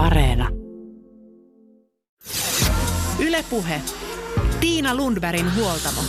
Areena. 0.00 0.48
Ylepuhe. 3.18 3.80
Tiina 4.60 4.94
Lundbergin 4.94 5.56
huoltamo. 5.56 6.00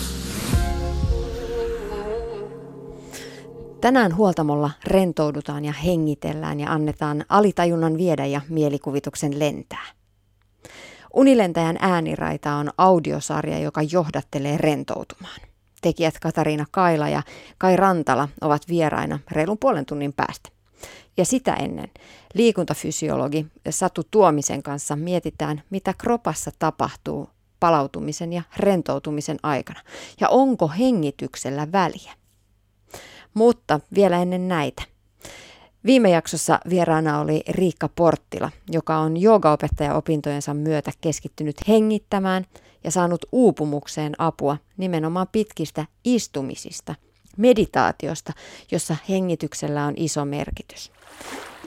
Tänään 3.82 4.16
huoltamolla 4.16 4.72
rentoudutaan 4.83 5.66
ja 5.66 5.74
hengitellään 5.74 6.59
ja 6.59 6.72
annetaan 6.72 7.25
alitajunnan 7.30 7.98
viedä 7.98 8.25
ja 8.25 8.41
mielikuvituksen 8.50 9.40
lentää. 9.40 9.86
Unilentäjän 11.14 11.78
ääniraita 11.80 12.54
on 12.54 12.70
audiosarja, 12.78 13.60
joka 13.60 13.82
johdattelee 13.92 14.58
rentoutumaan. 14.58 15.39
Tekijät 15.82 16.20
Katariina 16.21 16.66
Kaila 16.71 17.10
ja 17.10 17.23
Kai 17.58 17.78
Rantala 17.78 18.30
ovat 18.42 18.62
vieraina 18.68 19.20
reilun 19.32 19.58
puolen 19.58 19.86
tunnin 19.86 20.14
päästä. 20.14 20.50
Ja 21.18 21.26
sitä 21.26 21.54
ennen 21.54 21.89
liikuntafysiologi 22.34 23.48
Satu 23.70 24.02
Tuomisen 24.11 24.63
kanssa 24.63 24.95
mietitään, 24.95 25.63
mitä 25.70 25.94
kropassa 25.98 26.52
tapahtuu 26.59 27.30
palautumisen 27.59 28.34
ja 28.34 28.41
rentoutumisen 28.58 29.39
aikana. 29.44 29.80
Ja 30.20 30.30
onko 30.30 30.67
hengityksellä 30.67 31.72
väliä? 31.72 32.13
Mutta 33.34 33.80
vielä 33.95 34.22
ennen 34.22 34.48
näitä. 34.48 34.84
Viime 35.86 36.09
jaksossa 36.09 36.59
vieraana 36.70 37.20
oli 37.20 37.44
Riikka 37.49 37.89
Porttila, 37.95 38.52
joka 38.72 38.98
on 38.98 39.17
joogaopettaja 39.17 39.95
opintojensa 39.95 40.53
myötä 40.53 40.91
keskittynyt 41.02 41.55
hengittämään 41.67 42.45
ja 42.84 42.91
saanut 42.91 43.25
uupumukseen 43.31 44.13
apua 44.17 44.58
nimenomaan 44.77 45.27
pitkistä 45.31 45.86
istumisista, 46.03 46.95
meditaatiosta, 47.38 48.34
jossa 48.72 48.95
hengityksellä 49.09 49.86
on 49.86 49.94
iso 49.98 50.25
merkitys. 50.25 50.91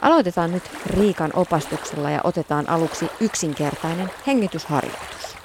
Aloitetaan 0.04 0.52
nyt 0.52 0.62
Riikan 0.86 1.30
opastuksella 1.34 2.10
ja 2.10 2.20
otetaan 2.24 2.68
aluksi 2.68 3.10
yksinkertainen 3.20 4.10
hengitysharjoitus. 4.26 5.36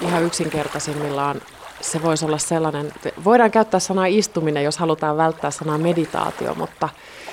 Ihan 0.00 0.22
yksinkertaisimmillaan 0.22 1.40
se 1.80 2.02
voisi 2.02 2.24
olla 2.24 2.38
sellainen, 2.38 2.92
voidaan 3.24 3.50
käyttää 3.50 3.80
sanaa 3.80 4.06
istuminen, 4.06 4.64
jos 4.64 4.78
halutaan 4.78 5.16
välttää 5.16 5.50
sanaa 5.50 5.78
meditaatio, 5.78 6.54
mutta, 6.54 6.88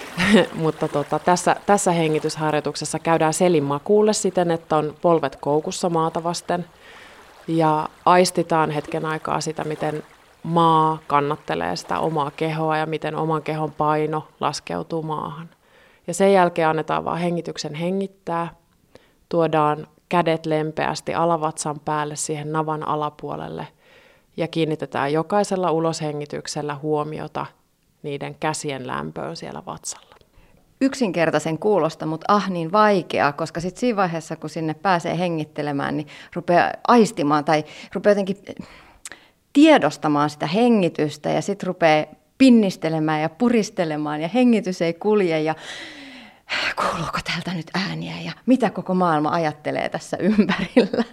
mutta 0.54 0.88
tota, 0.88 1.20
tässä, 1.20 1.56
tässä 1.66 1.92
hengitysharjoituksessa 1.92 3.00
käydään 3.00 3.34
selin 3.34 3.64
makuulle 3.64 4.14
siten, 4.14 4.52
että 4.52 4.76
on 4.76 4.96
polvet 5.02 5.36
koukussa 5.36 5.90
maata 5.90 6.24
vasten 6.24 6.66
ja 7.48 7.90
aistitaan 8.06 8.72
hetken 8.72 9.06
aikaa 9.06 9.42
sitä, 9.42 9.64
miten 9.64 10.04
maa 10.46 10.98
kannattelee 11.08 11.76
sitä 11.76 12.00
omaa 12.00 12.32
kehoa 12.32 12.78
ja 12.78 12.86
miten 12.86 13.16
oman 13.16 13.44
kehon 13.44 13.72
paino 13.72 14.28
laskeutuu 14.40 15.04
maahan. 15.04 15.50
Ja 16.08 16.14
sen 16.14 16.34
jälkeen 16.34 16.68
annetaan 16.68 17.06
vaan 17.06 17.18
hengityksen 17.18 17.74
hengittää, 17.74 18.48
tuodaan 19.30 19.88
kädet 20.10 20.46
lempeästi 20.46 21.14
alavatsan 21.14 21.80
päälle 21.86 22.16
siihen 22.16 22.52
navan 22.52 22.88
alapuolelle 22.88 23.68
ja 24.38 24.48
kiinnitetään 24.48 25.14
jokaisella 25.14 25.72
uloshengityksellä 25.72 26.76
huomiota 26.76 27.46
niiden 28.04 28.36
käsien 28.40 28.88
lämpöön 28.88 29.36
siellä 29.36 29.64
vatsalla. 29.66 30.16
Yksinkertaisen 30.82 31.60
kuulosta, 31.60 32.06
mutta 32.06 32.34
ah 32.34 32.50
niin 32.50 32.72
vaikeaa, 32.72 33.34
koska 33.34 33.60
sitten 33.60 33.80
siinä 33.80 33.96
vaiheessa, 33.96 34.36
kun 34.36 34.50
sinne 34.50 34.74
pääsee 34.74 35.20
hengittelemään, 35.20 35.98
niin 35.98 36.08
rupeaa 36.36 36.72
aistimaan 36.88 37.46
tai 37.46 37.64
rupeaa 37.94 38.12
jotenkin 38.12 38.38
tiedostamaan 39.56 40.30
sitä 40.30 40.48
hengitystä 40.48 41.30
ja 41.30 41.42
sitten 41.42 41.68
rupeaa 41.68 42.06
pinnistelemään 42.38 43.22
ja 43.22 43.30
puristelemaan 43.30 44.22
ja 44.22 44.28
hengitys 44.28 44.82
ei 44.82 44.94
kulje 44.94 45.42
ja 45.42 45.56
kuuluuko 46.76 47.20
täältä 47.24 47.54
nyt 47.54 47.72
ääniä 47.74 48.16
ja 48.26 48.32
mitä 48.46 48.70
koko 48.70 48.94
maailma 48.94 49.30
ajattelee 49.30 49.90
tässä 49.90 50.18
ympärillä. 50.18 51.04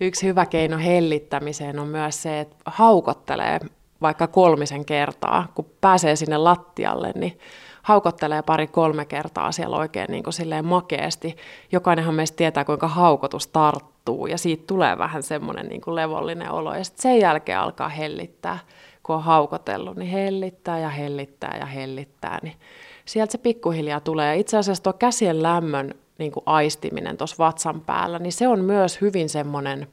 Yksi 0.00 0.26
hyvä 0.26 0.46
keino 0.46 0.78
hellittämiseen 0.78 1.78
on 1.78 1.88
myös 1.88 2.22
se, 2.22 2.40
että 2.40 2.56
haukottelee 2.66 3.60
vaikka 4.02 4.26
kolmisen 4.26 4.84
kertaa, 4.84 5.52
kun 5.54 5.70
pääsee 5.80 6.16
sinne 6.16 6.36
lattialle, 6.36 7.12
niin 7.14 7.38
haukottelee 7.82 8.42
pari-kolme 8.42 9.04
kertaa 9.04 9.52
siellä 9.52 9.76
oikein 9.76 10.10
niin 10.10 10.24
kuin 10.24 10.34
silleen 10.34 10.64
makeasti. 10.64 11.36
Jokainenhan 11.72 12.14
meistä 12.14 12.36
tietää, 12.36 12.64
kuinka 12.64 12.88
haukotus 12.88 13.46
tarttuu 13.46 13.95
ja 14.30 14.38
siitä 14.38 14.64
tulee 14.66 14.98
vähän 14.98 15.22
semmoinen 15.22 15.66
niin 15.66 15.82
levollinen 15.86 16.50
olo. 16.50 16.74
Ja 16.74 16.84
sitten 16.84 17.02
sen 17.02 17.20
jälkeen 17.20 17.58
alkaa 17.58 17.88
hellittää, 17.88 18.58
kun 19.02 19.16
on 19.16 19.22
haukotellut, 19.22 19.96
niin 19.96 20.10
hellittää 20.10 20.78
ja 20.78 20.88
hellittää 20.88 21.56
ja 21.60 21.66
hellittää. 21.66 22.38
Niin 22.42 22.56
sieltä 23.04 23.32
se 23.32 23.38
pikkuhiljaa 23.38 24.00
tulee. 24.00 24.26
Ja 24.26 24.40
itse 24.40 24.56
asiassa 24.56 24.82
tuo 24.82 24.92
käsien 24.92 25.42
lämmön 25.42 25.94
niin 26.18 26.32
kuin 26.32 26.42
aistiminen 26.46 27.16
tuossa 27.16 27.36
vatsan 27.38 27.80
päällä, 27.80 28.18
niin 28.18 28.32
se 28.32 28.48
on 28.48 28.60
myös 28.60 29.00
hyvin 29.00 29.28
semmoinen 29.28 29.86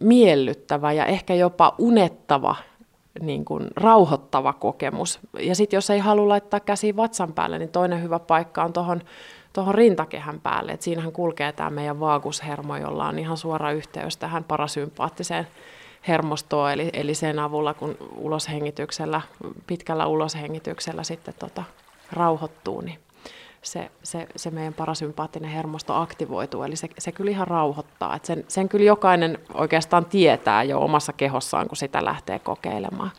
miellyttävä 0.00 0.92
ja 0.92 1.06
ehkä 1.06 1.34
jopa 1.34 1.74
unettava, 1.78 2.56
niin 3.20 3.44
kuin 3.44 3.66
rauhoittava 3.76 4.52
kokemus. 4.52 5.20
Ja 5.40 5.54
sitten 5.54 5.76
jos 5.76 5.90
ei 5.90 5.98
halua 5.98 6.28
laittaa 6.28 6.60
käsiä 6.60 6.96
vatsan 6.96 7.32
päälle, 7.32 7.58
niin 7.58 7.68
toinen 7.68 8.02
hyvä 8.02 8.18
paikka 8.18 8.64
on 8.64 8.72
tuohon 8.72 9.02
tuohon 9.56 9.74
rintakehän 9.74 10.40
päälle. 10.40 10.72
Et 10.72 10.82
siinähän 10.82 11.12
kulkee 11.12 11.52
tämä 11.52 11.70
meidän 11.70 12.00
vaagushermo, 12.00 12.76
jolla 12.76 13.08
on 13.08 13.18
ihan 13.18 13.36
suora 13.36 13.72
yhteys 13.72 14.16
tähän 14.16 14.44
parasympaattiseen 14.44 15.46
hermostoon, 16.08 16.72
eli, 16.72 16.90
eli 16.92 17.14
sen 17.14 17.38
avulla, 17.38 17.74
kun 17.74 17.96
uloshengityksellä, 18.16 19.20
pitkällä 19.66 20.06
uloshengityksellä 20.06 21.02
sitten 21.02 21.34
tota, 21.38 21.64
rauhoittuu, 22.12 22.80
niin 22.80 22.98
se, 23.62 23.90
se, 24.02 24.26
se 24.36 24.50
meidän 24.50 24.74
parasympaattinen 24.74 25.50
hermosto 25.50 25.94
aktivoituu, 25.94 26.62
eli 26.62 26.76
se, 26.76 26.88
se 26.98 27.12
kyllä 27.12 27.30
ihan 27.30 27.48
rauhoittaa. 27.48 28.16
Et 28.16 28.24
sen, 28.24 28.44
sen 28.48 28.68
kyllä 28.68 28.84
jokainen 28.84 29.38
oikeastaan 29.54 30.04
tietää 30.04 30.62
jo 30.62 30.80
omassa 30.80 31.12
kehossaan, 31.12 31.68
kun 31.68 31.76
sitä 31.76 32.04
lähtee 32.04 32.38
kokeilemaan. 32.38 33.10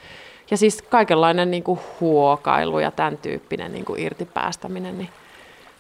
Ja 0.51 0.57
siis 0.57 0.81
kaikenlainen 0.81 1.51
niin 1.51 1.63
kuin 1.63 1.79
huokailu 1.99 2.79
ja 2.79 2.91
tämän 2.91 3.17
tyyppinen 3.17 3.73
niin 3.73 3.85
kuin 3.85 3.99
irtipäästäminen 3.99 4.97
niin, 4.97 5.09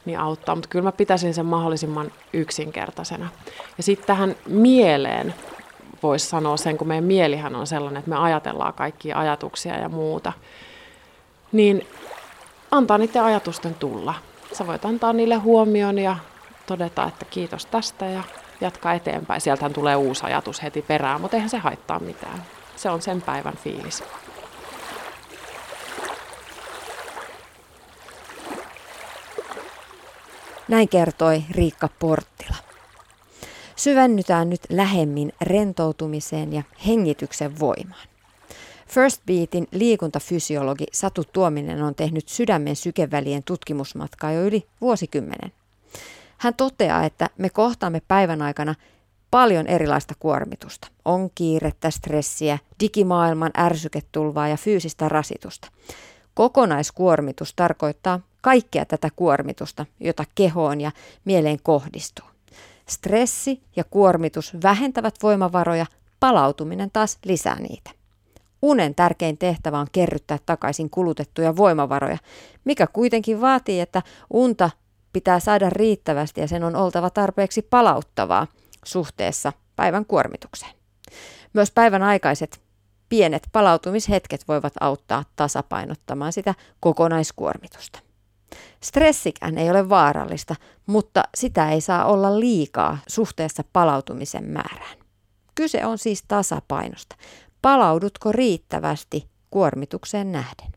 niin 0.07 0.19
auttaa, 0.19 0.55
mutta 0.55 0.69
kyllä 0.69 0.83
mä 0.83 0.91
pitäisin 0.91 1.33
sen 1.33 1.45
mahdollisimman 1.45 2.11
yksinkertaisena. 2.33 3.29
Ja 3.77 3.83
sitten 3.83 4.07
tähän 4.07 4.35
mieleen 4.47 5.35
voisi 6.03 6.25
sanoa 6.25 6.57
sen, 6.57 6.77
kun 6.77 6.87
meidän 6.87 7.03
mielihän 7.03 7.55
on 7.55 7.67
sellainen, 7.67 7.99
että 7.99 8.09
me 8.09 8.17
ajatellaan 8.17 8.73
kaikkia 8.73 9.19
ajatuksia 9.19 9.77
ja 9.77 9.89
muuta, 9.89 10.33
niin 11.51 11.87
antaa 12.71 12.97
niiden 12.97 13.23
ajatusten 13.23 13.75
tulla 13.75 14.13
sä 14.53 14.67
voit 14.67 14.85
antaa 14.85 15.13
niille 15.13 15.35
huomion 15.35 15.97
ja 15.97 16.15
todeta, 16.65 17.07
että 17.07 17.25
kiitos 17.25 17.65
tästä 17.65 18.05
ja 18.05 18.23
jatkaa 18.61 18.93
eteenpäin. 18.93 19.41
Sieltähän 19.41 19.73
tulee 19.73 19.95
uusi 19.95 20.25
ajatus 20.25 20.63
heti 20.63 20.81
perään, 20.81 21.21
mutta 21.21 21.37
eihän 21.37 21.49
se 21.49 21.57
haittaa 21.57 21.99
mitään. 21.99 22.43
Se 22.75 22.89
on 22.89 23.01
sen 23.01 23.21
päivän 23.21 23.57
fiilis. 23.57 24.03
Näin 30.67 30.89
kertoi 30.89 31.43
Riikka 31.51 31.89
Porttila. 31.99 32.55
Syvennytään 33.75 34.49
nyt 34.49 34.61
lähemmin 34.69 35.33
rentoutumiseen 35.41 36.53
ja 36.53 36.63
hengityksen 36.87 37.59
voimaan. 37.59 38.07
First 38.87 39.21
Beatin 39.25 39.67
liikuntafysiologi 39.71 40.85
Satu 40.91 41.23
Tuominen 41.23 41.81
on 41.81 41.95
tehnyt 41.95 42.27
sydämen 42.27 42.75
sykevälien 42.75 43.43
tutkimusmatkaa 43.43 44.31
jo 44.31 44.41
yli 44.41 44.67
vuosikymmenen. 44.81 45.51
Hän 46.37 46.53
toteaa, 46.53 47.05
että 47.05 47.29
me 47.37 47.49
kohtaamme 47.49 48.01
päivän 48.07 48.41
aikana 48.41 48.75
paljon 49.31 49.67
erilaista 49.67 50.13
kuormitusta. 50.19 50.87
On 51.05 51.29
kiirettä, 51.35 51.91
stressiä, 51.91 52.57
digimaailman 52.79 53.51
ärsyketulvaa 53.57 54.47
ja 54.47 54.57
fyysistä 54.57 55.09
rasitusta. 55.09 55.67
Kokonaiskuormitus 56.33 57.53
tarkoittaa 57.53 58.19
kaikkea 58.47 58.85
tätä 58.85 59.09
kuormitusta, 59.15 59.85
jota 59.99 60.23
kehoon 60.35 60.81
ja 60.81 60.91
mieleen 61.25 61.57
kohdistuu. 61.63 62.25
Stressi 62.89 63.61
ja 63.75 63.83
kuormitus 63.83 64.53
vähentävät 64.63 65.15
voimavaroja, 65.23 65.85
palautuminen 66.19 66.91
taas 66.91 67.17
lisää 67.25 67.59
niitä. 67.59 67.91
Unen 68.61 68.95
tärkein 68.95 69.37
tehtävä 69.37 69.79
on 69.79 69.87
kerryttää 69.91 70.37
takaisin 70.45 70.89
kulutettuja 70.89 71.55
voimavaroja, 71.55 72.17
mikä 72.65 72.87
kuitenkin 72.87 73.41
vaatii, 73.41 73.79
että 73.79 74.01
unta 74.29 74.69
pitää 75.13 75.39
saada 75.39 75.69
riittävästi 75.69 76.41
ja 76.41 76.47
sen 76.47 76.63
on 76.63 76.75
oltava 76.75 77.09
tarpeeksi 77.09 77.61
palauttavaa 77.61 78.47
suhteessa 78.85 79.53
päivän 79.75 80.05
kuormitukseen. 80.05 80.71
Myös 81.53 81.71
päivän 81.71 82.03
aikaiset 82.03 82.61
pienet 83.09 83.47
palautumishetket 83.51 84.47
voivat 84.47 84.73
auttaa 84.79 85.23
tasapainottamaan 85.35 86.33
sitä 86.33 86.53
kokonaiskuormitusta. 86.79 88.06
Stressikään 88.83 89.57
ei 89.57 89.69
ole 89.69 89.89
vaarallista, 89.89 90.55
mutta 90.85 91.23
sitä 91.35 91.71
ei 91.71 91.81
saa 91.81 92.05
olla 92.05 92.39
liikaa 92.39 92.97
suhteessa 93.07 93.63
palautumisen 93.73 94.43
määrään. 94.43 94.97
Kyse 95.55 95.85
on 95.85 95.97
siis 95.97 96.23
tasapainosta. 96.27 97.15
Palaudutko 97.61 98.31
riittävästi 98.31 99.29
kuormitukseen 99.49 100.31
nähden? 100.31 100.71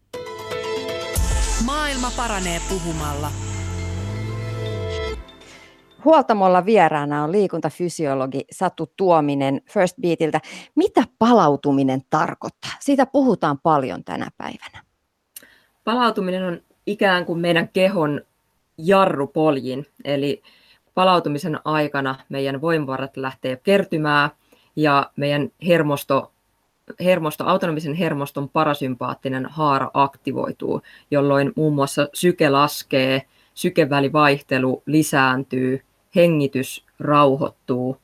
Maailma 1.64 2.10
paranee 2.16 2.60
puhumalla. 2.68 3.30
Huoltamolla 6.04 6.66
vieraana 6.66 7.24
on 7.24 7.32
liikuntafysiologi 7.32 8.44
Satu 8.52 8.92
Tuominen 8.96 9.60
First 9.70 9.96
Beatiltä. 10.00 10.40
Mitä 10.74 11.04
palautuminen 11.18 12.00
tarkoittaa? 12.10 12.70
Siitä 12.80 13.06
puhutaan 13.06 13.58
paljon 13.62 14.04
tänä 14.04 14.28
päivänä. 14.38 14.82
Palautuminen 15.84 16.44
on 16.44 16.60
ikään 16.90 17.26
kuin 17.26 17.38
meidän 17.38 17.68
kehon 17.68 18.20
jarrupoljin, 18.78 19.86
eli 20.04 20.42
palautumisen 20.94 21.58
aikana 21.64 22.16
meidän 22.28 22.60
voimavarat 22.60 23.16
lähtee 23.16 23.56
kertymään 23.56 24.30
ja 24.76 25.10
meidän 25.16 25.50
hermosto, 25.66 26.32
hermosto, 27.00 27.44
autonomisen 27.44 27.94
hermoston 27.94 28.48
parasympaattinen 28.48 29.46
haara 29.46 29.90
aktivoituu, 29.94 30.82
jolloin 31.10 31.52
muun 31.56 31.74
muassa 31.74 32.08
syke 32.14 32.50
laskee, 32.50 33.22
sykevälivaihtelu 33.54 34.82
lisääntyy, 34.86 35.82
hengitys 36.16 36.84
rauhoittuu 37.00 37.96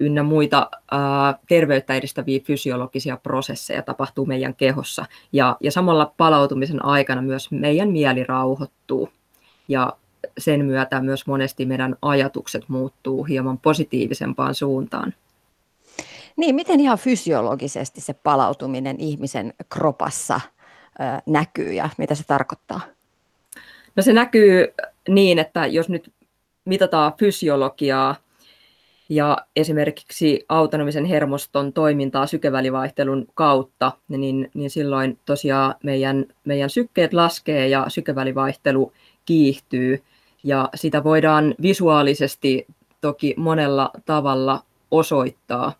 ynnä 0.00 0.22
muita 0.22 0.70
ää, 0.90 1.38
terveyttä 1.48 1.94
edistäviä 1.94 2.40
fysiologisia 2.40 3.16
prosesseja 3.16 3.82
tapahtuu 3.82 4.26
meidän 4.26 4.54
kehossa. 4.54 5.06
Ja, 5.32 5.56
ja 5.60 5.70
samalla 5.70 6.12
palautumisen 6.16 6.84
aikana 6.84 7.22
myös 7.22 7.50
meidän 7.50 7.88
mieli 7.88 8.24
rauhoittuu. 8.24 9.08
Ja 9.68 9.92
sen 10.38 10.64
myötä 10.64 11.00
myös 11.00 11.26
monesti 11.26 11.66
meidän 11.66 11.96
ajatukset 12.02 12.68
muuttuu 12.68 13.24
hieman 13.24 13.58
positiivisempaan 13.58 14.54
suuntaan. 14.54 15.14
Niin, 16.36 16.54
miten 16.54 16.80
ihan 16.80 16.98
fysiologisesti 16.98 18.00
se 18.00 18.14
palautuminen 18.14 19.00
ihmisen 19.00 19.54
kropassa 19.68 20.40
ö, 21.00 21.22
näkyy 21.26 21.72
ja 21.72 21.88
mitä 21.98 22.14
se 22.14 22.24
tarkoittaa? 22.26 22.80
No 23.96 24.02
se 24.02 24.12
näkyy 24.12 24.74
niin, 25.08 25.38
että 25.38 25.66
jos 25.66 25.88
nyt 25.88 26.12
mitataan 26.64 27.12
fysiologiaa 27.18 28.16
ja 29.08 29.38
esimerkiksi 29.56 30.44
autonomisen 30.48 31.04
hermoston 31.04 31.72
toimintaa 31.72 32.26
sykevälivaihtelun 32.26 33.26
kautta, 33.34 33.92
niin, 34.08 34.50
niin 34.54 34.70
silloin 34.70 35.18
tosiaan 35.26 35.74
meidän, 35.82 36.26
meidän 36.44 36.70
sykkeet 36.70 37.12
laskee 37.12 37.68
ja 37.68 37.84
sykevälivaihtelu 37.88 38.92
kiihtyy. 39.24 40.02
Ja 40.44 40.68
sitä 40.74 41.04
voidaan 41.04 41.54
visuaalisesti 41.62 42.66
toki 43.00 43.34
monella 43.36 43.90
tavalla 44.04 44.62
osoittaa. 44.90 45.72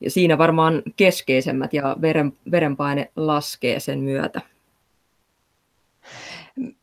Ja 0.00 0.10
siinä 0.10 0.38
varmaan 0.38 0.82
keskeisemmät 0.96 1.72
ja 1.72 1.96
veren, 2.00 2.32
verenpaine 2.50 3.10
laskee 3.16 3.80
sen 3.80 3.98
myötä. 3.98 4.40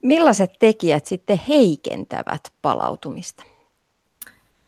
Millaiset 0.03 0.51
tekijät 0.59 1.06
sitten 1.06 1.42
heikentävät 1.48 2.42
palautumista? 2.62 3.50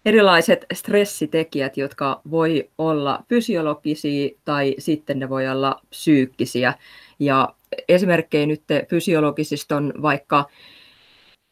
Erilaiset 0.05 0.65
stressitekijät, 0.73 1.77
jotka 1.77 2.21
voi 2.31 2.69
olla 2.77 3.23
fysiologisia 3.29 4.29
tai 4.45 4.75
sitten 4.79 5.19
ne 5.19 5.29
voi 5.29 5.47
olla 5.47 5.81
psyykkisiä. 5.89 6.73
Ja 7.19 7.53
esimerkkejä 7.89 8.45
nyt 8.45 8.63
fysiologisista 8.89 9.75
on 9.75 9.93
vaikka 10.01 10.45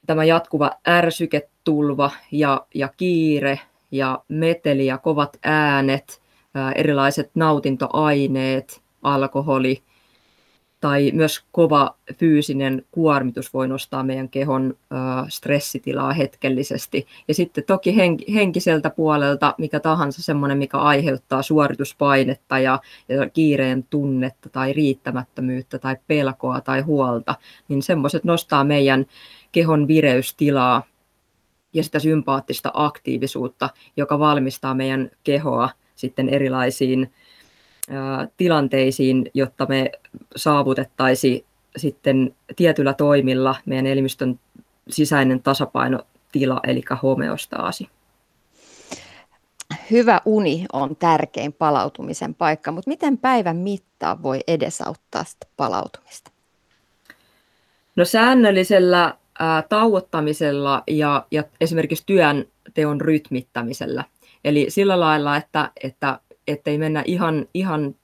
tämä 0.05 0.23
jatkuva 0.23 0.71
ärsyketulva 0.87 2.11
ja, 2.31 2.65
ja 2.75 2.89
kiire 2.97 3.59
ja 3.91 4.23
meteli 4.27 4.85
ja 4.85 4.97
kovat 4.97 5.37
äänet, 5.43 6.21
erilaiset 6.75 7.31
nautintoaineet, 7.35 8.81
alkoholi, 9.01 9.83
tai 10.81 11.11
myös 11.13 11.43
kova 11.51 11.95
fyysinen 12.17 12.85
kuormitus 12.91 13.53
voi 13.53 13.67
nostaa 13.67 14.03
meidän 14.03 14.29
kehon 14.29 14.77
stressitilaa 15.29 16.13
hetkellisesti. 16.13 17.07
Ja 17.27 17.33
sitten 17.33 17.63
toki 17.63 17.95
henkiseltä 18.33 18.89
puolelta 18.89 19.55
mikä 19.57 19.79
tahansa 19.79 20.21
semmoinen, 20.23 20.57
mikä 20.57 20.77
aiheuttaa 20.77 21.41
suorituspainetta 21.41 22.59
ja, 22.59 22.79
ja 23.09 23.29
kiireen 23.29 23.83
tunnetta 23.89 24.49
tai 24.49 24.73
riittämättömyyttä 24.73 25.79
tai 25.79 25.97
pelkoa 26.07 26.61
tai 26.61 26.81
huolta, 26.81 27.35
niin 27.67 27.81
semmoiset 27.81 28.23
nostaa 28.23 28.63
meidän 28.63 29.05
kehon 29.51 29.87
vireystilaa 29.87 30.83
ja 31.73 31.83
sitä 31.83 31.99
sympaattista 31.99 32.71
aktiivisuutta, 32.73 33.69
joka 33.97 34.19
valmistaa 34.19 34.73
meidän 34.73 35.09
kehoa 35.23 35.69
sitten 35.95 36.29
erilaisiin 36.29 37.11
tilanteisiin, 38.37 39.31
jotta 39.33 39.65
me 39.65 39.91
saavutettaisiin 40.35 41.45
sitten 41.77 42.35
tietyllä 42.55 42.93
toimilla 42.93 43.55
meidän 43.65 43.87
elimistön 43.87 44.39
sisäinen 44.89 45.41
tasapainotila, 45.41 46.59
eli 46.63 46.83
homeostaasi. 47.03 47.89
Hyvä 49.91 50.21
uni 50.25 50.65
on 50.73 50.95
tärkein 50.95 51.53
palautumisen 51.53 52.35
paikka, 52.35 52.71
mutta 52.71 52.89
miten 52.89 53.17
päivän 53.17 53.57
mittaa 53.57 54.23
voi 54.23 54.39
edesauttaa 54.47 55.23
sitä 55.23 55.47
palautumista? 55.57 56.31
No 57.95 58.05
säännöllisellä 58.05 59.17
ää, 59.39 59.61
tauottamisella 59.61 60.83
ja, 60.87 61.25
ja 61.31 61.43
esimerkiksi 61.61 62.03
työn 62.05 62.45
teon 62.73 63.01
rytmittämisellä. 63.01 64.03
Eli 64.43 64.65
sillä 64.69 64.99
lailla, 64.99 65.37
että, 65.37 65.71
että 65.83 66.19
ettei 66.51 66.77
mennä 66.77 67.03
ihan, 67.05 67.45
ihan 67.53 67.95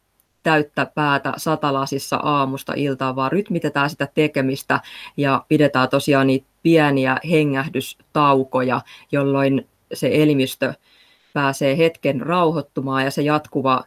täyttä 0.44 0.86
päätä 0.86 1.34
satalasissa 1.38 2.18
aamusta 2.18 2.74
iltaan, 2.76 3.16
vaan 3.16 3.32
rytmitetään 3.32 3.90
sitä 3.90 4.08
tekemistä 4.16 4.80
ja 5.18 5.46
pidetään 5.48 5.90
tosiaan 5.90 6.28
niitä 6.28 6.48
pieniä 6.64 7.18
hengähdystaukoja, 7.30 8.82
jolloin 9.12 9.68
se 9.94 10.10
elimistö 10.14 10.74
pääsee 11.34 11.78
hetken 11.78 12.22
rauhoittumaan 12.22 13.04
ja 13.04 13.12
se 13.12 13.22
jatkuva 13.22 13.84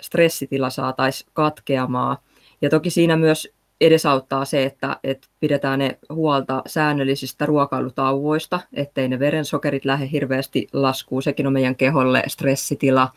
stressitila 0.00 0.70
saataisiin 0.70 1.30
katkeamaan. 1.32 2.16
Ja 2.62 2.70
toki 2.70 2.90
siinä 2.90 3.16
myös 3.16 3.48
edesauttaa 3.80 4.44
se, 4.44 4.64
että, 4.64 4.96
että 5.04 5.28
pidetään 5.40 5.78
ne 5.78 5.98
huolta 6.12 6.62
säännöllisistä 6.66 7.46
ruokailutauvoista, 7.46 8.60
ettei 8.72 9.08
ne 9.08 9.18
verensokerit 9.18 9.84
lähde 9.84 10.08
hirveästi 10.12 10.68
laskuun. 10.72 11.22
Sekin 11.22 11.46
on 11.46 11.52
meidän 11.52 11.76
keholle 11.76 12.22
stressitila 12.26 13.08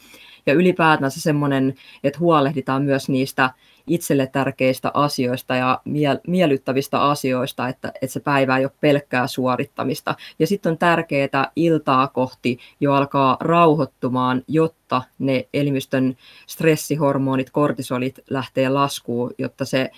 ja 0.45 0.53
ylipäätänsä 0.53 1.21
semmoinen, 1.21 1.73
että 2.03 2.19
huolehditaan 2.19 2.83
myös 2.83 3.09
niistä 3.09 3.49
itselle 3.87 4.27
tärkeistä 4.27 4.91
asioista 4.93 5.55
ja 5.55 5.81
miellyttävistä 6.27 7.01
asioista, 7.01 7.67
että, 7.67 7.91
että 8.01 8.13
se 8.13 8.19
päivä 8.19 8.57
ei 8.57 8.65
ole 8.65 8.71
pelkkää 8.81 9.27
suorittamista. 9.27 10.15
Ja 10.39 10.47
sitten 10.47 10.71
on 10.71 10.77
tärkeää 10.77 11.51
iltaa 11.55 12.07
kohti 12.07 12.59
jo 12.79 12.93
alkaa 12.93 13.37
rauhoittumaan, 13.39 14.41
jotta 14.47 15.01
ne 15.19 15.47
elimistön 15.53 16.17
stressihormonit, 16.47 17.49
kortisolit 17.49 18.19
lähtee 18.29 18.69
laskuun, 18.69 19.31
jotta 19.37 19.65
se 19.65 19.91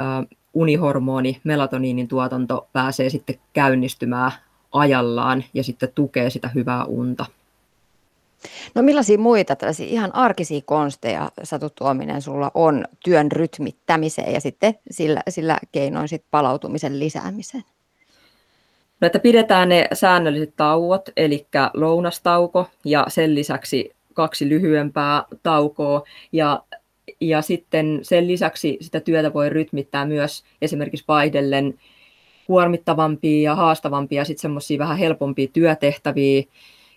äh, 0.00 0.26
unihormoni, 0.54 1.40
melatoniinin 1.44 2.08
tuotanto 2.08 2.68
pääsee 2.72 3.10
sitten 3.10 3.40
käynnistymään 3.52 4.32
ajallaan 4.72 5.44
ja 5.54 5.64
sitten 5.64 5.92
tukee 5.94 6.30
sitä 6.30 6.48
hyvää 6.48 6.84
unta. 6.84 7.26
No 8.74 8.82
millaisia 8.82 9.18
muita 9.18 9.56
tällaisia 9.56 9.86
ihan 9.86 10.14
arkisia 10.14 10.60
konsteja 10.64 11.30
Satu 11.42 11.70
Tuominen 11.70 12.22
sulla 12.22 12.50
on 12.54 12.84
työn 13.04 13.32
rytmittämiseen 13.32 14.32
ja 14.32 14.40
sitten 14.40 14.74
sillä, 14.90 15.22
sillä 15.28 15.58
keinoin 15.72 16.08
sit 16.08 16.24
palautumisen 16.30 17.00
lisäämiseen? 17.00 17.64
No, 19.00 19.06
että 19.06 19.18
pidetään 19.18 19.68
ne 19.68 19.88
säännölliset 19.92 20.52
tauot, 20.56 21.08
eli 21.16 21.46
lounastauko 21.74 22.66
ja 22.84 23.06
sen 23.08 23.34
lisäksi 23.34 23.90
kaksi 24.14 24.48
lyhyempää 24.48 25.24
taukoa 25.42 26.02
ja 26.32 26.62
ja 27.20 27.42
sitten 27.42 27.98
sen 28.02 28.28
lisäksi 28.28 28.76
sitä 28.80 29.00
työtä 29.00 29.32
voi 29.32 29.48
rytmittää 29.48 30.04
myös 30.04 30.44
esimerkiksi 30.62 31.04
vaihdellen 31.08 31.74
kuormittavampia 32.46 33.50
ja 33.50 33.54
haastavampia, 33.54 34.24
sitten 34.24 34.42
semmoisia 34.42 34.78
vähän 34.78 34.98
helpompia 34.98 35.48
työtehtäviä 35.52 36.42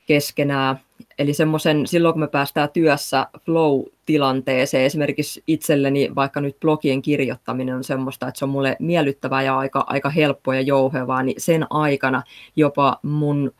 keskenään. 0.05 0.79
Eli 1.19 1.33
semmoisen, 1.33 1.87
silloin 1.87 2.13
kun 2.13 2.19
me 2.19 2.27
päästään 2.27 2.69
työssä 2.69 3.27
flow-tilanteeseen, 3.39 4.85
esimerkiksi 4.85 5.43
itselleni 5.47 6.11
vaikka 6.15 6.41
nyt 6.41 6.59
blogien 6.59 7.01
kirjoittaminen 7.01 7.75
on 7.75 7.83
semmoista, 7.83 8.27
että 8.27 8.39
se 8.39 8.45
on 8.45 8.49
mulle 8.49 8.75
miellyttävää 8.79 9.43
ja 9.43 9.57
aika, 9.57 9.83
aika 9.87 10.09
helppoa 10.09 10.55
ja 10.55 10.61
jouhevaa, 10.61 11.23
niin 11.23 11.41
sen 11.41 11.65
aikana 11.69 12.23
jopa 12.55 12.99
mun 13.03 13.51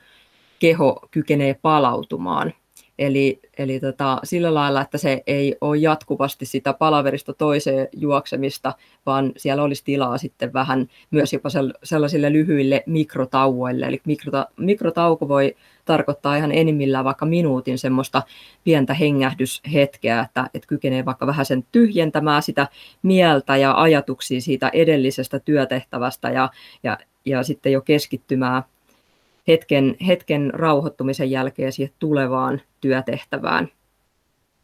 keho 0.60 1.00
kykenee 1.12 1.53
palautumaan. 1.62 2.53
Eli, 3.00 3.39
eli 3.57 3.79
tota, 3.79 4.19
sillä 4.23 4.53
lailla, 4.53 4.81
että 4.81 4.97
se 4.97 5.23
ei 5.27 5.55
ole 5.62 5.77
jatkuvasti 5.77 6.45
sitä 6.45 6.73
palaverista 6.73 7.33
toiseen 7.33 7.88
juoksemista, 7.93 8.73
vaan 9.05 9.31
siellä 9.38 9.63
olisi 9.63 9.83
tilaa 9.85 10.17
sitten 10.17 10.53
vähän 10.53 10.88
myös 11.12 11.33
jopa 11.33 11.50
sellaisille 11.83 12.33
lyhyille 12.33 12.83
mikrotauoille. 12.85 13.85
Eli 13.85 14.01
mikrota, 14.05 14.47
mikrotauko 14.57 15.27
voi 15.27 15.55
tarkoittaa 15.85 16.35
ihan 16.35 16.51
enimmillään 16.51 17.05
vaikka 17.05 17.25
minuutin 17.25 17.77
semmoista 17.77 18.23
pientä 18.63 18.93
hengähdyshetkeä, 18.93 20.19
että, 20.21 20.50
että 20.53 20.67
kykenee 20.67 21.05
vaikka 21.05 21.27
vähän 21.27 21.45
sen 21.45 21.65
tyhjentämään 21.71 22.43
sitä 22.43 22.67
mieltä 23.03 23.57
ja 23.57 23.81
ajatuksia 23.81 24.41
siitä 24.41 24.69
edellisestä 24.73 25.39
työtehtävästä 25.39 26.29
ja, 26.29 26.50
ja, 26.83 26.97
ja 27.25 27.43
sitten 27.43 27.71
jo 27.71 27.81
keskittymään 27.81 28.63
hetken, 29.47 29.95
hetken 30.07 30.51
rauhoittumisen 30.53 31.31
jälkeen 31.31 31.71
siihen 31.71 31.93
tulevaan 32.00 32.62
työtehtävään. 32.81 33.69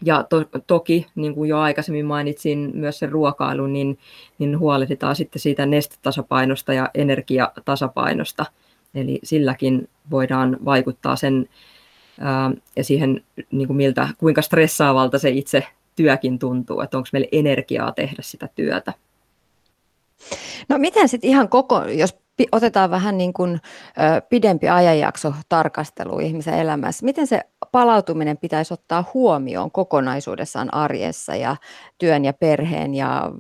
Ja 0.05 0.24
to, 0.24 0.45
toki, 0.67 1.05
niin 1.15 1.36
kuin 1.36 1.50
jo 1.50 1.59
aikaisemmin 1.59 2.05
mainitsin, 2.05 2.71
myös 2.74 3.00
sen 3.00 3.12
ruokailun, 3.12 3.74
niin, 3.74 3.98
niin 4.39 4.59
huolehditaan 4.59 5.15
sitten 5.15 5.39
siitä 5.39 5.65
nestetasapainosta 5.65 6.74
ja 6.74 6.89
energiatasapainosta. 6.93 8.45
Eli 8.95 9.19
silläkin 9.24 9.89
voidaan 10.12 10.57
vaikuttaa 10.65 11.15
sen 11.15 11.50
ää, 12.19 12.51
ja 12.75 12.83
siihen, 12.83 13.24
niin 13.51 13.67
kuin 13.67 13.77
miltä, 13.77 14.07
kuinka 14.17 14.41
stressaavalta 14.41 15.19
se 15.19 15.29
itse 15.29 15.63
työkin 15.95 16.39
tuntuu, 16.39 16.81
että 16.81 16.98
onko 16.98 17.09
meillä 17.13 17.27
energiaa 17.31 17.91
tehdä 17.91 18.21
sitä 18.21 18.50
työtä. 18.55 18.93
No 20.69 20.77
miten 20.77 21.09
sitten 21.09 21.29
ihan 21.29 21.50
koko, 21.50 21.83
jos 21.86 22.17
otetaan 22.51 22.91
vähän 22.91 23.17
niin 23.17 23.34
kuin 23.34 23.60
pidempi 24.29 24.69
ajanjakso 24.69 25.34
tarkastelu 25.50 26.19
ihmisen 26.19 26.53
elämässä, 26.53 27.05
miten 27.05 27.27
se 27.27 27.41
palautuminen 27.72 28.38
pitäisi 28.38 28.74
ottaa 28.74 29.12
huomioon 29.13 29.72
kokonaisuudessaan 29.72 30.74
arjessa 30.74 31.36
ja 31.36 31.55
työn 31.98 32.25
ja 32.25 32.34
perheen 32.34 32.96
ja 32.96 33.31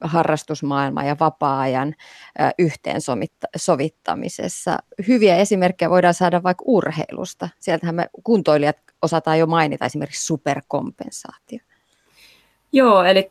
harrastusmaailman 0.00 1.06
ja 1.06 1.16
vapaa-ajan 1.20 1.94
yhteensovittamisessa. 2.58 4.78
Hyviä 5.08 5.36
esimerkkejä 5.36 5.90
voidaan 5.90 6.14
saada 6.14 6.42
vaikka 6.42 6.64
urheilusta. 6.66 7.48
Sieltähän 7.60 7.94
me 7.94 8.08
kuntoilijat 8.24 8.76
osataan 9.02 9.38
jo 9.38 9.46
mainita 9.46 9.86
esimerkiksi 9.86 10.26
superkompensaatio. 10.26 11.58
Joo, 12.76 13.04
eli 13.04 13.30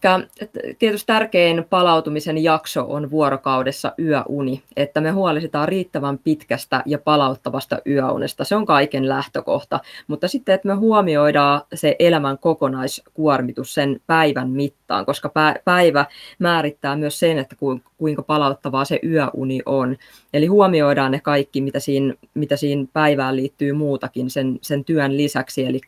tietysti 0.80 1.08
tärkein 1.08 1.66
palautumisen 1.70 2.44
jakso 2.44 2.86
on 2.90 3.12
vuorokaudessa 3.12 3.92
yöuni, 4.00 4.64
että 4.76 5.02
me 5.02 5.12
huolehditaan 5.12 5.68
riittävän 5.68 6.18
pitkästä 6.18 6.84
ja 6.86 6.98
palauttavasta 6.98 7.78
yöunesta. 7.88 8.44
Se 8.44 8.56
on 8.56 8.66
kaiken 8.66 9.10
lähtökohta, 9.10 9.80
mutta 10.08 10.28
sitten, 10.28 10.56
että 10.56 10.68
me 10.68 10.74
huomioidaan 10.74 11.62
se 11.74 11.96
elämän 12.00 12.38
kokonaiskuormitus 12.38 13.74
sen 13.74 14.02
päivän 14.08 14.50
mittaan, 14.50 15.06
koska 15.06 15.32
päivä 15.66 16.06
määrittää 16.40 16.96
myös 16.96 17.20
sen, 17.20 17.40
että 17.40 17.56
kuinka 17.98 18.24
palauttavaa 18.24 18.86
se 18.86 19.00
yöuni 19.04 19.60
on. 19.66 19.98
Eli 20.34 20.46
huomioidaan 20.48 21.12
ne 21.12 21.20
kaikki, 21.20 21.62
mitä 21.62 21.80
siinä, 21.80 22.14
mitä 22.34 22.56
siinä 22.56 22.86
päivään 22.94 23.36
liittyy 23.36 23.74
muutakin 23.74 24.30
sen, 24.30 24.60
sen 24.62 24.86
työn 24.86 25.18
lisäksi. 25.18 25.66
Eli 25.66 25.82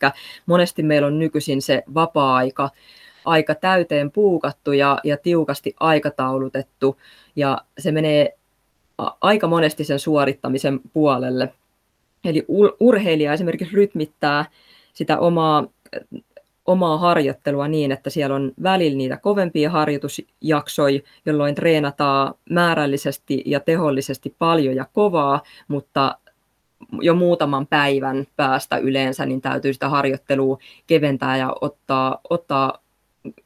monesti 0.46 0.84
meillä 0.84 1.08
on 1.08 1.20
nykyisin 1.20 1.62
se 1.62 1.84
vapaa-aika, 1.94 2.70
aika 3.26 3.56
täyteen 3.56 4.12
puukattu 4.12 4.72
ja, 4.72 4.98
ja 5.04 5.18
tiukasti 5.18 5.76
aikataulutettu, 5.80 6.98
ja 7.36 7.58
se 7.78 7.92
menee 7.92 8.38
aika 9.22 9.48
monesti 9.48 9.84
sen 9.84 10.00
suorittamisen 10.00 10.80
puolelle. 10.94 11.54
Eli 12.26 12.46
urheilija 12.80 13.34
esimerkiksi 13.34 13.76
rytmittää 13.76 14.46
sitä 14.94 15.20
omaa, 15.20 15.68
omaa 16.66 16.98
harjoittelua 16.98 17.68
niin, 17.68 17.92
että 17.92 18.10
siellä 18.10 18.36
on 18.36 18.52
välillä 18.64 18.98
niitä 18.98 19.18
kovempia 19.18 19.70
harjoitusjaksoja, 19.70 21.00
jolloin 21.26 21.56
treenataan 21.56 22.34
määrällisesti 22.50 23.44
ja 23.46 23.60
tehollisesti 23.60 24.36
paljon 24.40 24.76
ja 24.76 24.86
kovaa, 24.94 25.42
mutta 25.68 26.18
jo 27.02 27.16
muutaman 27.16 27.68
päivän 27.68 28.28
päästä 28.36 28.78
yleensä 28.78 29.26
niin 29.26 29.42
täytyy 29.42 29.74
sitä 29.74 29.90
harjoittelua 29.90 30.58
keventää 30.88 31.38
ja 31.38 31.56
ottaa, 31.62 32.20
ottaa 32.30 32.85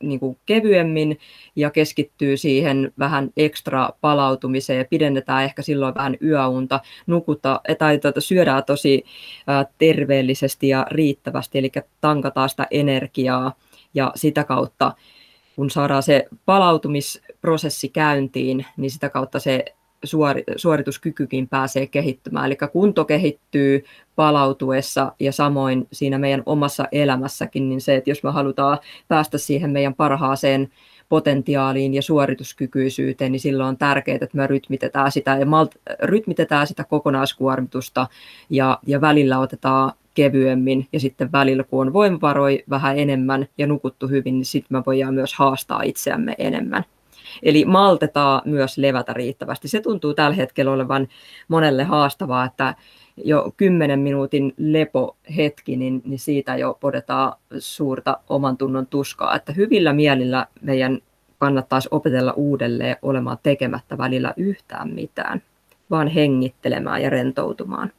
niin 0.04 0.20
kuin 0.20 0.38
kevyemmin 0.46 1.20
ja 1.56 1.70
keskittyy 1.70 2.38
siihen 2.38 2.92
vähän 3.00 3.30
ekstra 3.38 3.90
palautumiseen 4.02 4.80
ja 4.80 4.86
pidennetään 4.86 5.44
ehkä 5.44 5.62
silloin 5.62 5.96
vähän 5.96 6.18
yöunta, 6.24 6.80
nukuta, 7.08 7.62
tai 7.78 7.98
tuota, 7.98 8.22
syödään 8.22 8.64
tosi 8.64 9.04
terveellisesti 9.78 10.68
ja 10.68 10.88
riittävästi, 10.92 11.58
eli 11.58 11.72
tankataan 12.02 12.50
sitä 12.50 12.68
energiaa 12.72 13.54
ja 13.94 14.12
sitä 14.16 14.44
kautta 14.44 14.94
kun 15.56 15.70
saadaan 15.70 16.04
se 16.04 16.26
palautumisprosessi 16.46 17.90
käyntiin, 17.90 18.66
niin 18.78 18.92
sitä 18.92 19.10
kautta 19.10 19.40
se 19.40 19.66
suorituskykykin 20.56 21.48
pääsee 21.48 21.88
kehittymään. 21.88 22.46
Eli 22.46 22.58
kunto 22.72 23.06
kehittyy 23.06 23.86
palautuessa 24.16 25.12
ja 25.20 25.32
samoin 25.32 25.88
siinä 25.92 26.18
meidän 26.18 26.44
omassa 26.46 26.88
elämässäkin, 26.92 27.70
niin 27.70 27.82
se, 27.82 27.96
että 27.96 28.10
jos 28.10 28.24
me 28.24 28.32
halutaan 28.32 28.78
päästä 29.08 29.38
siihen 29.38 29.70
meidän 29.70 29.94
parhaaseen 29.94 30.70
potentiaaliin 31.10 31.94
ja 31.94 32.02
suorituskykyisyyteen, 32.02 33.32
niin 33.32 33.40
silloin 33.40 33.70
on 33.70 33.78
tärkeää, 33.78 34.16
että 34.22 34.38
me 34.38 34.48
rytmitetään 34.48 35.12
sitä, 35.12 35.38
ja 35.38 35.46
malt- 35.46 35.96
rytmitetään 36.04 36.68
sitä 36.68 36.84
kokonaiskuormitusta 36.84 38.08
ja, 38.50 38.80
ja 38.88 39.02
välillä 39.02 39.40
otetaan 39.40 39.92
kevyemmin 40.14 40.88
ja 40.94 41.00
sitten 41.00 41.32
välillä, 41.32 41.64
kun 41.64 41.88
on 41.88 41.94
voimavaroja 41.94 42.60
vähän 42.70 42.98
enemmän 42.98 43.48
ja 43.58 43.68
nukuttu 43.68 44.08
hyvin, 44.08 44.36
niin 44.36 44.46
sitten 44.46 44.78
me 44.78 44.84
voidaan 44.86 45.14
myös 45.14 45.34
haastaa 45.34 45.82
itseämme 45.82 46.36
enemmän. 46.38 46.84
Eli 47.44 47.66
maltetaan 47.66 48.42
myös 48.46 48.78
levätä 48.78 49.14
riittävästi. 49.14 49.68
Se 49.68 49.82
tuntuu 49.82 50.14
tällä 50.14 50.36
hetkellä 50.36 50.72
olevan 50.72 51.08
monelle 51.48 51.84
haastavaa, 51.84 52.46
että 52.46 52.76
jo 53.24 53.52
10 53.58 54.00
minuutin 54.00 54.54
lepohetki, 54.58 55.76
niin, 55.76 56.02
niin 56.06 56.20
siitä 56.20 56.56
jo 56.56 56.78
podetaan 56.80 57.34
suurta 57.60 58.18
oman 58.30 58.58
tunnon 58.58 58.88
tuskaa. 58.88 59.36
Että 59.36 59.54
hyvillä 59.54 59.94
mielillä 59.94 60.48
meidän 60.62 61.00
kannattaisi 61.40 61.88
opetella 61.92 62.34
uudelleen 62.36 62.98
olemaan 63.02 63.38
tekemättä 63.44 63.98
välillä 63.98 64.34
yhtään 64.38 64.90
mitään, 64.90 65.42
vaan 65.90 66.08
hengittelemään 66.08 67.02
ja 67.02 67.10
rentoutumaan. 67.10 67.92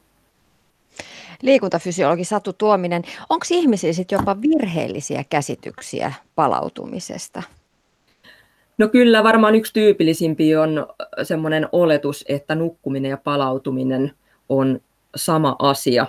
Liikuntafysiologi 1.41 2.23
Satu 2.23 2.53
Tuominen, 2.53 3.03
onko 3.29 3.45
ihmisillä 3.49 3.93
sitten 3.93 4.19
jopa 4.19 4.41
virheellisiä 4.41 5.23
käsityksiä 5.29 6.13
palautumisesta? 6.35 7.43
No 8.81 8.87
kyllä, 8.87 9.23
varmaan 9.23 9.55
yksi 9.55 9.73
tyypillisimpi 9.73 10.55
on 10.55 10.87
semmoinen 11.23 11.69
oletus, 11.71 12.25
että 12.27 12.55
nukkuminen 12.55 13.09
ja 13.09 13.17
palautuminen 13.17 14.11
on 14.49 14.79
sama 15.15 15.55
asia. 15.59 16.05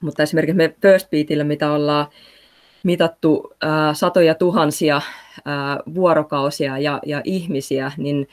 Mutta 0.00 0.22
esimerkiksi 0.22 0.56
me 0.56 0.74
First 0.82 1.10
Beatillä, 1.10 1.44
mitä 1.44 1.72
ollaan 1.72 2.06
mitattu 2.82 3.52
ää, 3.62 3.94
satoja 3.94 4.34
tuhansia 4.34 5.00
ää, 5.44 5.80
vuorokausia 5.94 6.78
ja, 6.78 7.00
ja 7.06 7.20
ihmisiä, 7.24 7.92
niin 7.96 8.28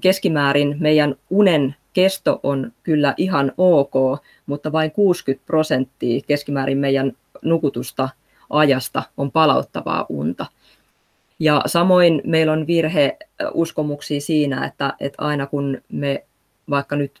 keskimäärin 0.00 0.76
meidän 0.80 1.14
unen 1.30 1.74
kesto 1.92 2.40
on 2.42 2.72
kyllä 2.82 3.14
ihan 3.16 3.52
ok, 3.58 4.22
mutta 4.46 4.72
vain 4.72 4.90
60 4.90 5.46
prosenttia 5.46 6.20
keskimäärin 6.26 6.78
meidän 6.78 7.12
nukutusta 7.42 8.08
ajasta 8.50 9.02
on 9.16 9.32
palauttavaa 9.32 10.06
unta. 10.08 10.46
Ja 11.40 11.62
samoin 11.66 12.22
meillä 12.24 12.52
on 12.52 12.66
virheuskomuksia 12.66 14.20
siinä, 14.20 14.66
että, 14.66 14.94
että 15.00 15.24
aina 15.24 15.46
kun 15.46 15.82
me 15.88 16.24
vaikka 16.70 16.96
nyt 16.96 17.20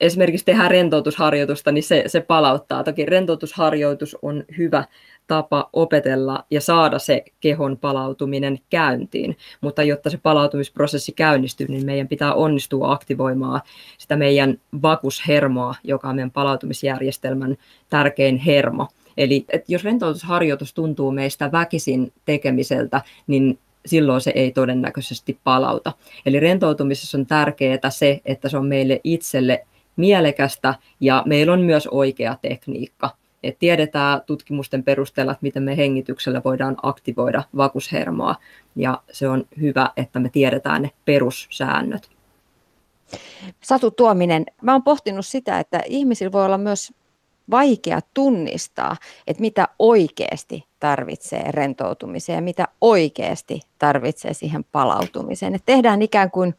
esimerkiksi 0.00 0.46
tehdään 0.46 0.70
rentoutusharjoitusta, 0.70 1.72
niin 1.72 1.84
se, 1.84 2.04
se 2.06 2.20
palauttaa. 2.20 2.84
Toki 2.84 3.06
rentoutusharjoitus 3.06 4.16
on 4.22 4.44
hyvä 4.58 4.84
tapa 5.26 5.70
opetella 5.72 6.44
ja 6.50 6.60
saada 6.60 6.98
se 6.98 7.24
kehon 7.40 7.76
palautuminen 7.76 8.58
käyntiin, 8.70 9.36
mutta 9.60 9.82
jotta 9.82 10.10
se 10.10 10.18
palautumisprosessi 10.22 11.12
käynnistyy, 11.12 11.66
niin 11.68 11.86
meidän 11.86 12.08
pitää 12.08 12.34
onnistua 12.34 12.92
aktivoimaan 12.92 13.60
sitä 13.98 14.16
meidän 14.16 14.58
vakushermoa, 14.82 15.74
joka 15.84 16.08
on 16.08 16.14
meidän 16.14 16.30
palautumisjärjestelmän 16.30 17.56
tärkein 17.90 18.36
hermo. 18.36 18.88
Eli 19.16 19.44
että 19.48 19.72
jos 19.72 19.84
rentoutusharjoitus 19.84 20.74
tuntuu 20.74 21.10
meistä 21.10 21.52
väkisin 21.52 22.12
tekemiseltä, 22.24 23.02
niin 23.26 23.58
silloin 23.86 24.20
se 24.20 24.32
ei 24.34 24.52
todennäköisesti 24.52 25.38
palauta. 25.44 25.92
Eli 26.26 26.40
rentoutumisessa 26.40 27.18
on 27.18 27.26
tärkeää 27.26 27.90
se, 27.90 28.20
että 28.24 28.48
se 28.48 28.56
on 28.56 28.66
meille 28.66 29.00
itselle 29.04 29.66
mielekästä 29.96 30.74
ja 31.00 31.22
meillä 31.26 31.52
on 31.52 31.60
myös 31.60 31.86
oikea 31.86 32.36
tekniikka. 32.42 33.10
Et 33.42 33.58
tiedetään 33.58 34.20
tutkimusten 34.26 34.82
perusteella, 34.82 35.32
että 35.32 35.42
miten 35.42 35.62
me 35.62 35.76
hengityksellä 35.76 36.42
voidaan 36.44 36.76
aktivoida 36.82 37.42
vakushermoa 37.56 38.34
ja 38.76 39.02
se 39.12 39.28
on 39.28 39.44
hyvä, 39.60 39.90
että 39.96 40.18
me 40.18 40.28
tiedetään 40.28 40.82
ne 40.82 40.90
perussäännöt. 41.04 42.10
Satu 43.60 43.90
Tuominen, 43.90 44.46
mä 44.62 44.72
oon 44.72 44.82
pohtinut 44.82 45.26
sitä, 45.26 45.60
että 45.60 45.82
ihmisillä 45.86 46.32
voi 46.32 46.44
olla 46.44 46.58
myös 46.58 46.92
vaikea 47.50 48.00
tunnistaa, 48.14 48.96
että 49.26 49.40
mitä 49.40 49.68
oikeasti 49.78 50.64
tarvitsee 50.80 51.44
rentoutumiseen 51.50 52.36
ja 52.36 52.42
mitä 52.42 52.68
oikeasti 52.80 53.60
tarvitsee 53.78 54.34
siihen 54.34 54.64
palautumiseen. 54.64 55.54
Et 55.54 55.62
tehdään 55.66 56.02
ikään 56.02 56.30
kuin 56.30 56.54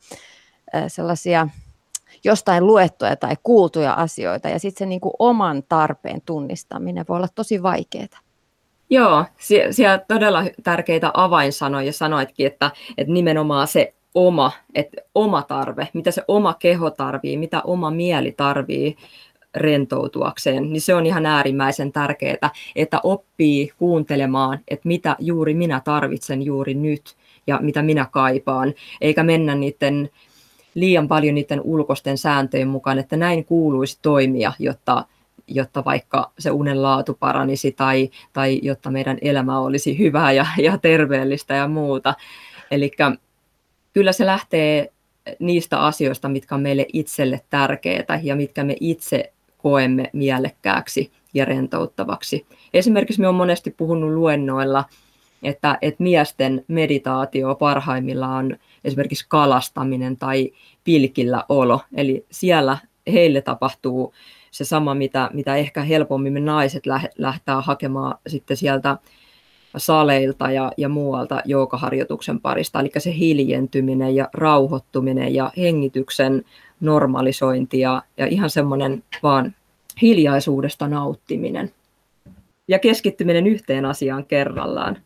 sellaisia 0.87 1.47
jostain 2.23 2.67
luettuja 2.67 3.15
tai 3.15 3.35
kuultuja 3.43 3.93
asioita 3.93 4.49
ja 4.49 4.59
sitten 4.59 4.79
se 4.79 4.85
niin 4.85 5.01
kuin 5.01 5.13
oman 5.19 5.63
tarpeen 5.69 6.21
tunnistaminen 6.21 7.05
voi 7.09 7.17
olla 7.17 7.27
tosi 7.35 7.63
vaikeaa. 7.63 8.19
Joo, 8.89 9.25
siellä 9.71 9.97
todella 10.07 10.43
tärkeitä 10.63 11.11
avainsanoja 11.13 11.93
sanoitkin, 11.93 12.47
että, 12.47 12.71
että 12.97 13.13
nimenomaan 13.13 13.67
se 13.67 13.93
oma, 14.15 14.51
että 14.75 15.01
oma 15.15 15.41
tarve, 15.41 15.87
mitä 15.93 16.11
se 16.11 16.23
oma 16.27 16.53
keho 16.53 16.89
tarvii, 16.89 17.37
mitä 17.37 17.61
oma 17.61 17.91
mieli 17.91 18.31
tarvii, 18.31 18.97
rentoutuakseen, 19.55 20.73
niin 20.73 20.81
se 20.81 20.95
on 20.95 21.05
ihan 21.05 21.25
äärimmäisen 21.25 21.91
tärkeää, 21.91 22.49
että 22.75 22.99
oppii 23.03 23.71
kuuntelemaan, 23.77 24.59
että 24.67 24.87
mitä 24.87 25.15
juuri 25.19 25.53
minä 25.53 25.81
tarvitsen 25.85 26.41
juuri 26.41 26.73
nyt 26.73 27.15
ja 27.47 27.59
mitä 27.61 27.81
minä 27.81 28.07
kaipaan, 28.11 28.73
eikä 29.01 29.23
mennä 29.23 29.55
niiden 29.55 30.09
liian 30.75 31.07
paljon 31.07 31.35
niiden 31.35 31.61
ulkoisten 31.61 32.17
sääntöjen 32.17 32.67
mukaan, 32.67 32.99
että 32.99 33.17
näin 33.17 33.45
kuuluisi 33.45 33.99
toimia, 34.01 34.53
jotta, 34.59 35.05
jotta 35.47 35.85
vaikka 35.85 36.31
se 36.39 36.51
unen 36.51 36.83
laatu 36.83 37.13
paranisi 37.19 37.71
tai, 37.71 38.09
tai 38.33 38.59
jotta 38.63 38.91
meidän 38.91 39.17
elämä 39.21 39.59
olisi 39.59 39.97
hyvää 39.97 40.31
ja, 40.31 40.45
ja 40.57 40.77
terveellistä 40.77 41.53
ja 41.53 41.67
muuta. 41.67 42.13
Eli 42.71 42.91
kyllä 43.93 44.11
se 44.11 44.25
lähtee 44.25 44.91
niistä 45.39 45.79
asioista, 45.79 46.29
mitkä 46.29 46.55
on 46.55 46.61
meille 46.61 46.85
itselle 46.93 47.41
tärkeitä 47.49 48.19
ja 48.23 48.35
mitkä 48.35 48.63
me 48.63 48.75
itse 48.79 49.33
koemme 49.67 50.09
mielekkääksi 50.13 51.11
ja 51.33 51.45
rentouttavaksi. 51.45 52.45
Esimerkiksi 52.73 53.21
me 53.21 53.27
on 53.27 53.35
monesti 53.35 53.71
puhunut 53.71 54.13
luennoilla, 54.13 54.85
että, 55.43 55.77
että 55.81 56.03
miesten 56.03 56.65
meditaatio 56.67 57.55
parhaimmillaan 57.55 58.45
on 58.45 58.57
esimerkiksi 58.83 59.25
kalastaminen 59.27 60.17
tai 60.17 60.51
pilkillä 60.83 61.43
olo. 61.49 61.81
Eli 61.95 62.25
siellä 62.31 62.77
heille 63.11 63.41
tapahtuu 63.41 64.13
se 64.51 64.65
sama, 64.65 64.95
mitä, 64.95 65.29
mitä 65.33 65.55
ehkä 65.55 65.81
helpommin 65.81 66.33
me 66.33 66.39
naiset 66.39 66.83
lähtää 67.17 67.61
hakemaan 67.61 68.17
sitten 68.27 68.57
sieltä 68.57 68.97
saleilta 69.77 70.51
ja, 70.51 70.71
ja 70.77 70.89
muualta 70.89 71.41
joukaharjoituksen 71.45 72.39
parista. 72.39 72.79
Eli 72.79 72.91
se 72.97 73.13
hiljentyminen 73.13 74.15
ja 74.15 74.29
rauhoittuminen 74.33 75.35
ja 75.35 75.51
hengityksen 75.57 76.45
normalisointi 76.79 77.79
ja, 77.79 78.01
ja 78.17 78.27
ihan 78.27 78.49
semmoinen 78.49 79.03
vaan 79.23 79.55
hiljaisuudesta 80.01 80.87
nauttiminen. 80.87 81.71
Ja 82.67 82.79
keskittyminen 82.79 83.47
yhteen 83.47 83.85
asiaan 83.85 84.25
kerrallaan. 84.25 84.97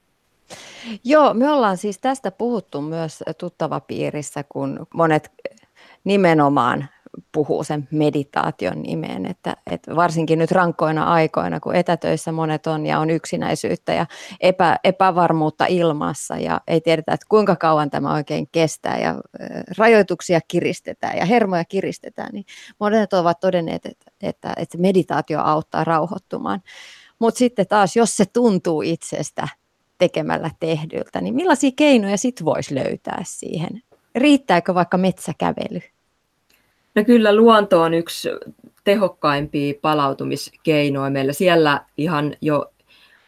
Joo, 1.04 1.34
me 1.34 1.50
ollaan 1.50 1.78
siis 1.78 2.00
tästä 2.00 2.32
puhuttu 2.32 2.82
myös 2.82 3.24
tuttava 3.38 3.80
piirissä, 3.80 4.44
kun 4.50 4.88
monet 4.94 5.32
nimenomaan 6.04 6.88
puhuu 7.32 7.64
sen 7.64 7.88
meditaation 7.92 8.82
nimeen, 8.82 9.26
että, 9.26 9.58
että 9.72 9.96
varsinkin 9.96 10.40
nyt 10.40 10.52
rankkoina 10.52 11.04
aikoina, 11.04 11.60
kun 11.60 11.76
etätöissä 11.76 12.32
monet 12.32 12.68
on 12.68 12.86
ja 12.86 13.00
on 13.00 13.10
yksinäisyyttä 13.10 13.94
ja 13.94 14.06
epä, 14.40 14.80
epävarmuutta 14.84 15.66
ilmassa 15.66 16.38
ja 16.38 16.62
ei 16.68 16.82
tiedetä, 16.82 17.14
että 17.14 17.26
kuinka 17.30 17.56
kauan 17.56 17.90
tämä 17.90 18.14
oikein 18.14 18.48
kestää 18.52 19.00
ja 19.00 19.16
rajoituksia 19.78 20.40
kiristetään 20.48 21.18
ja 21.18 21.26
hermoja 21.26 21.66
kiristetään, 21.66 22.30
niin 22.34 22.46
monet 22.80 23.14
ovat 23.14 23.40
todenneet, 23.40 23.86
että, 23.86 24.12
että, 24.22 24.54
että 24.58 24.78
meditaatio 24.78 25.42
auttaa 25.42 25.84
rauhoittumaan. 25.84 26.62
Mutta 27.20 27.38
sitten 27.38 27.68
taas, 27.68 27.96
jos 27.96 28.18
se 28.18 28.26
tuntuu 28.26 28.82
itsestä 28.82 29.48
tekemällä 29.98 30.52
tehdyltä, 30.60 31.22
niin 31.22 31.36
millaisia 31.36 31.72
keinoja 31.76 32.18
sitten 32.18 32.46
voisi 32.46 32.76
löytää 32.76 33.22
siihen? 33.26 33.82
Riittääkö 34.16 34.76
vaikka 34.76 34.98
metsäkävely? 34.98 35.82
No 36.96 37.04
kyllä 37.04 37.36
luonto 37.36 37.82
on 37.82 37.94
yksi 37.94 38.30
tehokkaimpia 38.84 39.74
palautumiskeinoja 39.82 41.10
meillä. 41.10 41.34
Siellä 41.34 41.86
ihan 41.98 42.36
jo 42.42 42.72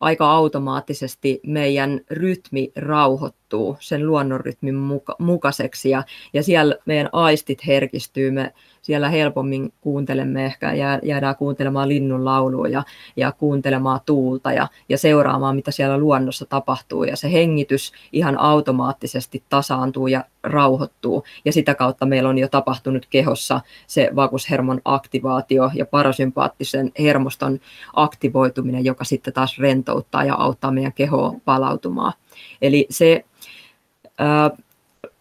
aika 0.02 0.32
automaattisesti 0.32 1.40
meidän 1.48 2.02
rytmi 2.10 2.72
rauhoittuu 2.76 3.43
sen 3.80 4.08
luonnonrytmin 4.08 4.76
muka- 4.76 5.16
mukaiseksi 5.20 5.90
ja, 5.90 6.04
ja 6.34 6.44
siellä 6.44 6.76
meidän 6.86 7.10
aistit 7.12 7.68
herkistyy. 7.68 8.32
Me 8.32 8.54
siellä 8.84 9.10
helpommin 9.10 9.74
kuuntelemme 9.82 10.46
ehkä, 10.46 10.74
jäädään 11.04 11.36
kuuntelemaan 11.36 11.90
linnun 11.90 12.26
laulua 12.26 12.68
ja, 12.68 12.84
ja 13.16 13.32
kuuntelemaan 13.32 14.00
tuulta 14.06 14.52
ja, 14.54 14.68
ja 14.90 14.98
seuraamaan, 14.98 15.56
mitä 15.56 15.72
siellä 15.72 15.98
luonnossa 15.98 16.46
tapahtuu. 16.46 17.04
Ja 17.04 17.16
se 17.16 17.34
hengitys 17.34 17.92
ihan 18.12 18.40
automaattisesti 18.40 19.44
tasaantuu 19.50 20.08
ja 20.08 20.26
rauhoittuu. 20.44 21.24
Ja 21.46 21.54
sitä 21.54 21.76
kautta 21.76 22.06
meillä 22.06 22.30
on 22.30 22.38
jo 22.38 22.48
tapahtunut 22.48 23.06
kehossa 23.10 23.62
se 23.88 24.10
vakushermon 24.16 24.82
aktivaatio 24.86 25.72
ja 25.74 25.86
parasympaattisen 25.86 26.92
hermoston 27.00 27.60
aktivoituminen, 27.94 28.86
joka 28.86 29.04
sitten 29.04 29.34
taas 29.34 29.60
rentouttaa 29.60 30.24
ja 30.24 30.36
auttaa 30.36 30.72
meidän 30.72 30.94
kehoa 30.94 31.34
palautumaan. 31.46 32.14
Eli 32.62 32.88
se 32.90 33.26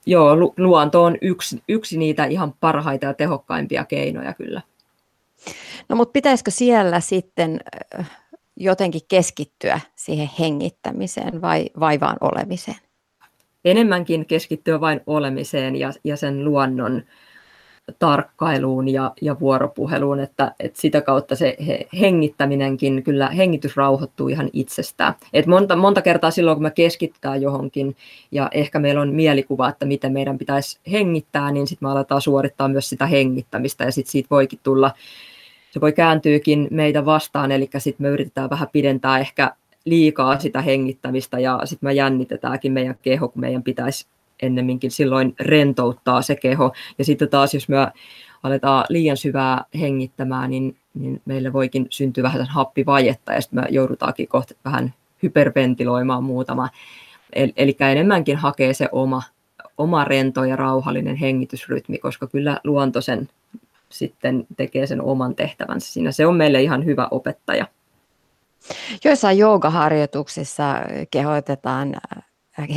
joo, 0.06 0.36
luonto 0.56 1.04
on 1.04 1.16
yksi, 1.22 1.62
yksi 1.68 1.98
niitä 1.98 2.24
ihan 2.24 2.54
parhaita 2.60 3.06
ja 3.06 3.14
tehokkaimpia 3.14 3.84
keinoja 3.84 4.34
kyllä. 4.34 4.62
No 5.88 5.96
mutta 5.96 6.12
pitäisikö 6.12 6.50
siellä 6.50 7.00
sitten 7.00 7.60
jotenkin 8.56 9.00
keskittyä 9.08 9.80
siihen 9.94 10.30
hengittämiseen 10.38 11.40
vai, 11.40 11.66
vai 11.80 12.00
vaan 12.00 12.16
olemiseen? 12.20 12.78
Enemmänkin 13.64 14.26
keskittyä 14.26 14.80
vain 14.80 15.00
olemiseen 15.06 15.76
ja, 15.76 15.92
ja 16.04 16.16
sen 16.16 16.44
luonnon 16.44 17.02
tarkkailuun 17.98 18.88
ja, 18.88 19.12
ja 19.22 19.40
vuoropuheluun, 19.40 20.20
että, 20.20 20.54
että 20.60 20.80
sitä 20.80 21.00
kautta 21.00 21.36
se 21.36 21.56
hengittäminenkin, 22.00 23.02
kyllä 23.02 23.28
hengitys 23.28 23.76
rauhoittuu 23.76 24.28
ihan 24.28 24.50
itsestään. 24.52 25.14
Et 25.32 25.46
monta, 25.46 25.76
monta 25.76 26.02
kertaa 26.02 26.30
silloin, 26.30 26.56
kun 26.56 26.62
me 26.62 26.70
keskitytään 26.70 27.42
johonkin 27.42 27.96
ja 28.30 28.48
ehkä 28.52 28.78
meillä 28.78 29.00
on 29.00 29.12
mielikuva, 29.14 29.68
että 29.68 29.86
miten 29.86 30.12
meidän 30.12 30.38
pitäisi 30.38 30.80
hengittää, 30.92 31.52
niin 31.52 31.66
sitten 31.66 31.88
me 31.88 31.92
aletaan 31.92 32.20
suorittaa 32.20 32.68
myös 32.68 32.88
sitä 32.88 33.06
hengittämistä 33.06 33.84
ja 33.84 33.92
sitten 33.92 34.12
siitä 34.12 34.30
voikin 34.30 34.58
tulla, 34.62 34.90
se 35.70 35.80
voi 35.80 35.92
kääntyykin 35.92 36.68
meitä 36.70 37.04
vastaan, 37.04 37.52
eli 37.52 37.70
sitten 37.78 38.06
me 38.06 38.10
yritetään 38.10 38.50
vähän 38.50 38.68
pidentää 38.72 39.18
ehkä 39.18 39.54
liikaa 39.84 40.38
sitä 40.38 40.62
hengittämistä 40.62 41.38
ja 41.38 41.60
sitten 41.64 41.86
me 41.86 41.92
jännitetäänkin 41.92 42.72
meidän 42.72 42.98
keho, 43.02 43.28
kun 43.28 43.40
meidän 43.40 43.62
pitäisi 43.62 44.06
ennemminkin 44.42 44.90
silloin 44.90 45.34
rentouttaa 45.40 46.22
se 46.22 46.36
keho. 46.36 46.72
Ja 46.98 47.04
sitten 47.04 47.28
taas, 47.28 47.54
jos 47.54 47.68
me 47.68 47.76
aletaan 48.42 48.84
liian 48.88 49.16
syvää 49.16 49.64
hengittämään, 49.80 50.50
niin, 50.50 50.76
niin 50.94 51.22
meille 51.24 51.52
voikin 51.52 51.86
syntyä 51.90 52.22
vähän 52.22 52.46
happivajetta 52.46 53.32
ja 53.32 53.40
sitten 53.40 53.60
me 53.60 53.66
joudutaankin 53.70 54.28
kohta 54.28 54.54
vähän 54.64 54.94
hyperventiloimaan 55.22 56.24
muutama. 56.24 56.68
Eli 57.32 57.76
enemmänkin 57.80 58.36
hakee 58.36 58.74
se 58.74 58.88
oma, 58.92 59.22
oma 59.78 60.04
rento 60.04 60.44
ja 60.44 60.56
rauhallinen 60.56 61.16
hengitysrytmi, 61.16 61.98
koska 61.98 62.26
kyllä 62.26 62.60
luonto 62.64 63.00
sen 63.00 63.28
sitten 63.88 64.46
tekee 64.56 64.86
sen 64.86 65.02
oman 65.02 65.34
tehtävänsä 65.34 65.92
siinä. 65.92 66.12
Se 66.12 66.26
on 66.26 66.36
meille 66.36 66.62
ihan 66.62 66.84
hyvä 66.84 67.08
opettaja. 67.10 67.66
Joissain 69.04 69.38
joogaharjoituksissa 69.38 70.64
kehoitetaan 71.10 71.94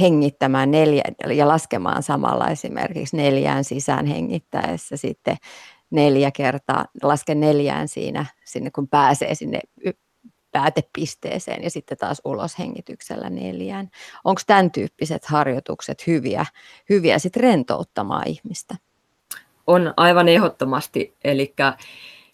hengittämään 0.02 0.72
neljä, 0.72 1.04
ja 1.36 1.48
laskemaan 1.48 2.04
samalla 2.04 2.48
esimerkiksi 2.48 3.18
neljään 3.18 3.64
sisään 3.64 4.06
hengittäessä 4.06 4.98
sitten 4.98 5.38
neljä 5.90 6.32
kertaa, 6.32 6.86
laske 7.04 7.36
neljään 7.36 7.88
siinä, 7.88 8.26
sinne 8.46 8.72
kun 8.72 8.88
pääsee 8.88 9.36
sinne 9.36 9.60
päätepisteeseen 10.52 11.64
ja 11.64 11.70
sitten 11.70 11.98
taas 11.98 12.22
ulos 12.26 12.60
hengityksellä 12.60 13.30
neljään. 13.30 13.90
Onko 14.24 14.42
tämän 14.48 14.72
tyyppiset 14.72 15.26
harjoitukset 15.26 16.08
hyviä, 16.08 16.46
hyviä 16.90 17.20
sitten 17.20 17.44
rentouttamaan 17.44 18.28
ihmistä? 18.28 18.76
On 19.68 19.94
aivan 19.98 20.30
ehdottomasti, 20.30 21.14
eli 21.24 21.54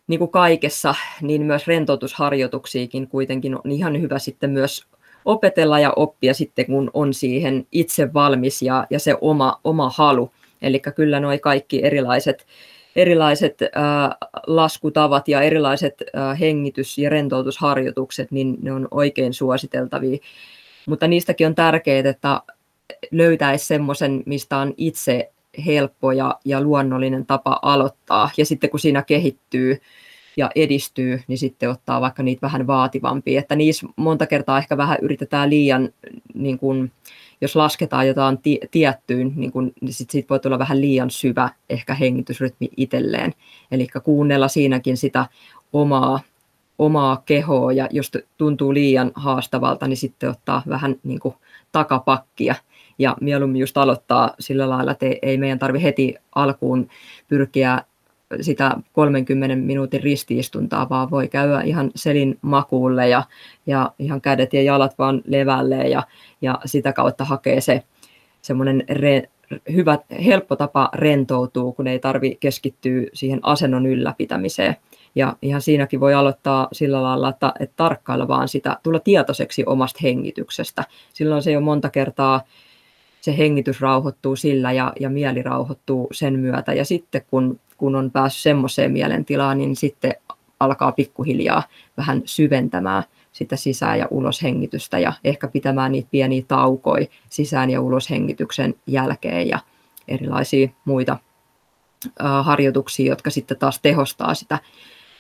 niin 0.08 0.20
kuin 0.20 0.32
kaikessa, 0.32 0.96
niin 1.22 1.42
myös 1.42 1.68
rentoutusharjoituksiakin 1.68 3.08
kuitenkin 3.08 3.56
on 3.56 3.72
ihan 3.72 4.02
hyvä 4.02 4.20
sitten 4.20 4.50
myös 4.50 4.88
opetella 5.26 5.80
ja 5.80 5.94
oppia 5.96 6.34
sitten, 6.34 6.66
kun 6.66 6.92
on 6.94 7.14
siihen 7.14 7.68
itse 7.72 8.14
valmis 8.14 8.62
ja, 8.62 8.88
ja 8.90 9.00
se 9.00 9.16
oma, 9.22 9.60
oma 9.64 9.92
halu. 9.96 10.32
Eli 10.62 10.80
kyllä 10.80 11.20
nuo 11.20 11.32
kaikki 11.42 11.86
erilaiset, 11.86 12.46
erilaiset 12.96 13.62
äh, 13.62 13.70
laskutavat 14.48 15.28
ja 15.28 15.42
erilaiset 15.42 16.04
äh, 16.16 16.40
hengitys- 16.40 16.98
ja 16.98 17.10
rentoutusharjoitukset, 17.10 18.32
niin 18.32 18.58
ne 18.62 18.74
on 18.74 18.88
oikein 18.92 19.34
suositeltavia. 19.34 20.18
Mutta 20.86 21.08
niistäkin 21.08 21.48
on 21.48 21.56
tärkeää, 21.56 22.10
että 22.10 22.42
löytäisi 23.12 23.66
semmoisen, 23.66 24.24
mistä 24.26 24.58
on 24.58 24.74
itse 24.78 25.32
helppo 25.66 26.12
ja, 26.12 26.40
ja 26.46 26.62
luonnollinen 26.62 27.26
tapa 27.26 27.60
aloittaa. 27.62 28.30
Ja 28.38 28.46
sitten 28.46 28.70
kun 28.70 28.80
siinä 28.80 29.02
kehittyy 29.02 29.82
ja 30.38 30.50
edistyy, 30.56 31.22
niin 31.28 31.38
sitten 31.38 31.70
ottaa 31.70 32.02
vaikka 32.02 32.24
niitä 32.24 32.42
vähän 32.42 32.68
vaativampia. 32.68 33.40
Että 33.40 33.56
niissä 33.56 33.88
monta 33.96 34.28
kertaa 34.28 34.58
ehkä 34.58 34.78
vähän 34.78 34.98
yritetään 35.02 35.50
liian, 35.50 35.90
niin 36.34 36.60
kun, 36.60 36.92
jos 37.42 37.56
lasketaan 37.56 38.08
jotain 38.08 38.40
tiettyyn, 38.72 39.34
niin, 39.36 39.52
kun, 39.52 39.72
niin 39.82 39.94
sit 39.94 40.10
siitä 40.10 40.30
voi 40.30 40.40
tulla 40.40 40.60
vähän 40.60 40.82
liian 40.82 41.12
syvä 41.12 41.50
ehkä 41.70 41.94
hengitysrytmi 41.94 42.70
itselleen. 42.78 43.34
Eli 43.72 43.88
kuunnella 44.04 44.48
siinäkin 44.48 44.98
sitä 44.98 45.26
omaa, 45.74 46.20
omaa 46.80 47.22
kehoa 47.26 47.72
ja 47.72 47.88
jos 47.92 48.12
tuntuu 48.38 48.74
liian 48.74 49.12
haastavalta, 49.16 49.88
niin 49.88 49.98
sitten 49.98 50.30
ottaa 50.30 50.64
vähän 50.70 50.96
niin 51.04 51.20
kuin 51.20 51.36
takapakkia 51.72 52.56
ja 53.00 53.16
mieluummin 53.22 53.60
just 53.60 53.78
aloittaa 53.78 54.34
sillä 54.40 54.70
lailla, 54.70 54.92
että 54.92 55.06
ei 55.22 55.38
meidän 55.38 55.60
tarvi 55.60 55.84
heti 55.84 56.16
alkuun 56.36 56.88
pyrkiä 57.28 57.84
sitä 58.42 58.78
30 58.94 59.56
minuutin 59.56 60.04
ristiistuntaa, 60.04 60.90
vaan 60.90 61.12
voi 61.12 61.28
käydä 61.28 61.62
ihan 61.62 61.92
selin 61.96 62.38
makuulle 62.42 63.10
ja, 63.10 63.24
ja 63.66 63.92
ihan 64.00 64.22
kädet 64.22 64.54
ja 64.54 64.62
jalat 64.62 64.98
vaan 64.98 65.22
levälle 65.26 65.76
ja, 65.76 66.04
ja 66.42 66.60
sitä 66.66 66.94
kautta 66.94 67.26
hakee 67.26 67.62
se 67.62 67.84
semmoinen 68.42 68.84
re, 68.90 69.30
hyvä, 69.74 70.00
helppo 70.26 70.56
tapa 70.56 70.90
rentoutua, 70.94 71.72
kun 71.72 71.88
ei 71.88 72.00
tarvi 72.00 72.38
keskittyä 72.40 73.04
siihen 73.14 73.40
asennon 73.44 73.86
ylläpitämiseen. 73.86 74.76
Ja 75.16 75.36
ihan 75.42 75.62
siinäkin 75.62 76.00
voi 76.00 76.14
aloittaa 76.14 76.68
sillä 76.72 77.04
lailla, 77.04 77.30
että, 77.30 77.54
että 77.60 77.74
tarkkailla 77.76 78.28
vaan 78.28 78.48
sitä, 78.48 78.78
tulla 78.84 79.00
tietoiseksi 79.00 79.64
omasta 79.66 80.00
hengityksestä. 80.04 80.84
Silloin 81.14 81.44
se 81.44 81.52
jo 81.52 81.62
monta 81.62 81.90
kertaa 81.90 82.42
se 83.22 83.38
hengitys 83.38 83.82
rauhoittuu 83.82 84.36
sillä 84.36 84.72
ja, 84.72 84.94
ja 85.00 85.10
mieli 85.10 85.42
rauhoittuu 85.42 86.08
sen 86.12 86.40
myötä. 86.40 86.74
Ja 86.74 86.86
sitten 86.86 87.22
kun, 87.30 87.60
kun 87.78 87.96
on 87.96 88.12
päässyt 88.12 88.44
semmoiseen 88.44 88.92
mielentilaan, 88.92 89.58
niin 89.58 89.76
sitten 89.76 90.14
alkaa 90.60 90.92
pikkuhiljaa 90.92 91.64
vähän 91.98 92.22
syventämään 92.26 93.04
sitä 93.32 93.56
sisään- 93.56 94.00
ja 94.00 94.08
uloshengitystä 94.12 95.00
ja 95.00 95.14
ehkä 95.24 95.48
pitämään 95.48 95.92
niitä 95.92 96.08
pieniä 96.12 96.44
taukoja 96.48 97.06
sisään- 97.30 97.70
ja 97.70 97.82
uloshengityksen 97.82 98.76
jälkeen 98.88 99.50
ja 99.50 99.60
erilaisia 100.08 100.70
muita 100.86 101.18
harjoituksia, 102.44 103.12
jotka 103.12 103.30
sitten 103.30 103.58
taas 103.58 103.80
tehostaa 103.80 104.34
sitä 104.34 104.60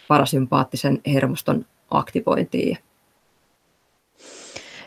parasympaattisen 0.08 1.02
hermoston 1.08 1.66
aktivointia. 1.92 2.78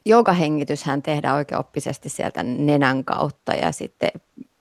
Joogahengityshän 0.04 1.02
tehdään 1.02 1.36
oikeoppisesti 1.36 2.08
sieltä 2.08 2.42
nenän 2.42 3.04
kautta 3.04 3.52
ja 3.52 3.72
sitten 3.72 4.10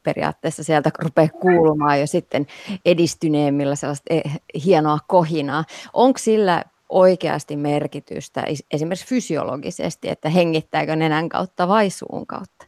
periaatteessa 0.03 0.63
sieltä 0.63 0.91
rupeaa 0.99 1.27
kuulumaan 1.27 1.99
jo 1.99 2.07
sitten 2.07 2.47
edistyneemmillä 2.85 3.75
sellaista 3.75 4.13
eh, 4.13 4.39
hienoa 4.65 4.99
kohinaa. 5.07 5.63
Onko 5.93 6.17
sillä 6.17 6.63
oikeasti 6.89 7.55
merkitystä 7.55 8.43
esimerkiksi 8.71 9.07
fysiologisesti, 9.07 10.09
että 10.09 10.29
hengittääkö 10.29 10.95
nenän 10.95 11.29
kautta 11.29 11.67
vai 11.67 11.89
suun 11.89 12.27
kautta? 12.27 12.65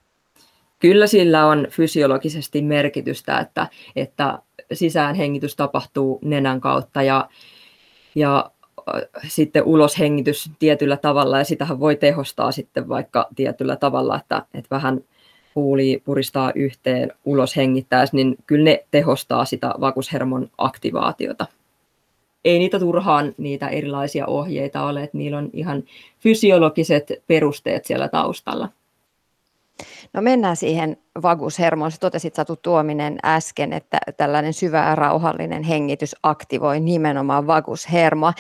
Kyllä 0.79 1.07
sillä 1.07 1.45
on 1.45 1.67
fysiologisesti 1.69 2.61
merkitystä, 2.61 3.39
että, 3.39 3.67
että 3.95 4.39
sisäänhengitys 4.73 5.55
tapahtuu 5.55 6.19
nenän 6.23 6.61
kautta 6.61 7.03
ja, 7.03 7.29
ja 8.15 8.51
sitten 9.27 9.63
uloshengitys 9.63 10.51
tietyllä 10.59 10.97
tavalla, 10.97 11.37
ja 11.37 11.43
sitähän 11.43 11.79
voi 11.79 11.95
tehostaa 11.95 12.51
sitten 12.51 12.89
vaikka 12.89 13.27
tietyllä 13.35 13.75
tavalla, 13.75 14.15
että, 14.15 14.45
että 14.53 14.75
vähän 14.75 15.01
huuli 15.55 16.01
puristaa 16.05 16.51
yhteen 16.55 17.11
ulos 17.25 17.55
hengittäessä, 17.55 18.15
niin 18.15 18.35
kyllä 18.47 18.63
ne 18.63 18.85
tehostaa 18.91 19.45
sitä 19.45 19.73
vakushermon 19.79 20.49
aktivaatiota. 20.57 21.45
Ei 22.45 22.59
niitä 22.59 22.79
turhaan 22.79 23.33
niitä 23.37 23.67
erilaisia 23.67 24.25
ohjeita 24.27 24.83
ole, 24.83 25.03
että 25.03 25.17
niillä 25.17 25.37
on 25.37 25.49
ihan 25.53 25.83
fysiologiset 26.19 27.11
perusteet 27.27 27.85
siellä 27.85 28.07
taustalla. 28.07 28.69
No 30.15 30.21
mennään 30.21 30.55
siihen 30.55 30.97
vagushermoon. 31.21 31.91
Sä 31.91 31.97
totesit 31.99 32.35
Satu 32.35 32.55
Tuominen 32.55 33.17
äsken, 33.25 33.73
että 33.73 33.97
tällainen 34.17 34.53
syvä 34.53 34.89
ja 34.89 34.95
rauhallinen 34.95 35.63
hengitys 35.63 36.15
aktivoi 36.23 36.79
nimenomaan 36.79 37.47
vagushermoa. 37.47 38.33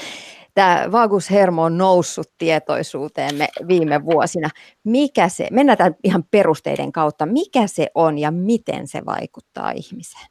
Tämä 0.53 0.87
vagushermo 0.91 1.63
on 1.63 1.77
noussut 1.77 2.31
tietoisuuteemme 2.37 3.47
viime 3.67 4.05
vuosina. 4.05 4.49
Mikä 4.83 5.29
se, 5.29 5.47
mennään 5.51 5.77
tämän 5.77 5.95
ihan 6.03 6.23
perusteiden 6.31 6.91
kautta, 6.91 7.25
mikä 7.25 7.67
se 7.67 7.87
on 7.95 8.17
ja 8.17 8.31
miten 8.31 8.87
se 8.87 9.05
vaikuttaa 9.05 9.71
ihmiseen? 9.71 10.27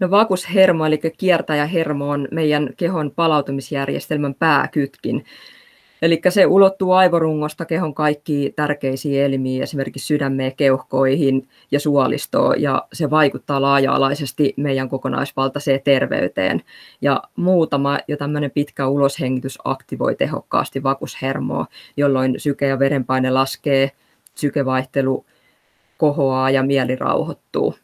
No 0.00 0.10
vagushermo, 0.10 0.86
eli 0.86 1.00
kiertäjähermo, 1.18 2.08
on 2.08 2.28
meidän 2.30 2.70
kehon 2.76 3.10
palautumisjärjestelmän 3.10 4.34
pääkytkin. 4.34 5.24
Eli 6.02 6.20
se 6.28 6.46
ulottuu 6.46 6.92
aivorungosta 6.92 7.64
kehon 7.64 7.94
kaikkiin 7.94 8.54
tärkeisiin 8.54 9.24
elimiin, 9.24 9.62
esimerkiksi 9.62 10.06
sydämeen, 10.06 10.56
keuhkoihin 10.56 11.48
ja 11.70 11.80
suolistoon, 11.80 12.62
ja 12.62 12.86
se 12.92 13.10
vaikuttaa 13.10 13.62
laaja-alaisesti 13.62 14.54
meidän 14.56 14.88
kokonaisvaltaiseen 14.88 15.80
terveyteen. 15.84 16.62
Ja 17.00 17.22
muutama 17.36 17.98
jo 18.08 18.16
tämmöinen 18.16 18.50
pitkä 18.50 18.86
uloshengitys 18.86 19.58
aktivoi 19.64 20.14
tehokkaasti 20.14 20.82
vakushermoa, 20.82 21.66
jolloin 21.96 22.40
syke 22.40 22.66
ja 22.66 22.78
verenpaine 22.78 23.30
laskee, 23.30 23.90
sykevaihtelu 24.34 25.24
kohoaa 25.98 26.50
ja 26.50 26.62
mieli 26.62 26.96
rauhoittuu. 26.96 27.74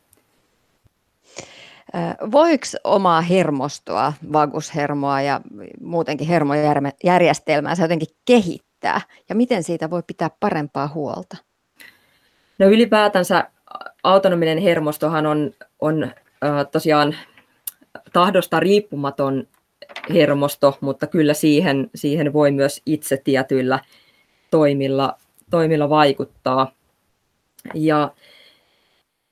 Voiko 2.32 2.66
omaa 2.84 3.20
hermostoa, 3.20 4.12
vagushermoa 4.32 5.20
ja 5.20 5.40
muutenkin 5.80 6.28
hermojärjestelmää 6.28 7.74
jotenkin 7.82 8.08
kehittää 8.24 9.00
ja 9.28 9.34
miten 9.34 9.62
siitä 9.62 9.90
voi 9.90 10.02
pitää 10.06 10.30
parempaa 10.40 10.88
huolta? 10.88 11.36
No 12.58 12.66
ylipäätänsä 12.66 13.50
autonominen 14.02 14.58
hermostohan 14.58 15.26
on, 15.26 15.52
on 15.80 16.10
tosiaan 16.72 17.14
tahdosta 18.12 18.60
riippumaton 18.60 19.46
hermosto, 20.14 20.78
mutta 20.80 21.06
kyllä 21.06 21.34
siihen, 21.34 21.90
siihen 21.94 22.32
voi 22.32 22.50
myös 22.50 22.82
itse 22.86 23.16
tietyillä 23.16 23.78
toimilla, 24.50 25.18
toimilla 25.50 25.88
vaikuttaa. 25.88 26.72
Ja 27.74 28.10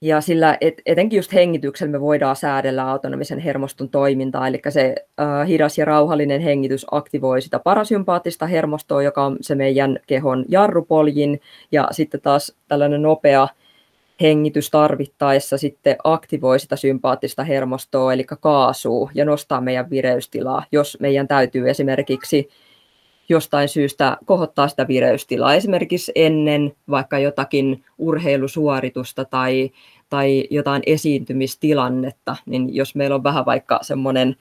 ja 0.01 0.21
sillä 0.21 0.59
et, 0.61 0.83
etenkin 0.87 1.17
just 1.17 1.33
hengityksellä 1.33 1.93
me 1.93 2.01
voidaan 2.01 2.37
säädellä 2.37 2.91
autonomisen 2.91 3.39
hermoston 3.39 3.89
toimintaa, 3.89 4.49
eli 4.49 4.61
se 4.69 4.95
äh, 5.21 5.49
hidas 5.49 5.79
ja 5.79 5.85
rauhallinen 5.85 6.41
hengitys 6.41 6.87
aktivoi 6.91 7.43
sitä 7.43 7.59
parasympaattista 7.59 8.47
hermostoa, 8.47 9.03
joka 9.03 9.25
on 9.25 9.37
se 9.41 9.55
meidän 9.55 9.99
kehon 10.07 10.45
jarrupoljin, 10.49 11.41
ja 11.73 11.89
sitten 11.91 12.21
taas 12.21 12.57
tällainen 12.69 13.03
nopea 13.03 13.49
hengitys 14.21 14.71
tarvittaessa 14.71 15.59
sitten 15.59 15.97
aktivoi 16.05 16.61
sitä 16.61 16.77
sympaattista 16.77 17.45
hermostoa, 17.45 18.13
eli 18.13 18.25
kaasuu, 18.41 19.11
ja 19.15 19.25
nostaa 19.25 19.61
meidän 19.61 19.91
vireystilaa, 19.91 20.65
jos 20.73 20.99
meidän 21.01 21.29
täytyy 21.29 21.71
esimerkiksi 21.71 22.49
jostain 23.29 23.69
syystä 23.69 24.17
kohottaa 24.25 24.69
sitä 24.69 24.89
vireystilaa, 24.89 25.55
esimerkiksi 25.55 26.13
ennen 26.15 26.73
vaikka 26.91 27.19
jotakin 27.19 27.85
urheilusuoritusta 27.99 29.25
tai, 29.25 29.71
tai 30.11 30.45
jotain 30.51 30.83
esiintymistilannetta, 30.87 32.37
niin 32.47 32.75
jos 32.75 32.95
meillä 32.95 33.15
on 33.15 33.25
vähän 33.25 33.47
vaikka 33.47 33.79
semmoinen 33.83 34.37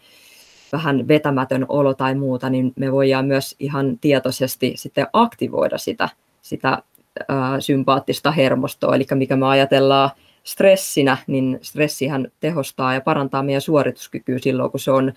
vähän 0.72 1.08
vetämätön 1.08 1.66
olo 1.70 1.94
tai 1.94 2.16
muuta, 2.16 2.50
niin 2.50 2.74
me 2.76 2.92
voidaan 2.92 3.26
myös 3.26 3.56
ihan 3.60 3.98
tietoisesti 4.02 4.74
sitten 4.76 5.08
aktivoida 5.14 5.78
sitä, 5.78 6.10
sitä 6.42 6.84
ää, 7.28 7.60
sympaattista 7.62 8.32
hermostoa, 8.32 8.96
eli 8.96 9.06
mikä 9.14 9.36
me 9.36 9.46
ajatellaan 9.46 10.10
stressinä, 10.46 11.18
niin 11.28 11.60
stressihän 11.62 12.28
tehostaa 12.40 12.94
ja 12.94 13.02
parantaa 13.02 13.44
meidän 13.44 13.62
suorituskykyä 13.62 14.40
silloin, 14.40 14.72
kun 14.72 14.80
se 14.80 14.92
on 14.92 15.14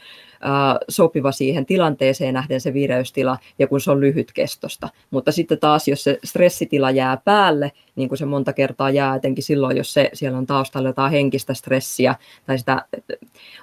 sopiva 0.88 1.33
siihen 1.33 1.67
tilanteeseen 1.67 2.35
nähden 2.35 2.61
se 2.61 2.75
vireystila 2.75 3.38
ja 3.59 3.67
kun 3.67 3.81
se 3.81 3.91
on 3.91 4.01
lyhytkestosta. 4.01 4.88
Mutta 5.11 5.33
sitten 5.33 5.59
taas, 5.59 5.88
jos 5.88 6.05
se 6.05 6.19
stressitila 6.25 6.91
jää 6.91 7.17
päälle, 7.25 7.73
niin 7.97 8.09
kuin 8.09 8.19
se 8.19 8.27
monta 8.27 8.53
kertaa 8.53 8.91
jää, 8.91 9.14
etenkin 9.14 9.45
silloin, 9.45 9.77
jos 9.77 9.95
se, 9.95 10.11
siellä 10.12 10.38
on 10.38 10.47
taustalla 10.47 10.88
jotain 10.88 11.12
henkistä 11.12 11.55
stressiä 11.55 12.14
tai 12.47 12.59
sitä 12.59 12.85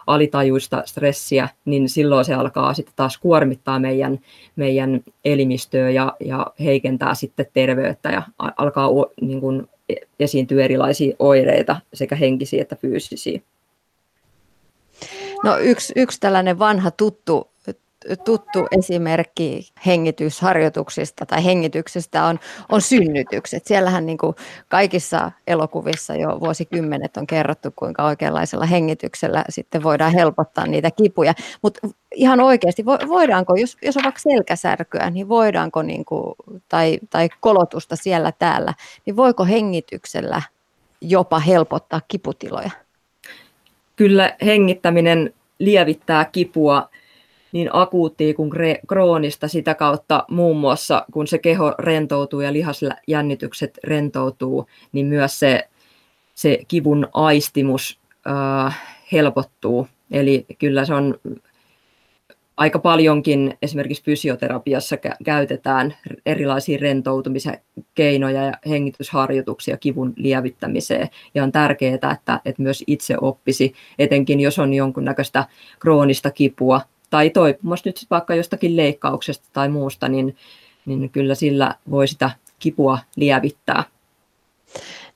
alitajuista 0.08 0.84
stressiä, 0.86 1.50
niin 1.66 1.90
silloin 1.90 2.26
se 2.26 2.34
alkaa 2.34 2.74
sitten 2.74 2.96
taas 2.96 3.18
kuormittaa 3.18 3.80
meidän, 3.80 4.20
meidän 4.56 5.02
elimistöä 5.26 5.90
ja, 5.90 6.16
ja 6.20 6.48
heikentää 6.60 7.16
sitten 7.16 7.46
terveyttä 7.54 8.10
ja 8.10 8.22
alkaa 8.58 8.90
niin 9.22 9.42
kuin, 9.42 9.68
esiintyy 10.20 10.64
erilaisia 10.64 11.16
oireita, 11.20 11.82
sekä 11.94 12.16
henkisiä 12.16 12.62
että 12.62 12.76
fyysisiä. 12.76 13.42
No 15.44 15.58
yksi, 15.58 15.94
yksi 15.96 16.20
tällainen 16.20 16.60
vanha 16.60 16.92
tuttu, 16.92 17.50
tuttu 18.26 18.68
esimerkki 18.78 19.72
hengitysharjoituksista 19.86 21.26
tai 21.26 21.46
hengityksestä 21.46 22.26
on, 22.26 22.40
on 22.70 22.82
synnytykset. 22.82 23.66
Siellähän 23.66 24.06
niin 24.06 24.18
kuin 24.18 24.36
kaikissa 24.68 25.32
elokuvissa 25.48 26.16
jo 26.16 26.40
vuosikymmenet 26.40 27.18
on 27.18 27.28
kerrottu, 27.28 27.70
kuinka 27.76 28.06
oikeanlaisella 28.06 28.66
hengityksellä 28.66 29.44
sitten 29.50 29.84
voidaan 29.84 30.14
helpottaa 30.14 30.68
niitä 30.68 30.92
kipuja. 30.92 31.34
Mutta 31.62 31.88
ihan 32.16 32.40
oikeasti, 32.40 32.86
voidaanko, 32.86 33.56
jos, 33.56 33.78
jos 33.82 33.98
on 33.98 34.04
vaikka 34.04 34.22
selkäsärkyä, 34.22 35.10
niin 35.10 35.30
voidaanko, 35.30 35.82
niin 35.82 36.06
kuin, 36.06 36.36
tai, 36.70 37.00
tai 37.10 37.30
kolotusta 37.40 37.96
siellä 37.96 38.32
täällä, 38.32 38.74
niin 39.06 39.16
voiko 39.16 39.46
hengityksellä 39.46 40.42
jopa 41.02 41.40
helpottaa 41.40 42.02
kiputiloja? 42.08 42.72
Kyllä 43.96 44.36
hengittäminen 44.46 45.34
lievittää 45.60 46.26
kipua 46.26 46.90
niin 47.56 47.70
akuuttia 47.74 48.34
kuin 48.34 48.52
kroonista 48.88 49.48
sitä 49.48 49.76
kautta 49.76 50.26
muun 50.30 50.58
muassa, 50.58 51.06
kun 51.14 51.28
se 51.28 51.38
keho 51.38 51.74
rentoutuu 51.80 52.42
ja 52.42 52.54
lihasjännitykset 52.54 53.80
rentoutuu, 53.84 54.68
niin 54.92 55.06
myös 55.06 55.40
se, 55.40 55.70
se 56.34 56.60
kivun 56.68 57.08
aistimus 57.14 58.00
äh, 58.28 58.80
helpottuu 59.12 59.88
Eli 60.12 60.46
kyllä 60.60 60.86
se 60.86 60.94
on 60.94 61.16
aika 62.58 62.80
paljonkin 62.80 63.58
esimerkiksi 63.62 64.04
fysioterapiassa 64.04 64.98
käytetään 65.24 65.96
erilaisia 66.26 66.78
rentoutumisen 66.82 67.60
keinoja 67.96 68.44
ja 68.44 68.54
hengitysharjoituksia 68.70 69.78
kivun 69.78 70.14
lievittämiseen. 70.16 71.10
Ja 71.36 71.44
on 71.44 71.52
tärkeää, 71.52 71.96
että, 71.96 72.42
että 72.46 72.62
myös 72.62 72.84
itse 72.88 73.16
oppisi, 73.22 73.74
etenkin 74.00 74.40
jos 74.40 74.60
on 74.60 74.74
jonkunnäköistä 74.74 75.46
kroonista 75.80 76.32
kipua 76.32 76.82
tai 77.16 77.30
toipumassa 77.30 77.90
nyt 77.90 78.06
vaikka 78.12 78.36
jostakin 78.36 78.78
leikkauksesta 78.78 79.50
tai 79.54 79.70
muusta, 79.70 80.08
niin, 80.08 80.38
niin 80.86 81.10
kyllä 81.10 81.36
sillä 81.36 81.76
voi 81.92 82.08
sitä 82.08 82.32
kipua 82.60 83.00
lievittää. 83.16 83.84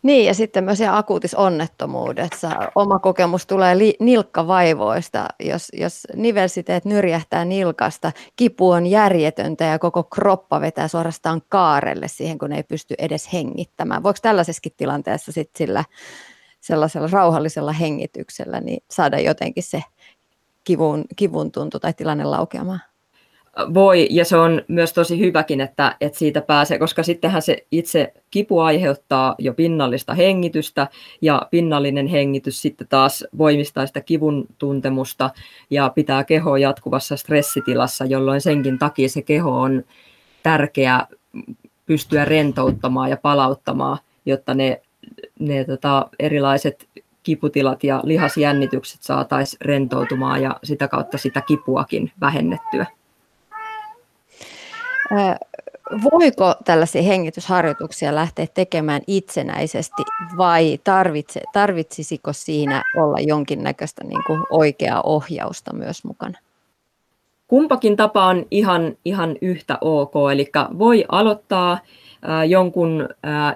Niin, 0.04 0.26
ja 0.26 0.34
sitten 0.34 0.64
myös 0.64 0.82
akuutissa 0.82 1.38
onnettomuudessa. 1.38 2.50
Oma 2.76 3.00
kokemus 3.00 3.46
tulee 3.46 3.78
li- 3.78 3.96
nilkkavaivoista. 4.00 5.28
Jos, 5.40 5.68
jos 5.74 6.08
nivelsiteet 6.16 6.86
nyrjähtää 6.86 7.46
nilkasta, 7.46 8.12
kipu 8.36 8.70
on 8.70 8.88
järjetöntä 8.88 9.64
ja 9.64 9.80
koko 9.80 10.04
kroppa 10.04 10.62
vetää 10.62 10.88
suorastaan 10.88 11.42
kaarelle 11.50 12.08
siihen, 12.08 12.38
kun 12.38 12.52
ei 12.52 12.64
pysty 12.64 12.96
edes 12.98 13.34
hengittämään. 13.34 14.04
Voiko 14.04 14.20
tällaisessakin 14.22 14.74
tilanteessa 14.78 15.32
sit 15.32 15.50
sillä 15.56 15.84
sellaisella 16.60 17.10
rauhallisella 17.12 17.72
hengityksellä 17.72 18.62
niin 18.62 18.84
saada 18.92 19.20
jotenkin 19.20 19.64
se 19.64 19.84
kivun, 20.70 21.06
kivun 21.16 21.52
tuntu 21.52 21.80
tai 21.80 21.94
tilanne 21.94 22.24
laukeamaan? 22.24 22.80
voi, 23.74 24.08
ja 24.10 24.26
se 24.26 24.38
on 24.38 24.62
myös 24.68 24.94
tosi 24.94 25.20
hyväkin, 25.20 25.62
että, 25.62 25.96
että 26.02 26.20
siitä 26.20 26.42
pääsee, 26.42 26.80
koska 26.80 27.04
sittenhän 27.04 27.42
se 27.42 27.66
itse 27.72 28.14
kipu 28.32 28.60
aiheuttaa 28.60 29.36
jo 29.40 29.54
pinnallista 29.54 30.14
hengitystä, 30.14 30.88
ja 31.22 31.48
pinnallinen 31.52 32.08
hengitys 32.08 32.62
sitten 32.62 32.88
taas 32.88 33.26
voimistaa 33.38 33.88
sitä 33.88 34.02
kivun 34.02 34.46
tuntemusta 34.58 35.30
ja 35.70 35.92
pitää 35.96 36.24
kehoa 36.24 36.58
jatkuvassa 36.58 37.18
stressitilassa, 37.18 38.06
jolloin 38.06 38.42
senkin 38.42 38.80
takia 38.80 39.10
se 39.10 39.22
keho 39.22 39.62
on 39.62 39.84
tärkeä 40.44 41.08
pystyä 41.86 42.26
rentouttamaan 42.26 43.10
ja 43.10 43.18
palauttamaan, 43.18 43.98
jotta 44.26 44.54
ne, 44.54 44.82
ne 45.40 45.66
tota, 45.66 46.10
erilaiset 46.20 46.89
kiputilat 47.30 47.84
ja 47.84 48.02
lihasjännitykset 48.04 49.02
saataisiin 49.02 49.58
rentoutumaan 49.62 50.42
ja 50.42 50.56
sitä 50.64 50.88
kautta 50.88 51.18
sitä 51.18 51.42
kipuakin 51.42 52.12
vähennettyä. 52.22 52.86
Voiko 56.12 56.56
tällaisia 56.66 57.02
hengitysharjoituksia 57.02 58.16
lähteä 58.16 58.48
tekemään 58.54 59.02
itsenäisesti 59.08 60.04
vai 60.38 60.80
tarvitse, 60.84 61.42
tarvitsisiko 61.54 62.34
siinä 62.34 62.84
olla 62.98 63.20
jonkinnäköistä 63.20 64.04
niin 64.04 64.24
kuin 64.28 64.44
oikeaa 64.50 65.02
ohjausta 65.02 65.74
myös 65.74 66.04
mukana? 66.04 66.38
Kumpakin 67.48 67.98
tapa 67.98 68.26
on 68.26 68.46
ihan, 68.52 68.98
ihan 69.06 69.36
yhtä 69.42 69.78
ok, 69.82 70.14
eli 70.32 70.52
voi 70.80 71.06
aloittaa 71.10 71.80
jonkun 72.48 73.10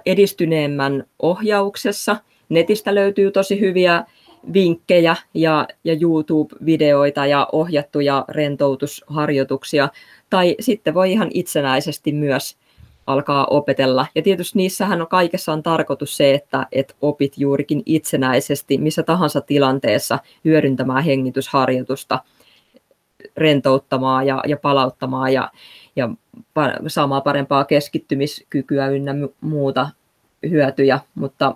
edistyneemmän 0.05 1.03
ohjauksessa. 1.19 2.17
Netistä 2.49 2.95
löytyy 2.95 3.31
tosi 3.31 3.59
hyviä 3.59 4.05
vinkkejä 4.53 5.15
ja, 5.33 5.67
ja 5.83 5.93
YouTube-videoita 6.01 7.25
ja 7.25 7.47
ohjattuja 7.51 8.25
rentoutusharjoituksia, 8.29 9.89
tai 10.29 10.55
sitten 10.59 10.93
voi 10.93 11.11
ihan 11.11 11.29
itsenäisesti 11.33 12.11
myös 12.11 12.57
alkaa 13.07 13.45
opetella. 13.45 14.07
Ja 14.15 14.21
tietysti 14.21 14.57
niissähän 14.57 15.01
on 15.01 15.07
kaikessa 15.07 15.53
on 15.53 15.63
tarkoitus 15.63 16.17
se, 16.17 16.33
että, 16.33 16.67
että 16.71 16.93
opit 17.01 17.33
juurikin 17.37 17.83
itsenäisesti 17.85 18.77
missä 18.77 19.03
tahansa 19.03 19.41
tilanteessa 19.41 20.19
hyödyntämään 20.45 21.03
hengitysharjoitusta, 21.03 22.19
rentouttamaan 23.37 24.27
ja, 24.27 24.43
ja 24.47 24.57
palauttamaan 24.57 25.33
ja, 25.33 25.51
ja 25.95 26.09
saamaan 26.87 27.21
parempaa 27.21 27.65
keskittymiskykyä 27.65 28.87
ynnä 28.87 29.15
muuta 29.41 29.89
hyötyjä, 30.49 30.99
mutta 31.15 31.55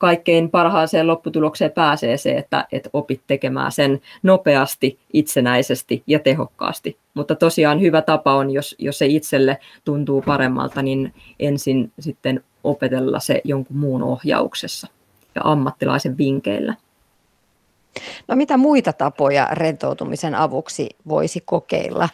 kaikkein 0.00 0.50
parhaaseen 0.50 1.06
lopputulokseen 1.06 1.72
pääsee 1.72 2.16
se, 2.16 2.36
että, 2.36 2.66
että 2.72 2.90
opit 2.92 3.20
tekemään 3.26 3.72
sen 3.72 4.00
nopeasti, 4.22 4.98
itsenäisesti 5.12 6.02
ja 6.06 6.18
tehokkaasti. 6.18 6.96
Mutta 7.14 7.34
tosiaan 7.34 7.80
hyvä 7.80 8.02
tapa 8.02 8.34
on, 8.34 8.50
jos, 8.50 8.76
jos 8.78 8.98
se 8.98 9.06
itselle 9.06 9.58
tuntuu 9.84 10.22
paremmalta, 10.22 10.82
niin 10.82 11.14
ensin 11.38 11.92
sitten 11.98 12.44
opetella 12.64 13.20
se 13.20 13.40
jonkun 13.44 13.76
muun 13.76 14.02
ohjauksessa 14.02 14.88
ja 15.34 15.42
ammattilaisen 15.44 16.18
vinkeillä. 16.18 16.74
No 18.28 18.36
mitä 18.36 18.56
muita 18.56 18.92
tapoja 18.92 19.48
rentoutumisen 19.52 20.34
avuksi 20.34 20.88
voisi 21.08 21.42
kokeilla? 21.44 22.08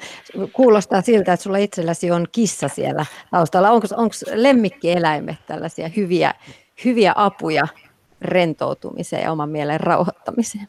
Kuulostaa 0.52 1.00
siltä, 1.00 1.32
että 1.32 1.44
sulla 1.44 1.58
itselläsi 1.58 2.10
on 2.10 2.26
kissa 2.32 2.68
siellä 2.68 3.06
taustalla. 3.30 3.70
Onko, 3.70 3.86
onko 3.96 4.14
lemmikkieläimet 4.34 5.36
tällaisia 5.46 5.88
hyviä 5.96 6.34
hyviä 6.84 7.12
apuja 7.16 7.66
rentoutumiseen 8.20 9.22
ja 9.22 9.32
oman 9.32 9.48
mielen 9.48 9.80
rauhoittamiseen? 9.80 10.68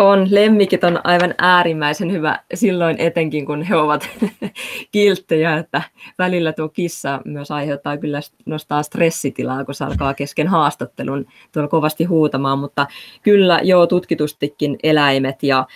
On. 0.00 0.26
Lemmikit 0.30 0.84
on 0.84 1.00
aivan 1.04 1.34
äärimmäisen 1.38 2.12
hyvä 2.12 2.38
silloin 2.54 2.96
etenkin, 2.98 3.46
kun 3.46 3.62
he 3.62 3.76
ovat 3.76 4.08
kilttejä, 4.92 5.56
että 5.56 5.82
välillä 6.18 6.52
tuo 6.52 6.68
kissa 6.68 7.20
myös 7.24 7.50
aiheuttaa 7.50 7.96
kyllä 7.96 8.20
nostaa 8.46 8.82
stressitilaa, 8.82 9.64
kun 9.64 9.74
se 9.74 9.84
alkaa 9.84 10.14
kesken 10.14 10.48
haastattelun 10.48 11.26
tuolla 11.52 11.68
kovasti 11.68 12.04
huutamaan, 12.04 12.58
mutta 12.58 12.86
kyllä 13.22 13.60
joo 13.62 13.86
tutkitustikin 13.86 14.78
eläimet 14.82 15.42
ja 15.42 15.66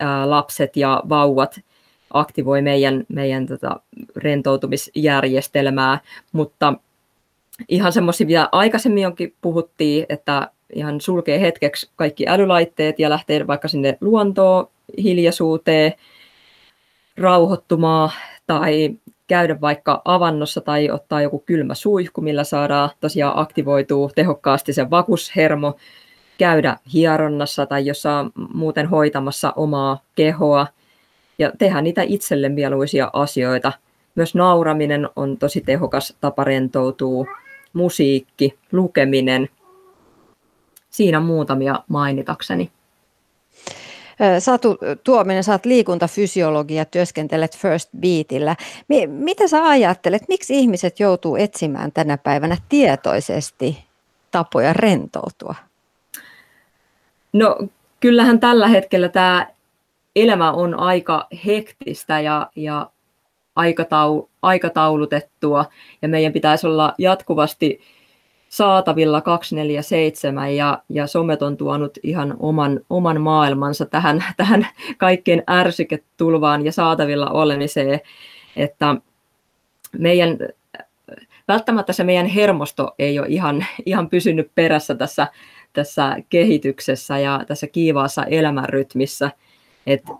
ää, 0.00 0.30
lapset 0.30 0.76
ja 0.76 1.02
vauvat 1.08 1.60
aktivoi 2.10 2.62
meidän, 2.62 3.04
meidän 3.08 3.46
tota, 3.46 3.80
rentoutumisjärjestelmää, 4.16 5.98
mutta 6.32 6.74
ihan 7.68 7.92
semmoisia, 7.92 8.26
mitä 8.26 8.48
aikaisemmin 8.52 9.06
onkin 9.06 9.34
puhuttiin, 9.40 10.06
että 10.08 10.50
ihan 10.72 11.00
sulkee 11.00 11.40
hetkeksi 11.40 11.90
kaikki 11.96 12.28
älylaitteet 12.28 12.98
ja 12.98 13.10
lähtee 13.10 13.46
vaikka 13.46 13.68
sinne 13.68 13.98
luontoon, 14.00 14.68
hiljaisuuteen, 15.02 15.92
rauhoittumaan 17.16 18.10
tai 18.46 18.90
käydä 19.26 19.60
vaikka 19.60 20.02
avannossa 20.04 20.60
tai 20.60 20.90
ottaa 20.90 21.22
joku 21.22 21.38
kylmä 21.46 21.74
suihku, 21.74 22.20
millä 22.20 22.44
saadaan 22.44 22.90
tosiaan 23.00 23.38
aktivoituu 23.38 24.10
tehokkaasti 24.14 24.72
se 24.72 24.90
vakushermo, 24.90 25.76
käydä 26.38 26.76
hieronnassa 26.92 27.66
tai 27.66 27.86
jossain 27.86 28.30
muuten 28.54 28.86
hoitamassa 28.86 29.52
omaa 29.56 30.02
kehoa 30.14 30.66
ja 31.38 31.52
tehdä 31.58 31.82
niitä 31.82 32.02
itselle 32.02 32.48
mieluisia 32.48 33.10
asioita. 33.12 33.72
Myös 34.14 34.34
nauraminen 34.34 35.08
on 35.16 35.36
tosi 35.36 35.60
tehokas 35.60 36.16
tapa 36.20 36.44
rentoutua 36.44 37.26
musiikki, 37.74 38.58
lukeminen. 38.72 39.48
Siinä 40.90 41.20
muutamia 41.20 41.82
mainitakseni. 41.88 42.70
Satu 44.38 44.78
Tuominen, 45.04 45.44
sä 45.44 45.52
oot 45.52 45.66
liikuntafysiologi 45.66 46.74
ja 46.74 46.84
työskentelet 46.84 47.56
First 47.56 47.90
Beatillä. 48.00 48.56
Mitä 49.06 49.48
sä 49.48 49.68
ajattelet, 49.68 50.22
miksi 50.28 50.58
ihmiset 50.58 51.00
joutuu 51.00 51.36
etsimään 51.36 51.92
tänä 51.92 52.18
päivänä 52.18 52.56
tietoisesti 52.68 53.84
tapoja 54.30 54.72
rentoutua? 54.72 55.54
No 57.32 57.58
kyllähän 58.00 58.40
tällä 58.40 58.68
hetkellä 58.68 59.08
tämä 59.08 59.46
elämä 60.16 60.52
on 60.52 60.74
aika 60.74 61.26
hektistä 61.46 62.20
ja, 62.20 62.50
ja 62.56 62.90
aikatau, 63.56 64.28
aikataulutettua 64.42 65.64
ja 66.02 66.08
meidän 66.08 66.32
pitäisi 66.32 66.66
olla 66.66 66.94
jatkuvasti 66.98 67.80
saatavilla 68.48 69.20
247 69.20 70.56
ja, 70.56 70.82
ja 70.88 71.06
somet 71.06 71.42
on 71.42 71.56
tuonut 71.56 71.98
ihan 72.02 72.36
oman, 72.38 72.80
oman 72.90 73.20
maailmansa 73.20 73.86
tähän, 73.86 74.24
tähän 74.36 74.66
kaikkeen 74.98 75.42
ärsyketulvaan 75.50 76.64
ja 76.64 76.72
saatavilla 76.72 77.30
olemiseen, 77.30 78.00
että 78.56 78.96
meidän, 79.98 80.38
välttämättä 81.48 81.92
se 81.92 82.04
meidän 82.04 82.26
hermosto 82.26 82.94
ei 82.98 83.18
ole 83.18 83.26
ihan, 83.28 83.66
ihan 83.86 84.10
pysynyt 84.10 84.50
perässä 84.54 84.94
tässä, 84.94 85.26
tässä 85.72 86.16
kehityksessä 86.28 87.18
ja 87.18 87.44
tässä 87.46 87.66
kiivaassa 87.66 88.24
elämänrytmissä, 88.24 89.30
että 89.86 90.12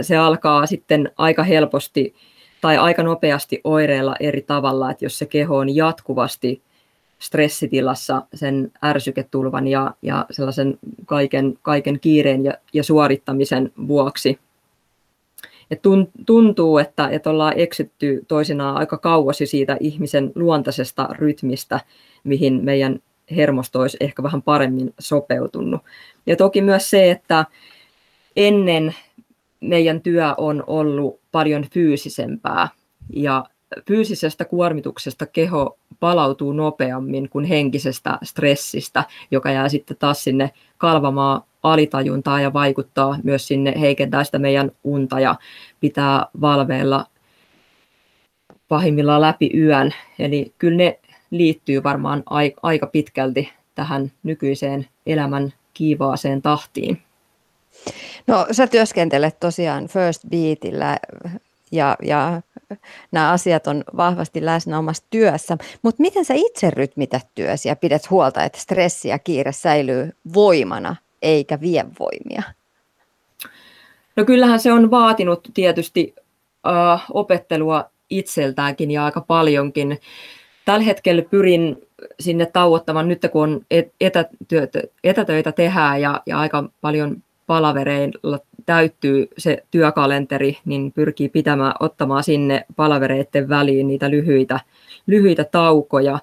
se 0.00 0.16
alkaa 0.16 0.66
sitten 0.66 1.10
aika 1.18 1.42
helposti 1.42 2.14
tai 2.60 2.76
aika 2.76 3.02
nopeasti 3.02 3.60
oireilla 3.64 4.16
eri 4.20 4.42
tavalla, 4.42 4.90
että 4.90 5.04
jos 5.04 5.18
se 5.18 5.26
keho 5.26 5.56
on 5.56 5.76
jatkuvasti 5.76 6.62
stressitilassa 7.18 8.22
sen 8.34 8.72
ärsyketulvan 8.84 9.68
ja, 9.68 9.94
ja 10.02 10.26
sellaisen 10.30 10.78
kaiken, 11.06 11.58
kaiken 11.62 12.00
kiireen 12.00 12.44
ja, 12.44 12.52
ja 12.72 12.84
suorittamisen 12.84 13.72
vuoksi. 13.88 14.38
Et 15.70 15.82
tuntuu, 16.26 16.78
että, 16.78 17.08
että 17.08 17.30
ollaan 17.30 17.52
eksytty 17.56 18.24
toisinaan 18.28 18.76
aika 18.76 18.98
kauas 18.98 19.38
siitä 19.44 19.76
ihmisen 19.80 20.32
luontaisesta 20.34 21.08
rytmistä, 21.10 21.80
mihin 22.24 22.64
meidän 22.64 23.00
hermosto 23.36 23.80
olisi 23.80 23.96
ehkä 24.00 24.22
vähän 24.22 24.42
paremmin 24.42 24.94
sopeutunut. 24.98 25.82
Ja 26.26 26.36
toki 26.36 26.60
myös 26.60 26.90
se, 26.90 27.10
että 27.10 27.44
ennen 28.36 28.94
meidän 29.60 30.00
työ 30.00 30.34
on 30.36 30.64
ollut 30.66 31.20
paljon 31.32 31.64
fyysisempää 31.72 32.68
ja 33.12 33.44
fyysisestä 33.88 34.44
kuormituksesta 34.44 35.26
keho 35.26 35.78
palautuu 36.00 36.52
nopeammin 36.52 37.28
kuin 37.28 37.44
henkisestä 37.44 38.18
stressistä, 38.22 39.04
joka 39.30 39.50
jää 39.50 39.68
sitten 39.68 39.96
taas 40.00 40.24
sinne 40.24 40.50
kalvamaan 40.78 41.42
alitajuntaa 41.62 42.40
ja 42.40 42.52
vaikuttaa 42.52 43.18
myös 43.22 43.48
sinne, 43.48 43.74
heikentää 43.80 44.24
sitä 44.24 44.38
meidän 44.38 44.70
unta 44.84 45.20
ja 45.20 45.34
pitää 45.80 46.26
valveilla 46.40 47.06
pahimmillaan 48.68 49.20
läpi 49.20 49.50
yön. 49.54 49.94
Eli 50.18 50.52
kyllä 50.58 50.76
ne 50.76 50.98
liittyy 51.30 51.82
varmaan 51.82 52.22
aika 52.62 52.86
pitkälti 52.86 53.52
tähän 53.74 54.12
nykyiseen 54.22 54.86
elämän 55.06 55.52
kiivaaseen 55.74 56.42
tahtiin. 56.42 57.02
No 58.26 58.46
sä 58.50 58.66
työskentelet 58.66 59.40
tosiaan 59.40 59.88
First 59.88 60.22
Beatillä 60.30 60.96
ja, 61.72 61.96
ja 62.02 62.42
nämä 63.12 63.30
asiat 63.30 63.66
on 63.66 63.84
vahvasti 63.96 64.44
läsnä 64.44 64.78
omassa 64.78 65.04
työssä, 65.10 65.58
mutta 65.82 66.02
miten 66.02 66.24
sä 66.24 66.34
itse 66.36 66.70
rytmität 66.70 67.26
työsi 67.34 67.68
ja 67.68 67.76
pidät 67.76 68.10
huolta, 68.10 68.44
että 68.44 68.60
stressi 68.60 69.08
ja 69.08 69.18
kiire 69.18 69.52
säilyy 69.52 70.12
voimana 70.34 70.96
eikä 71.22 71.60
vie 71.60 71.84
voimia? 71.98 72.42
No 74.16 74.24
kyllähän 74.24 74.60
se 74.60 74.72
on 74.72 74.90
vaatinut 74.90 75.48
tietysti 75.54 76.14
uh, 76.66 77.00
opettelua 77.10 77.90
itseltäänkin 78.10 78.90
ja 78.90 79.04
aika 79.04 79.20
paljonkin. 79.20 80.00
Tällä 80.64 80.84
hetkellä 80.84 81.22
pyrin 81.22 81.76
sinne 82.20 82.46
tauottamaan, 82.46 83.08
nyt 83.08 83.22
kun 83.32 83.42
on 83.42 83.60
etätöitä 85.04 85.52
tehdään 85.52 86.00
ja, 86.00 86.22
ja 86.26 86.38
aika 86.38 86.64
paljon 86.80 87.22
palavereilla 87.48 88.38
täyttyy 88.66 89.28
se 89.38 89.64
työkalenteri, 89.70 90.58
niin 90.64 90.92
pyrkii 90.92 91.28
pitämään, 91.28 91.74
ottamaan 91.80 92.24
sinne 92.24 92.64
palavereiden 92.76 93.48
väliin 93.48 93.86
niitä 93.86 94.10
lyhyitä, 94.10 94.60
lyhyitä 95.06 95.44
taukoja. 95.44 96.18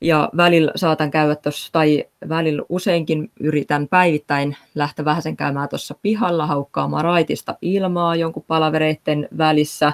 Ja 0.00 0.30
välillä 0.36 0.72
saatan 0.76 1.10
käydä 1.10 1.34
tuossa, 1.34 1.72
tai 1.72 2.04
välillä 2.28 2.62
useinkin 2.68 3.30
yritän 3.40 3.88
päivittäin 3.88 4.56
lähteä 4.74 5.04
vähän 5.04 5.22
sen 5.22 5.36
käymään 5.36 5.68
tuossa 5.68 5.94
pihalla 6.02 6.46
haukkaamaan 6.46 7.04
raitista 7.04 7.56
ilmaa 7.62 8.16
jonkun 8.16 8.44
palavereiden 8.46 9.28
välissä. 9.38 9.92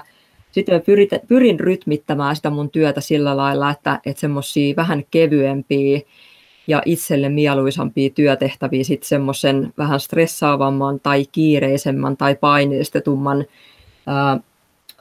Sitten 0.51 0.75
mä 0.75 0.79
pyrin, 0.79 1.09
pyrin 1.27 1.59
rytmittämään 1.59 2.35
sitä 2.35 2.49
mun 2.49 2.69
työtä 2.69 3.01
sillä 3.01 3.37
lailla, 3.37 3.71
että, 3.71 3.99
että 4.05 4.19
semmoisia 4.19 4.75
vähän 4.75 5.03
kevyempiä 5.11 6.01
ja 6.69 6.81
itselle 6.85 7.29
mieluisampia 7.29 8.09
työtehtäviä 8.09 8.83
sitten 8.83 9.07
semmoisen 9.07 9.73
vähän 9.77 9.99
stressaavamman 9.99 10.99
tai 10.99 11.25
kiireisemmän 11.31 12.17
tai 12.17 12.35
paineistetumman 12.35 13.45
ää, 14.07 14.39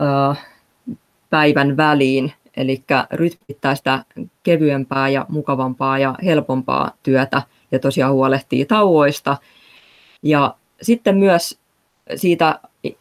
ää, 0.01 0.35
päivän 1.31 1.77
väliin. 1.77 2.33
Eli 2.57 2.83
rytmittää 3.13 3.75
sitä 3.75 4.05
kevyempää 4.43 5.09
ja 5.09 5.27
mukavampaa 5.29 5.99
ja 5.99 6.15
helpompaa 6.25 6.91
työtä 7.03 7.43
ja 7.73 7.79
tosiaan 7.79 8.13
huolehtii 8.13 8.65
tauoista. 8.65 9.37
Ja 10.23 10.55
sitten 10.83 11.17
myös 11.17 11.59
siitä 12.17 12.61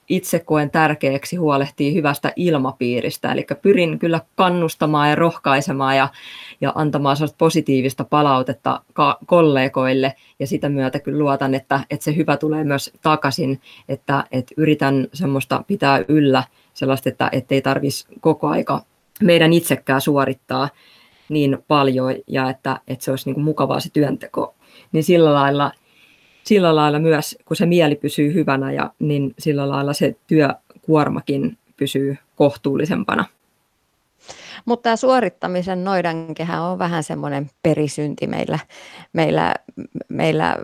itse 0.10 0.40
koen 0.40 0.72
tärkeäksi 0.72 1.36
huolehtii 1.36 1.94
hyvästä 1.94 2.34
ilmapiiristä, 2.36 3.32
eli 3.32 3.46
pyrin 3.62 4.00
kyllä 4.00 4.22
kannustamaan 4.36 5.10
ja 5.10 5.16
rohkaisemaan 5.16 5.98
ja, 5.98 6.10
ja 6.62 6.72
antamaan 6.76 7.18
positiivista 7.38 8.04
palautetta 8.04 8.82
kollegoille, 9.26 10.14
ja 10.40 10.48
sitä 10.48 10.70
myötä 10.70 11.00
kyllä 11.00 11.20
luotan, 11.20 11.54
että, 11.54 11.80
että 11.90 12.04
se 12.04 12.16
hyvä 12.16 12.38
tulee 12.38 12.64
myös 12.64 12.94
takaisin, 13.02 13.62
että, 13.90 14.24
että 14.32 14.54
yritän 14.58 15.08
semmoista 15.14 15.64
pitää 15.68 16.06
yllä 16.08 16.44
sellaista, 16.74 17.10
että 17.10 17.56
ei 17.56 17.62
tarvitsisi 17.62 18.08
koko 18.20 18.48
aika 18.48 18.82
meidän 19.24 19.54
itsekään 19.54 20.02
suorittaa 20.02 20.70
niin 21.30 21.58
paljon, 21.68 22.16
ja 22.28 22.50
että, 22.50 22.80
että 22.88 23.06
se 23.06 23.12
olisi 23.12 23.26
niin 23.26 23.34
kuin 23.34 23.46
mukavaa 23.46 23.80
se 23.80 23.90
työnteko, 23.94 24.56
niin 24.92 25.04
sillä 25.04 25.34
lailla– 25.34 25.72
sillä 26.48 26.76
lailla 26.76 27.00
myös, 27.00 27.38
kun 27.46 27.58
se 27.58 27.66
mieli 27.66 27.96
pysyy 27.96 28.34
hyvänä, 28.34 28.72
ja, 28.72 28.92
niin 29.00 29.34
sillä 29.40 29.70
lailla 29.70 29.94
se 29.94 30.16
työkuormakin 30.28 31.58
pysyy 31.78 32.18
kohtuullisempana. 32.36 33.26
Mutta 34.68 34.84
tämä 34.84 34.96
suorittamisen 34.96 35.84
noidankehä 35.84 36.62
on 36.62 36.80
vähän 36.80 37.04
semmoinen 37.04 37.50
perisynti 37.64 38.28
meillä, 38.28 38.60
meillä, 39.14 39.56
meillä 40.10 40.58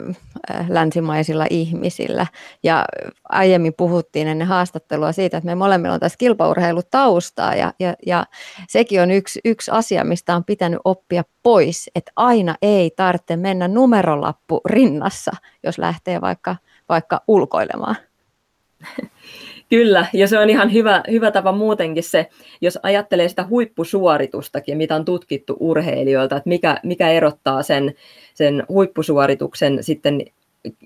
äh, 0.52 0.70
länsimaisilla 0.70 1.46
ihmisillä. 1.50 2.28
Ja 2.64 2.86
aiemmin 3.30 3.74
puhuttiin 3.74 4.28
ennen 4.28 4.48
haastattelua 4.48 5.12
siitä, 5.12 5.38
että 5.38 5.46
me 5.46 5.56
molemmilla 5.56 5.94
on 5.94 6.00
tässä 6.00 6.18
kilpaurheilutaustaa 6.18 7.56
ja, 7.56 7.74
ja, 7.80 7.94
ja 8.06 8.26
sekin 8.68 9.02
on 9.02 9.12
yksi, 9.12 9.40
yksi 9.46 9.72
asia, 9.72 10.04
mistä 10.04 10.36
on 10.36 10.44
pitänyt 10.44 10.80
oppia 10.86 11.24
pois, 11.44 11.90
että 11.96 12.12
aina 12.16 12.56
ei 12.62 12.92
tarvitse 12.96 13.38
mennä 13.38 13.68
numerolappu 13.68 14.62
rinnassa, 14.66 15.32
jos 15.64 15.78
lähtee 15.78 16.22
vaikka, 16.22 16.56
vaikka 16.90 17.22
ulkoilemaan. 17.28 17.96
Kyllä, 19.74 20.06
ja 20.14 20.28
se 20.28 20.40
on 20.40 20.50
ihan 20.50 20.74
hyvä, 20.74 21.04
hyvä 21.12 21.32
tapa 21.32 21.52
muutenkin 21.52 22.04
se, 22.04 22.30
jos 22.62 22.80
ajattelee 22.84 23.30
sitä 23.30 23.46
huippusuoritustakin, 23.50 24.78
mitä 24.78 24.96
on 24.96 25.06
tutkittu 25.06 25.58
urheilijoilta, 25.60 26.36
että 26.36 26.50
mikä, 26.50 26.78
mikä 26.84 27.10
erottaa 27.10 27.64
sen, 27.64 27.94
sen 28.34 28.64
huippusuorituksen 28.70 29.84
sitten 29.84 30.26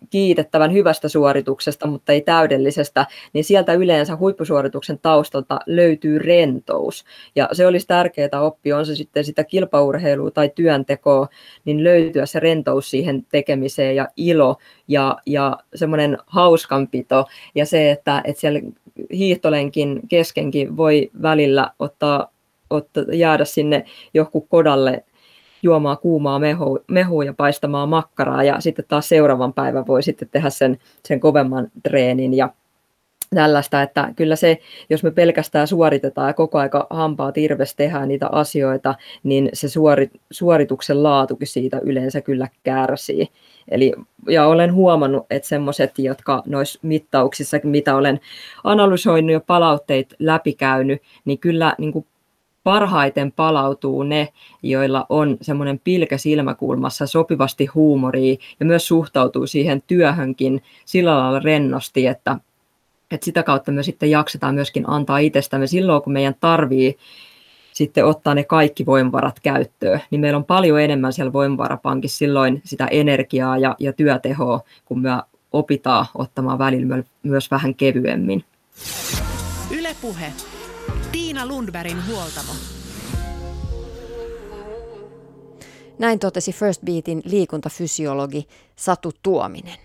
kiitettävän 0.09 0.73
hyvästä 0.73 1.07
suorituksesta, 1.07 1.87
mutta 1.87 2.11
ei 2.11 2.21
täydellisestä, 2.21 3.05
niin 3.33 3.43
sieltä 3.43 3.73
yleensä 3.73 4.15
huippusuorituksen 4.15 4.99
taustalta 4.99 5.59
löytyy 5.65 6.19
rentous. 6.19 7.05
Ja 7.35 7.49
se 7.51 7.67
olisi 7.67 7.87
tärkeää 7.87 8.41
oppia, 8.41 8.77
on 8.77 8.85
se 8.85 8.95
sitten 8.95 9.23
sitä 9.23 9.43
kilpaurheilua 9.43 10.31
tai 10.31 10.51
työntekoa, 10.55 11.27
niin 11.65 11.83
löytyä 11.83 12.25
se 12.25 12.39
rentous 12.39 12.89
siihen 12.89 13.25
tekemiseen 13.31 13.95
ja 13.95 14.07
ilo 14.15 14.57
ja, 14.87 15.17
ja 15.25 15.57
semmoinen 15.75 16.17
hauskanpito 16.27 17.25
ja 17.55 17.65
se, 17.65 17.91
että, 17.91 18.21
että 18.25 18.41
siellä 18.41 18.59
hiihtolenkin 19.13 19.99
keskenkin 20.09 20.77
voi 20.77 21.09
välillä 21.21 21.71
ottaa, 21.79 22.31
ottaa, 22.69 23.03
jäädä 23.13 23.45
sinne 23.45 23.85
joku 24.13 24.41
kodalle 24.41 25.03
juomaan 25.63 25.97
kuumaa 25.97 26.39
mehua, 26.39 26.79
mehua 26.87 27.23
ja 27.23 27.33
paistamaan 27.33 27.89
makkaraa 27.89 28.43
ja 28.43 28.61
sitten 28.61 28.85
taas 28.87 29.09
seuraavan 29.09 29.53
päivän 29.53 29.87
voi 29.87 30.03
sitten 30.03 30.29
tehdä 30.31 30.49
sen, 30.49 30.77
sen 31.05 31.19
kovemman 31.19 31.67
treenin 31.83 32.33
ja 32.33 32.49
tällaista, 33.35 33.81
että 33.81 34.13
kyllä 34.15 34.35
se, 34.35 34.59
jos 34.89 35.03
me 35.03 35.11
pelkästään 35.11 35.67
suoritetaan 35.67 36.29
ja 36.29 36.33
koko 36.33 36.57
aika 36.57 36.87
hampaa 36.89 37.31
tirves 37.31 37.75
tehdään 37.75 38.07
niitä 38.07 38.27
asioita, 38.31 38.95
niin 39.23 39.49
se 39.53 39.69
suori, 39.69 40.11
suorituksen 40.31 41.03
laatukin 41.03 41.47
siitä 41.47 41.79
yleensä 41.83 42.21
kyllä 42.21 42.47
kärsii. 42.63 43.27
Eli, 43.71 43.93
ja 44.29 44.47
olen 44.47 44.73
huomannut, 44.73 45.25
että 45.29 45.49
semmoiset, 45.49 45.99
jotka 45.99 46.43
noissa 46.45 46.79
mittauksissa, 46.81 47.57
mitä 47.63 47.95
olen 47.95 48.19
analysoinut 48.63 49.31
ja 49.31 49.39
palautteet 49.39 50.15
läpikäynyt, 50.19 51.01
niin 51.25 51.39
kyllä 51.39 51.75
niin 51.77 51.93
kuin 51.93 52.05
parhaiten 52.67 53.31
palautuu 53.31 54.03
ne, 54.03 54.29
joilla 54.63 55.05
on 55.09 55.37
semmoinen 55.41 55.79
pilkä 55.83 56.17
silmäkulmassa 56.17 57.07
sopivasti 57.07 57.65
huumoria 57.65 58.35
ja 58.59 58.65
myös 58.65 58.87
suhtautuu 58.87 59.47
siihen 59.47 59.83
työhönkin 59.87 60.63
sillä 60.85 61.17
lailla 61.17 61.39
rennosti, 61.39 62.07
että, 62.07 62.37
että 63.11 63.25
sitä 63.25 63.43
kautta 63.43 63.71
me 63.71 63.83
sitten 63.83 64.11
jaksetaan 64.11 64.55
myöskin 64.55 64.89
antaa 64.89 65.17
itsestämme 65.17 65.67
silloin, 65.67 66.01
kun 66.01 66.13
meidän 66.13 66.35
tarvii 66.39 66.97
sitten 67.73 68.05
ottaa 68.05 68.35
ne 68.35 68.43
kaikki 68.43 68.85
voimavarat 68.85 69.39
käyttöön, 69.39 70.01
niin 70.11 70.21
meillä 70.21 70.37
on 70.37 70.45
paljon 70.45 70.81
enemmän 70.81 71.13
siellä 71.13 71.33
voimavarapankissa 71.33 72.17
silloin 72.17 72.61
sitä 72.65 72.87
energiaa 72.87 73.57
ja, 73.57 73.75
ja 73.79 73.93
työtehoa, 73.93 74.61
kun 74.85 75.01
me 75.01 75.09
opitaan 75.51 76.05
ottamaan 76.15 76.59
välillä 76.59 77.03
myös 77.23 77.51
vähän 77.51 77.75
kevyemmin. 77.75 78.43
Ylepuhe 79.71 80.33
Tiina 81.11 81.45
Lundbergin 81.45 82.07
huoltamo. 82.07 82.51
Näin 85.99 86.19
totesi 86.19 86.51
First 86.53 86.81
Beatin 86.85 87.21
liikuntafysiologi 87.25 88.47
Satu 88.75 89.11
Tuominen. 89.23 89.77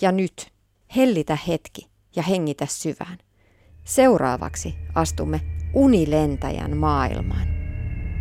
Ja 0.00 0.12
nyt 0.12 0.52
hellitä 0.96 1.38
hetki 1.48 1.86
ja 2.16 2.22
hengitä 2.22 2.66
syvään. 2.66 3.18
Seuraavaksi 3.84 4.74
astumme 4.94 5.40
unilentäjän 5.74 6.76
maailmaan. 6.76 7.48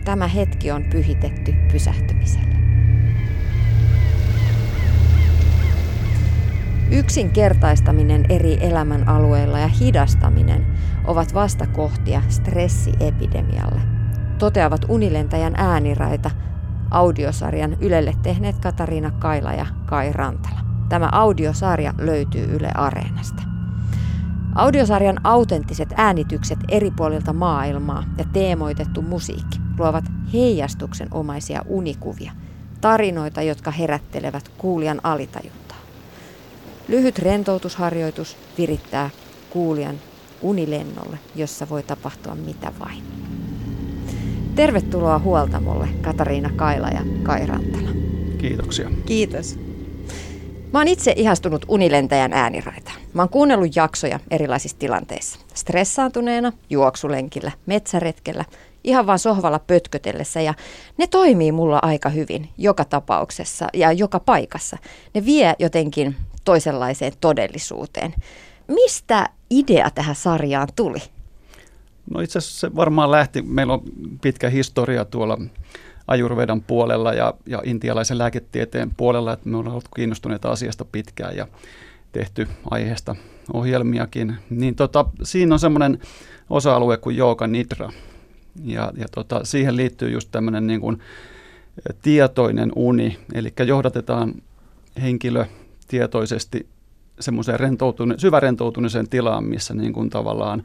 Tämä 0.06 0.28
hetki 0.28 0.72
on 0.72 0.84
pyhitetty 0.92 1.54
pysähtymiselle. 1.72 2.73
Yksinkertaistaminen 6.94 8.26
eri 8.30 8.58
elämän 8.62 9.08
alueilla 9.08 9.60
ja 9.60 9.68
hidastaminen 9.68 10.66
ovat 11.06 11.34
vastakohtia 11.34 12.22
stressiepidemialle, 12.30 13.82
toteavat 14.40 14.86
unilentäjän 14.88 15.54
ääniraita 15.58 16.32
audiosarjan 16.92 17.78
Ylelle 17.80 18.14
tehneet 18.24 18.60
Katariina 18.60 19.12
Kaila 19.12 19.54
ja 19.54 19.66
Kai 19.86 20.14
Rantala. 20.14 20.60
Tämä 20.90 21.10
audiosarja 21.12 21.94
löytyy 21.98 22.56
Yle 22.56 22.72
Areenasta. 22.76 23.44
Audiosarjan 24.56 25.20
autenttiset 25.24 25.94
äänitykset 25.98 26.60
eri 26.70 26.92
puolilta 26.92 27.34
maailmaa 27.34 28.04
ja 28.18 28.26
teemoitettu 28.34 29.02
musiikki 29.02 29.60
luovat 29.78 30.06
heijastuksen 30.34 31.08
omaisia 31.12 31.62
unikuvia, 31.68 32.32
tarinoita, 32.82 33.42
jotka 33.42 33.72
herättelevät 33.72 34.50
kuulijan 34.58 35.00
alitajuntaa. 35.04 35.63
Lyhyt 36.94 37.20
rentoutusharjoitus 37.20 38.38
virittää 38.58 39.10
kuulijan 39.50 39.96
unilennolle, 40.42 41.18
jossa 41.36 41.70
voi 41.70 41.84
tapahtua 41.84 42.36
mitä 42.36 42.72
vain. 42.80 43.04
Tervetuloa 44.56 45.20
huoltamolle 45.20 45.88
Katariina 46.02 46.50
Kaila 46.56 46.88
ja 46.88 47.02
Kai 47.24 47.46
Rantala. 47.46 47.90
Kiitoksia. 48.38 48.92
Kiitos. 49.06 49.60
Mä 50.74 50.80
oon 50.80 50.88
itse 50.88 51.14
ihastunut 51.16 51.66
unilentäjän 51.68 52.34
ääniraitaan. 52.34 52.98
Mä 53.14 53.22
oon 53.22 53.30
kuunnellut 53.30 53.76
jaksoja 53.76 54.20
erilaisissa 54.32 54.78
tilanteissa. 54.78 55.40
Stressaantuneena, 55.54 56.52
juoksulenkillä, 56.70 57.52
metsäretkellä, 57.66 58.46
ihan 58.84 59.08
vaan 59.08 59.20
sohvalla 59.20 59.60
pötkötellessä 59.60 60.42
ja 60.42 60.54
ne 60.98 61.08
toimii 61.08 61.52
mulla 61.52 61.80
aika 61.82 62.10
hyvin 62.10 62.50
joka 62.58 62.86
tapauksessa 62.86 63.68
ja 63.74 63.92
joka 63.92 64.20
paikassa. 64.20 64.78
Ne 65.14 65.26
vie 65.26 65.56
jotenkin 65.60 66.16
toisenlaiseen 66.44 67.14
todellisuuteen. 67.22 68.14
Mistä 68.68 69.30
idea 69.50 69.90
tähän 69.90 70.16
sarjaan 70.16 70.68
tuli? 70.76 71.00
No 72.12 72.20
itse 72.20 72.38
asiassa 72.40 72.60
se 72.60 72.76
varmaan 72.76 73.12
lähti, 73.12 73.42
meillä 73.42 73.74
on 73.74 73.82
pitkä 74.22 74.50
historia 74.50 75.06
tuolla 75.06 75.38
ajurvedan 76.08 76.62
puolella 76.62 77.14
ja, 77.14 77.34
ja 77.46 77.62
intialaisen 77.66 78.18
lääketieteen 78.18 78.92
puolella, 78.98 79.34
että 79.34 79.50
me 79.50 79.58
ollaan 79.58 79.72
ollut 79.72 79.90
kiinnostuneita 79.96 80.52
asiasta 80.52 80.86
pitkään 80.86 81.36
ja 81.36 81.48
tehty 82.12 82.48
aiheesta 82.72 83.16
ohjelmiakin. 83.54 84.36
Niin 84.50 84.76
tota, 84.76 85.06
siinä 85.24 85.56
on 85.56 85.60
semmoinen 85.60 86.00
osa-alue 86.50 86.98
kuin 86.98 87.18
Jooga 87.18 87.48
Nidra. 87.48 87.92
Ja, 88.64 88.92
ja 88.98 89.06
tota, 89.12 89.46
siihen 89.46 89.76
liittyy 89.76 90.10
just 90.10 90.30
tämmöinen 90.32 90.68
niin 90.68 90.82
kuin 90.82 91.00
tietoinen 92.02 92.72
uni, 92.76 93.18
eli 93.34 93.54
johdatetaan 93.68 94.34
henkilö 95.02 95.46
tietoisesti 95.94 96.68
semmoiseen 97.20 97.60
rentoutune- 97.60 98.18
syvärentoutuneeseen 98.18 99.10
tilaan, 99.10 99.44
missä 99.44 99.74
niin 99.74 99.94
kuin 99.94 100.10
tavallaan 100.10 100.64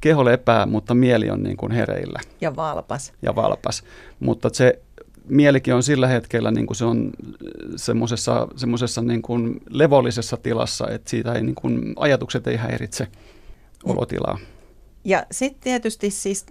keho 0.00 0.24
lepää, 0.24 0.66
mutta 0.66 0.94
mieli 0.94 1.30
on 1.30 1.42
niin 1.42 1.56
kuin 1.56 1.72
hereillä. 1.72 2.20
Ja 2.40 2.56
valpas. 2.56 3.12
Ja 3.22 3.36
valpas. 3.36 3.84
Mutta 4.20 4.50
se 4.52 4.82
mielikin 5.28 5.74
on 5.74 5.82
sillä 5.82 6.08
hetkellä, 6.08 6.50
niin 6.50 6.66
kuin 6.66 6.76
se 6.76 6.84
on 6.84 7.10
semmoisessa, 7.76 8.48
semmoisessa 8.56 9.02
niin 9.02 9.22
kuin 9.22 9.60
levollisessa 9.70 10.36
tilassa, 10.36 10.88
että 10.88 11.10
siitä 11.10 11.32
ei 11.32 11.42
niin 11.42 11.54
kuin, 11.54 11.92
ajatukset 11.96 12.46
ei 12.46 12.56
häiritse 12.56 13.06
olotilaa. 13.84 14.38
Ja 15.04 15.26
sitten 15.30 15.62
tietysti 15.62 16.10
siis 16.10 16.46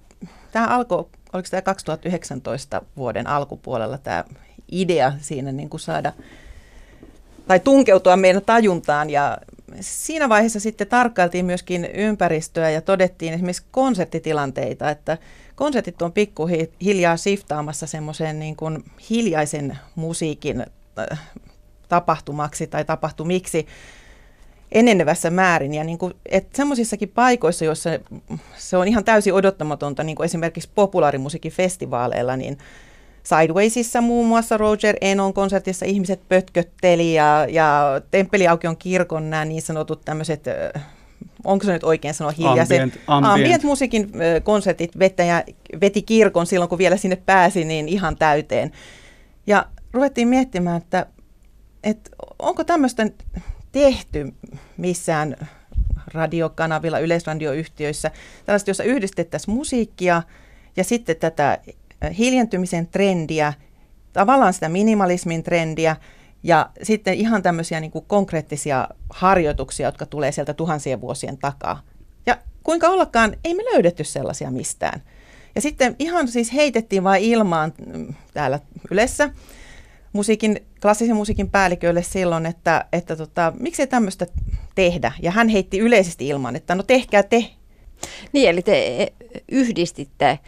tämä 0.51 0.67
alkoi, 0.67 1.05
oliko 1.34 1.47
tämä 1.51 1.61
2019 1.61 2.82
vuoden 2.97 3.28
alkupuolella 3.28 3.97
tämä 3.97 4.24
idea 4.72 5.13
siinä 5.20 5.51
niin 5.51 5.70
kuin 5.70 5.82
saada 5.82 6.13
tai 7.50 7.60
tunkeutua 7.60 8.18
meidän 8.18 8.41
tajuntaan 8.45 9.10
ja 9.10 9.38
siinä 9.80 10.30
vaiheessa 10.30 10.60
sitten 10.60 10.88
tarkkailtiin 10.88 11.45
myöskin 11.45 11.86
ympäristöä 11.86 12.70
ja 12.70 12.82
todettiin 12.82 13.34
esimerkiksi 13.34 13.64
konserttitilanteita, 13.72 14.89
että 14.89 15.18
konsertit 15.56 16.02
on 16.02 16.12
pikkuhiljaa 16.12 17.18
siftaamassa 17.18 17.88
semmoisen 17.88 18.39
niin 18.39 18.56
kuin 18.56 18.84
hiljaisen 19.10 19.78
musiikin 19.95 20.66
äh, 21.12 21.20
tapahtumaksi 21.88 22.68
tai 22.68 22.86
tapahtumiksi 22.86 23.68
enenevässä 24.72 25.30
määrin. 25.30 25.74
Ja 25.74 25.84
niin 25.84 25.97
kuin, 25.97 26.14
että 26.26 26.58
semmoisissakin 26.58 27.10
paikoissa, 27.10 27.66
joissa 27.66 27.89
se 28.58 28.78
on 28.78 28.88
ihan 28.88 29.04
täysin 29.04 29.34
odottamatonta, 29.34 30.04
niin 30.04 30.16
kuin 30.16 30.26
esimerkiksi 30.26 30.70
populaarimusiikin 30.76 31.52
festivaaleilla, 31.52 32.38
niin 32.38 32.58
Sidewaysissa 33.24 34.01
muun 34.01 34.28
muassa 34.28 34.57
Roger 34.57 34.95
Enon 35.01 35.34
konsertissa 35.34 35.86
ihmiset 35.86 36.22
pötkötteli 36.30 37.13
ja, 37.13 37.47
ja 37.49 38.01
Temppeliaukion 38.11 38.78
kirkon 38.78 39.30
nämä 39.30 39.45
niin 39.45 39.61
sanotut 39.61 40.05
tämmöiset, 40.05 40.45
onko 41.43 41.65
se 41.65 41.74
nyt 41.74 41.84
oikein 41.84 42.13
sanoa 42.13 42.32
hiljaiset, 42.32 42.82
ambient, 42.82 43.01
ambient. 43.07 43.34
ambient 43.34 43.63
musiikin 43.63 44.11
konsertit 44.43 44.99
vettäjä, 44.99 45.43
veti 45.82 46.01
kirkon 46.01 46.45
silloin 46.45 46.70
kun 46.70 46.78
vielä 46.78 46.97
sinne 46.97 47.15
pääsi 47.15 47.65
niin 47.65 47.89
ihan 47.89 48.15
täyteen. 48.15 48.72
Ja 49.47 49.65
ruvettiin 49.93 50.28
miettimään, 50.28 50.78
että, 50.78 51.05
että 51.84 52.09
onko 52.39 52.63
tämmöistä 52.63 53.07
tehty 53.72 54.34
missään 54.78 55.36
radiokanavilla, 56.13 56.99
yleisradioyhtiöissä, 56.99 58.11
tällaista, 58.45 58.70
jossa 58.70 58.84
yhdistettäisiin 58.84 59.55
musiikkia 59.55 60.24
ja 60.76 60.84
sitten 60.84 61.15
tätä 61.15 61.57
hiljentymisen 62.18 62.88
trendiä, 62.88 63.54
tavallaan 64.14 64.54
sitä 64.54 64.70
minimalismin 64.70 65.43
trendiä 65.43 65.95
ja 66.43 66.70
sitten 66.84 67.14
ihan 67.14 67.43
tämmöisiä 67.43 67.80
niin 67.80 67.91
kuin 67.91 68.06
konkreettisia 68.08 68.88
harjoituksia, 69.10 69.88
jotka 69.88 70.06
tulee 70.06 70.32
sieltä 70.32 70.54
tuhansien 70.54 71.02
vuosien 71.02 71.38
takaa. 71.38 71.82
Ja 72.26 72.38
kuinka 72.64 72.89
ollakaan, 72.89 73.36
ei 73.43 73.54
me 73.54 73.64
löydetty 73.74 74.04
sellaisia 74.04 74.52
mistään. 74.52 75.02
Ja 75.56 75.62
sitten 75.62 75.95
ihan 76.00 76.28
siis 76.28 76.54
heitettiin 76.54 77.04
vain 77.04 77.24
ilmaan 77.24 77.74
mm, 77.86 78.14
täällä 78.34 78.60
yleensä 78.91 79.30
musiikin, 80.14 80.60
klassisen 80.82 81.16
musiikin 81.16 81.50
päälliköille 81.50 82.04
silloin, 82.04 82.45
että, 82.45 82.86
että 82.93 83.16
tota, 83.16 83.54
miksei 83.60 83.88
tämmöistä 83.88 84.26
tehdä. 84.76 85.12
Ja 85.22 85.32
hän 85.32 85.50
heitti 85.50 85.80
yleisesti 85.80 86.28
ilman, 86.28 86.56
että 86.56 86.76
no 86.76 86.84
tehkää 86.84 87.24
te 87.24 87.45
niin, 88.32 88.50
eli 88.50 88.62
te 88.62 89.08
yhdistitte 89.52 90.39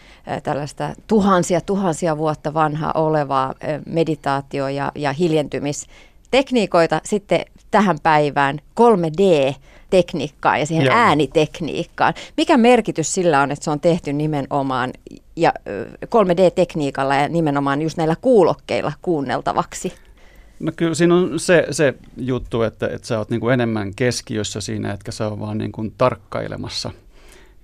tällaista 0.43 0.89
tuhansia 1.07 1.61
tuhansia 1.61 2.17
vuotta 2.17 2.53
vanhaa 2.53 2.91
olevaa 2.95 3.53
meditaatio- 3.85 4.67
ja, 4.67 4.91
ja 4.95 5.13
hiljentymistekniikoita 5.13 7.01
sitten 7.03 7.45
tähän 7.71 7.97
päivään 8.03 8.59
3D-tekniikkaan 8.81 10.59
ja 10.59 10.65
siihen 10.65 10.85
Joo. 10.85 10.95
äänitekniikkaan. 10.95 12.13
Mikä 12.37 12.57
merkitys 12.57 13.13
sillä 13.13 13.41
on, 13.41 13.51
että 13.51 13.65
se 13.65 13.71
on 13.71 13.79
tehty 13.79 14.13
nimenomaan 14.13 14.93
ja 15.35 15.53
3D-tekniikalla 16.05 17.15
ja 17.15 17.27
nimenomaan 17.27 17.81
just 17.81 17.97
näillä 17.97 18.15
kuulokkeilla 18.21 18.93
kuunneltavaksi? 19.01 19.93
No 20.59 20.71
kyllä 20.75 20.95
siinä 20.95 21.15
on 21.15 21.39
se, 21.39 21.67
se 21.71 21.93
juttu, 22.17 22.61
että, 22.61 22.87
että 22.87 23.07
sä 23.07 23.17
oot 23.17 23.29
niin 23.29 23.39
kuin 23.39 23.53
enemmän 23.53 23.95
keskiössä 23.95 24.61
siinä, 24.61 24.93
etkä 24.93 25.11
sä 25.11 25.27
oot 25.27 25.39
vaan 25.39 25.57
niin 25.57 25.71
kuin 25.71 25.93
tarkkailemassa– 25.97 26.91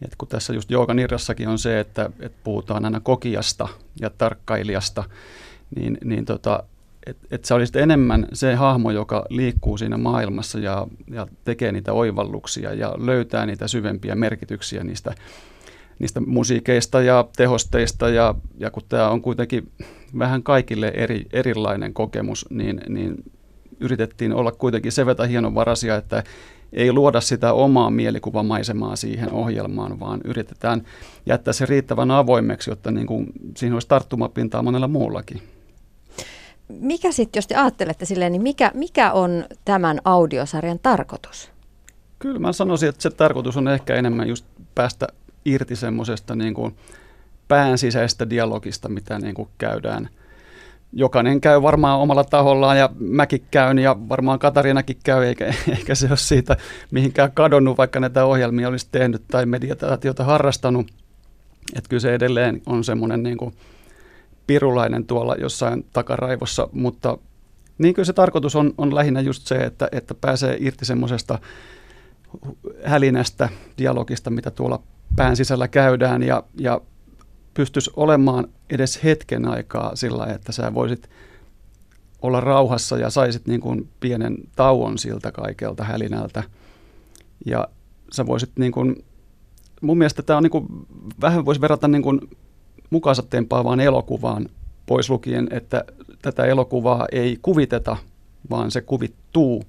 et 0.01 0.15
kun 0.17 0.27
tässä 0.27 0.53
just 0.53 0.69
Nirrassakin 0.93 1.47
on 1.47 1.59
se, 1.59 1.79
että, 1.79 2.09
että 2.19 2.37
puhutaan 2.43 2.85
aina 2.85 2.99
kokiasta 2.99 3.67
ja 4.01 4.09
tarkkailijasta, 4.09 5.03
niin, 5.75 5.97
niin 6.03 6.25
tota, 6.25 6.63
että 7.07 7.27
et 7.31 7.45
sä 7.45 7.55
olisit 7.55 7.75
enemmän 7.75 8.27
se 8.33 8.55
hahmo, 8.55 8.91
joka 8.91 9.25
liikkuu 9.29 9.77
siinä 9.77 9.97
maailmassa 9.97 10.59
ja, 10.59 10.87
ja 11.11 11.27
tekee 11.43 11.71
niitä 11.71 11.93
oivalluksia 11.93 12.73
ja 12.73 12.95
löytää 12.97 13.45
niitä 13.45 13.67
syvempiä 13.67 14.15
merkityksiä 14.15 14.83
niistä, 14.83 15.15
niistä 15.99 16.19
musiikeista 16.19 17.01
ja 17.01 17.27
tehosteista. 17.37 18.09
Ja, 18.09 18.35
ja 18.57 18.71
kun 18.71 18.83
tämä 18.89 19.09
on 19.09 19.21
kuitenkin 19.21 19.71
vähän 20.19 20.43
kaikille 20.43 20.87
eri, 20.87 21.25
erilainen 21.33 21.93
kokemus, 21.93 22.45
niin, 22.49 22.81
niin 22.89 23.23
yritettiin 23.79 24.33
olla 24.33 24.51
kuitenkin 24.51 24.91
sen 24.91 25.05
verran 25.05 25.29
hienovaraisia, 25.29 25.95
että 25.95 26.23
ei 26.73 26.93
luoda 26.93 27.21
sitä 27.21 27.53
omaa 27.53 27.89
mielikuvamaisemaa 27.89 28.95
siihen 28.95 29.31
ohjelmaan, 29.31 29.99
vaan 29.99 30.21
yritetään 30.23 30.83
jättää 31.25 31.53
se 31.53 31.65
riittävän 31.65 32.11
avoimeksi, 32.11 32.69
jotta 32.69 32.91
niin 32.91 33.07
kuin 33.07 33.27
siinä 33.57 33.75
olisi 33.75 33.87
tarttumapintaa 33.87 34.63
monella 34.63 34.87
muullakin. 34.87 35.41
Mikä 36.67 37.11
sitten, 37.11 37.37
jos 37.37 37.47
te 37.47 37.55
ajattelette 37.55 38.05
silleen, 38.05 38.31
niin 38.31 38.41
mikä, 38.41 38.71
mikä 38.73 39.11
on 39.11 39.45
tämän 39.65 39.99
audiosarjan 40.05 40.79
tarkoitus? 40.79 41.51
Kyllä 42.19 42.39
mä 42.39 42.53
sanoisin, 42.53 42.89
että 42.89 43.01
se 43.01 43.09
tarkoitus 43.09 43.57
on 43.57 43.67
ehkä 43.67 43.95
enemmän 43.95 44.27
just 44.27 44.45
päästä 44.75 45.07
irti 45.45 45.75
semmoisesta 45.75 46.35
niin 46.35 46.53
kuin 46.53 46.75
pään 47.47 47.77
sisäistä 47.77 48.29
dialogista, 48.29 48.89
mitä 48.89 49.19
niin 49.19 49.35
kuin 49.35 49.49
käydään– 49.57 50.09
jokainen 50.93 51.41
käy 51.41 51.61
varmaan 51.61 51.99
omalla 51.99 52.23
tahollaan 52.23 52.77
ja 52.77 52.89
mäkin 52.99 53.45
käyn 53.51 53.79
ja 53.79 53.95
varmaan 54.09 54.39
Katarinakin 54.39 54.97
käy, 55.03 55.23
eikä, 55.23 55.45
eikä 55.77 55.95
se 55.95 56.07
ole 56.07 56.17
siitä 56.17 56.57
mihinkään 56.91 57.31
kadonnut, 57.31 57.77
vaikka 57.77 57.99
näitä 57.99 58.25
ohjelmia 58.25 58.67
olisi 58.67 58.87
tehnyt 58.91 59.23
tai 59.31 59.45
meditaatiota 59.45 60.23
harrastanut. 60.23 60.87
Että 61.75 61.89
kyllä 61.89 62.01
se 62.01 62.13
edelleen 62.13 62.61
on 62.65 62.83
semmoinen 62.83 63.23
niin 63.23 63.37
kuin 63.37 63.53
pirulainen 64.47 65.05
tuolla 65.05 65.35
jossain 65.35 65.85
takaraivossa, 65.93 66.69
mutta 66.71 67.17
niin 67.77 67.93
kyllä 67.93 68.05
se 68.05 68.13
tarkoitus 68.13 68.55
on, 68.55 68.73
on 68.77 68.95
lähinnä 68.95 69.21
just 69.21 69.47
se, 69.47 69.55
että, 69.55 69.89
että 69.91 70.13
pääsee 70.13 70.57
irti 70.59 70.85
semmoisesta 70.85 71.39
hälinästä, 72.83 73.49
dialogista, 73.77 74.29
mitä 74.29 74.51
tuolla 74.51 74.79
pään 75.15 75.35
sisällä 75.35 75.67
käydään 75.67 76.23
ja, 76.23 76.43
ja 76.59 76.81
pystyisi 77.57 77.91
olemaan 77.95 78.47
edes 78.69 79.03
hetken 79.03 79.47
aikaa 79.47 79.95
sillä 79.95 80.25
että 80.25 80.51
sä 80.51 80.73
voisit 80.73 81.09
olla 82.21 82.41
rauhassa 82.41 82.97
ja 82.97 83.09
saisit 83.09 83.47
niin 83.47 83.61
kuin 83.61 83.89
pienen 83.99 84.37
tauon 84.55 84.97
siltä 84.97 85.31
kaikelta 85.31 85.83
hälinältä. 85.83 86.43
Ja 87.45 87.67
sä 88.11 88.25
voisit 88.25 88.51
niin 88.59 88.71
kuin, 88.71 89.05
mun 89.81 89.97
mielestä 89.97 90.21
tämä 90.21 90.37
on 90.37 90.43
niin 90.43 90.51
kuin, 90.51 90.67
vähän 91.21 91.45
voisi 91.45 91.61
verrata 91.61 91.87
niin 91.87 92.01
kuin 92.01 92.19
mukaansa 92.89 93.23
tempaavaan 93.29 93.79
elokuvaan 93.79 94.49
pois 94.85 95.09
lukien, 95.09 95.47
että 95.51 95.83
tätä 96.21 96.45
elokuvaa 96.45 97.05
ei 97.11 97.39
kuviteta, 97.41 97.97
vaan 98.49 98.71
se 98.71 98.81
kuvittuu 98.81 99.63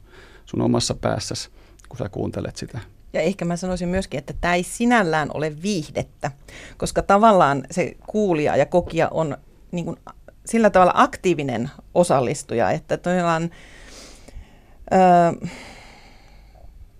sun 0.45 0.63
omassa 0.63 0.95
päässäsi, 0.95 1.51
kun 1.89 1.99
sä 1.99 2.09
kuuntelet 2.09 2.57
sitä. 2.57 2.81
Ja 3.19 3.25
ehkä 3.25 3.45
mä 3.45 3.57
sanoisin 3.57 3.89
myöskin, 3.89 4.19
että 4.19 4.35
tämä 4.41 4.55
ei 4.55 4.63
sinällään 4.63 5.29
ole 5.35 5.63
viihdettä, 5.63 6.31
koska 6.77 7.03
tavallaan 7.03 7.65
se 7.71 7.97
kuulija 8.07 8.57
ja 8.57 8.67
kokija 8.67 9.09
on 9.09 9.37
niin 9.73 9.85
kuin 9.85 9.97
sillä 10.47 10.71
tavalla 10.71 10.93
aktiivinen 10.95 11.71
osallistuja, 11.95 12.71
että 12.71 12.97
todellakin... 12.97 13.51
Öö, 14.93 15.49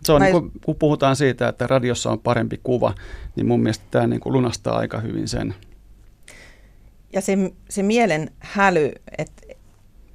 se 0.03 0.13
on, 0.13 0.21
mä... 0.21 0.25
niin 0.25 0.33
kuin, 0.33 0.53
kun 0.65 0.77
puhutaan 0.77 1.17
siitä, 1.17 1.49
että 1.49 1.67
radiossa 1.67 2.11
on 2.11 2.19
parempi 2.19 2.61
kuva, 2.63 2.95
niin 3.37 3.47
mun 3.47 3.61
mielestä 3.61 3.85
tämä 3.91 4.07
niin 4.07 4.21
kuin 4.21 4.33
lunastaa 4.33 4.79
aika 4.79 5.01
hyvin 5.01 5.29
sen. 5.29 5.55
Ja 7.13 7.21
se, 7.21 7.39
se 7.69 7.83
mielen 7.83 8.31
häly, 8.39 8.93
että 9.19 9.43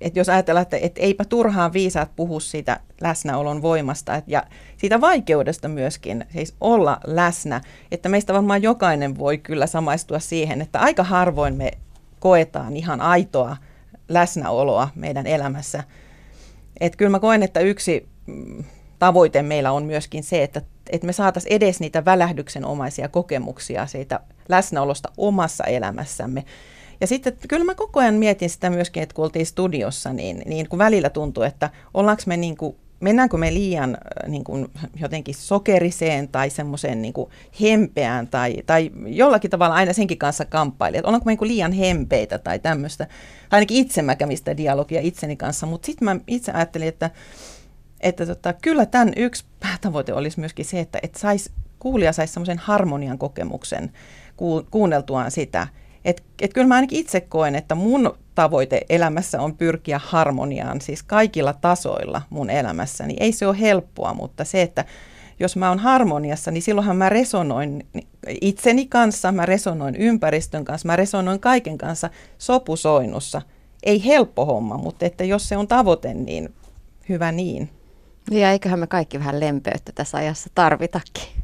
että 0.04 0.20
jos 0.20 0.30
ajatellaan, 0.30 0.62
että, 0.62 0.78
että 0.78 1.02
eipä 1.02 1.26
turhaan 1.26 1.74
viisaat 1.74 2.16
puhu 2.16 2.40
siitä 2.40 2.80
läsnäolon 3.02 3.62
voimasta 3.62 4.16
et, 4.16 4.24
ja 4.28 4.44
siitä 4.78 5.02
vaikeudesta 5.02 5.68
myöskin, 5.68 6.26
siis 6.34 6.56
olla 6.62 7.00
läsnä, 7.06 7.62
että 7.92 8.10
meistä 8.10 8.34
varmaan 8.34 8.64
jokainen 8.64 9.18
voi 9.18 9.38
kyllä 9.38 9.68
samaistua 9.68 10.20
siihen, 10.20 10.62
että 10.62 10.80
aika 10.80 11.04
harvoin 11.04 11.56
me 11.56 11.72
koetaan 12.20 12.78
ihan 12.78 13.02
aitoa 13.02 13.58
läsnäoloa 14.10 14.90
meidän 14.96 15.28
elämässä. 15.28 15.84
Että 16.80 16.98
kyllä 16.98 17.12
mä 17.12 17.20
koen, 17.20 17.44
että 17.44 17.60
yksi 17.60 18.08
mm, 18.26 18.64
tavoite 19.00 19.42
meillä 19.42 19.72
on 19.72 19.86
myöskin 19.86 20.24
se, 20.24 20.44
että, 20.44 20.62
että 20.90 21.08
me 21.08 21.14
saataisiin 21.14 21.54
edes 21.54 21.80
niitä 21.80 22.06
välähdyksenomaisia 22.06 23.10
kokemuksia 23.10 23.88
siitä 23.88 24.20
läsnäolosta 24.50 25.12
omassa 25.18 25.64
elämässämme. 25.64 26.44
Ja 27.04 27.08
sitten 27.08 27.34
kyllä 27.48 27.66
mä 27.66 27.76
koko 27.76 28.00
ajan 28.00 28.14
mietin 28.14 28.50
sitä 28.50 28.70
myöskin, 28.70 29.04
että 29.04 29.16
kun 29.16 29.26
oltiin 29.26 29.46
studiossa, 29.46 30.14
niin, 30.14 30.42
niin 30.46 30.70
kun 30.70 30.80
välillä 30.80 31.10
tuntuu, 31.10 31.44
että 31.44 31.70
ollaanko 31.94 32.24
me 32.26 32.38
niin 32.38 32.58
kuin, 32.58 32.76
mennäänkö 33.00 33.38
me 33.38 33.54
liian 33.54 33.98
niin 34.28 34.44
kuin, 34.44 34.68
jotenkin 34.96 35.36
sokeriseen 35.36 36.28
tai 36.28 36.50
semmoiseen 36.50 37.02
niin 37.02 37.14
hempeään 37.62 38.28
tai, 38.28 38.56
tai 38.66 38.92
jollakin 39.06 39.52
tavalla 39.52 39.76
aina 39.76 39.94
senkin 39.94 40.18
kanssa 40.18 40.46
kamppaili, 40.46 40.98
että 40.98 41.08
ollaanko 41.08 41.26
me 41.26 41.32
niin 41.32 41.38
kuin 41.38 41.48
liian 41.48 41.72
hempeitä 41.72 42.38
tai 42.38 42.60
tämmöistä. 42.60 43.08
Ainakin 43.52 43.78
itse 43.78 44.02
mä 44.02 44.16
kävin 44.16 44.38
sitä 44.38 44.58
dialogia 44.58 45.02
itseni 45.02 45.36
kanssa, 45.36 45.66
mutta 45.66 45.86
sitten 45.86 46.06
mä 46.06 46.16
itse 46.28 46.52
ajattelin, 46.52 46.88
että, 46.88 47.10
että 48.00 48.26
tota, 48.26 48.54
kyllä 48.54 48.86
tämän 48.86 49.14
yksi 49.16 49.46
päätavoite 49.60 50.14
olisi 50.14 50.40
myöskin 50.40 50.66
se, 50.66 50.80
että, 50.80 51.00
että 51.04 51.20
sais, 51.20 51.50
kuulija 51.80 52.14
saisi 52.14 52.34
semmoisen 52.34 52.58
harmonian 52.58 53.18
kokemuksen 53.18 53.92
kuunneltuaan 54.72 55.32
sitä– 55.32 55.68
et, 56.06 56.24
et 56.42 56.54
kyllä 56.54 56.68
mä 56.68 56.76
ainakin 56.76 57.00
itse 57.00 57.22
koen, 57.22 57.56
että 57.56 57.76
mun 57.76 58.18
tavoite 58.36 58.82
elämässä 58.90 59.42
on 59.42 59.58
pyrkiä 59.58 60.00
harmoniaan, 60.04 60.82
siis 60.82 61.04
kaikilla 61.04 61.54
tasoilla 61.54 62.22
mun 62.30 62.50
elämässäni. 62.50 63.16
Ei 63.20 63.32
se 63.32 63.48
ole 63.48 63.60
helppoa, 63.60 64.14
mutta 64.14 64.44
se, 64.44 64.62
että 64.62 64.86
jos 65.40 65.56
mä 65.56 65.70
oon 65.70 65.80
harmoniassa, 65.80 66.52
niin 66.52 66.62
silloinhan 66.62 66.98
mä 66.98 67.10
resonoin 67.10 67.88
itseni 68.42 68.88
kanssa, 68.88 69.32
mä 69.32 69.46
resonoin 69.46 69.96
ympäristön 69.96 70.66
kanssa, 70.66 70.88
mä 70.88 70.96
resonoin 70.96 71.40
kaiken 71.40 71.78
kanssa 71.78 72.10
sopusoinnussa. 72.38 73.42
Ei 73.84 74.06
helppo 74.06 74.46
homma, 74.46 74.78
mutta 74.78 75.06
että 75.06 75.24
jos 75.24 75.50
se 75.50 75.58
on 75.58 75.68
tavoite, 75.68 76.14
niin 76.14 76.54
hyvä 77.10 77.32
niin. 77.32 77.70
Ja 78.32 78.52
eiköhän 78.52 78.80
me 78.80 78.88
kaikki 78.88 79.20
vähän 79.20 79.40
lempeyttä 79.40 79.92
tässä 79.96 80.18
ajassa 80.18 80.50
tarvitakin 80.56 81.44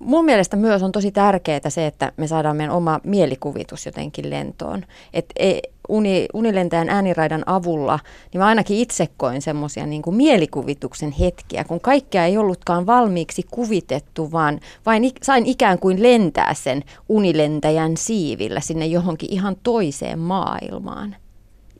mun 0.00 0.24
mielestä 0.24 0.56
myös 0.56 0.82
on 0.82 0.92
tosi 0.92 1.12
tärkeää 1.12 1.70
se, 1.70 1.86
että 1.86 2.12
me 2.16 2.26
saadaan 2.26 2.56
meidän 2.56 2.74
oma 2.74 3.00
mielikuvitus 3.04 3.86
jotenkin 3.86 4.30
lentoon. 4.30 4.84
Et 5.12 5.26
e, 5.38 5.58
uni, 5.88 6.26
unilentäjän 6.34 6.88
ääniraidan 6.88 7.42
avulla, 7.46 7.98
niin 8.32 8.40
mä 8.40 8.46
ainakin 8.46 8.76
itse 8.76 9.08
koin 9.16 9.42
semmoisia 9.42 9.86
niin 9.86 10.02
mielikuvituksen 10.10 11.12
hetkiä, 11.12 11.64
kun 11.64 11.80
kaikkea 11.80 12.24
ei 12.24 12.38
ollutkaan 12.38 12.86
valmiiksi 12.86 13.42
kuvitettu, 13.50 14.32
vaan 14.32 14.60
vain 14.86 15.10
sain 15.22 15.46
ikään 15.46 15.78
kuin 15.78 16.02
lentää 16.02 16.54
sen 16.54 16.82
unilentäjän 17.08 17.96
siivillä 17.96 18.60
sinne 18.60 18.86
johonkin 18.86 19.32
ihan 19.32 19.56
toiseen 19.62 20.18
maailmaan. 20.18 21.16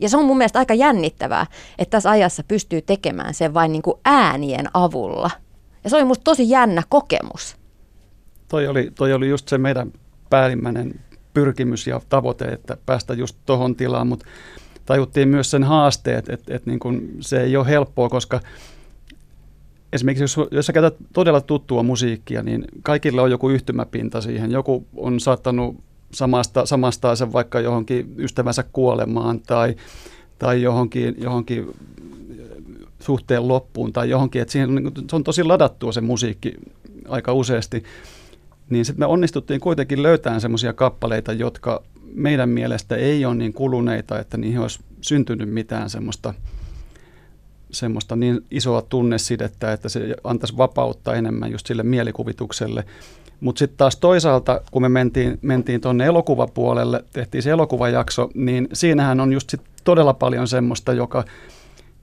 Ja 0.01 0.09
se 0.09 0.17
on 0.17 0.25
mun 0.25 0.37
mielestä 0.37 0.59
aika 0.59 0.73
jännittävää, 0.73 1.45
että 1.77 1.91
tässä 1.91 2.09
ajassa 2.09 2.43
pystyy 2.47 2.81
tekemään 2.81 3.33
sen 3.33 3.53
vain 3.53 3.71
niin 3.71 3.81
kuin 3.81 3.97
äänien 4.05 4.65
avulla. 4.73 5.31
Ja 5.83 5.89
se 5.89 5.95
oli 5.95 6.05
musta 6.05 6.23
tosi 6.23 6.49
jännä 6.49 6.83
kokemus 6.89 7.64
toi 8.47 8.67
oli, 8.67 8.91
toi 8.95 9.13
oli 9.13 9.29
just 9.29 9.47
se 9.47 9.57
meidän 9.57 9.91
päällimmäinen 10.29 10.99
pyrkimys 11.33 11.87
ja 11.87 12.01
tavoite, 12.09 12.45
että 12.45 12.77
päästä 12.85 13.13
just 13.13 13.37
tuohon 13.45 13.75
tilaan, 13.75 14.07
mutta 14.07 14.25
tajuttiin 14.85 15.27
myös 15.27 15.51
sen 15.51 15.63
haasteet, 15.63 16.29
että, 16.29 16.55
että 16.55 16.69
niin 16.69 17.17
se 17.19 17.41
ei 17.41 17.57
ole 17.57 17.67
helppoa, 17.67 18.09
koska 18.09 18.39
esimerkiksi 19.93 20.23
jos, 20.23 20.39
jos 20.51 20.65
sä 20.65 20.73
käytät 20.73 20.95
todella 21.13 21.41
tuttua 21.41 21.83
musiikkia, 21.83 22.43
niin 22.43 22.65
kaikilla 22.83 23.21
on 23.21 23.31
joku 23.31 23.49
yhtymäpinta 23.49 24.21
siihen. 24.21 24.51
Joku 24.51 24.87
on 24.95 25.19
saattanut 25.19 25.75
samasta, 26.11 26.65
samastaa 26.65 27.15
sen 27.15 27.33
vaikka 27.33 27.59
johonkin 27.59 28.15
ystävänsä 28.17 28.63
kuolemaan 28.63 29.39
tai, 29.39 29.75
tai 30.39 30.61
johonkin, 30.61 31.15
johonkin 31.17 31.73
suhteen 32.99 33.47
loppuun 33.47 33.93
tai 33.93 34.09
johonkin, 34.09 34.41
että 34.41 34.51
siihen 34.51 34.75
niin 34.75 34.91
se 35.09 35.15
on 35.15 35.23
tosi 35.23 35.43
ladattua 35.43 35.91
se 35.91 36.01
musiikki 36.01 36.53
aika 37.07 37.33
useasti 37.33 37.83
niin 38.69 38.85
sitten 38.85 38.99
me 38.99 39.05
onnistuttiin 39.05 39.59
kuitenkin 39.59 40.03
löytämään 40.03 40.41
semmoisia 40.41 40.73
kappaleita, 40.73 41.33
jotka 41.33 41.83
meidän 42.13 42.49
mielestä 42.49 42.95
ei 42.95 43.25
ole 43.25 43.35
niin 43.35 43.53
kuluneita, 43.53 44.19
että 44.19 44.37
niihin 44.37 44.59
olisi 44.59 44.79
syntynyt 45.01 45.49
mitään 45.49 45.89
semmoista, 45.89 46.33
semmoista 47.71 48.15
niin 48.15 48.45
isoa 48.51 48.81
tunnesidettä, 48.81 49.73
että 49.73 49.89
se 49.89 50.15
antaisi 50.23 50.57
vapautta 50.57 51.15
enemmän 51.15 51.51
just 51.51 51.67
sille 51.67 51.83
mielikuvitukselle. 51.83 52.83
Mutta 53.39 53.59
sitten 53.59 53.77
taas 53.77 53.95
toisaalta, 53.95 54.61
kun 54.71 54.81
me 54.81 54.89
mentiin, 54.89 55.39
mentiin 55.41 55.81
tuonne 55.81 56.05
elokuvapuolelle, 56.05 57.03
tehtiin 57.13 57.43
se 57.43 57.49
elokuvajakso, 57.49 58.29
niin 58.33 58.67
siinähän 58.73 59.19
on 59.19 59.33
just 59.33 59.49
sit 59.49 59.61
todella 59.83 60.13
paljon 60.13 60.47
semmoista, 60.47 60.93
joka, 60.93 61.23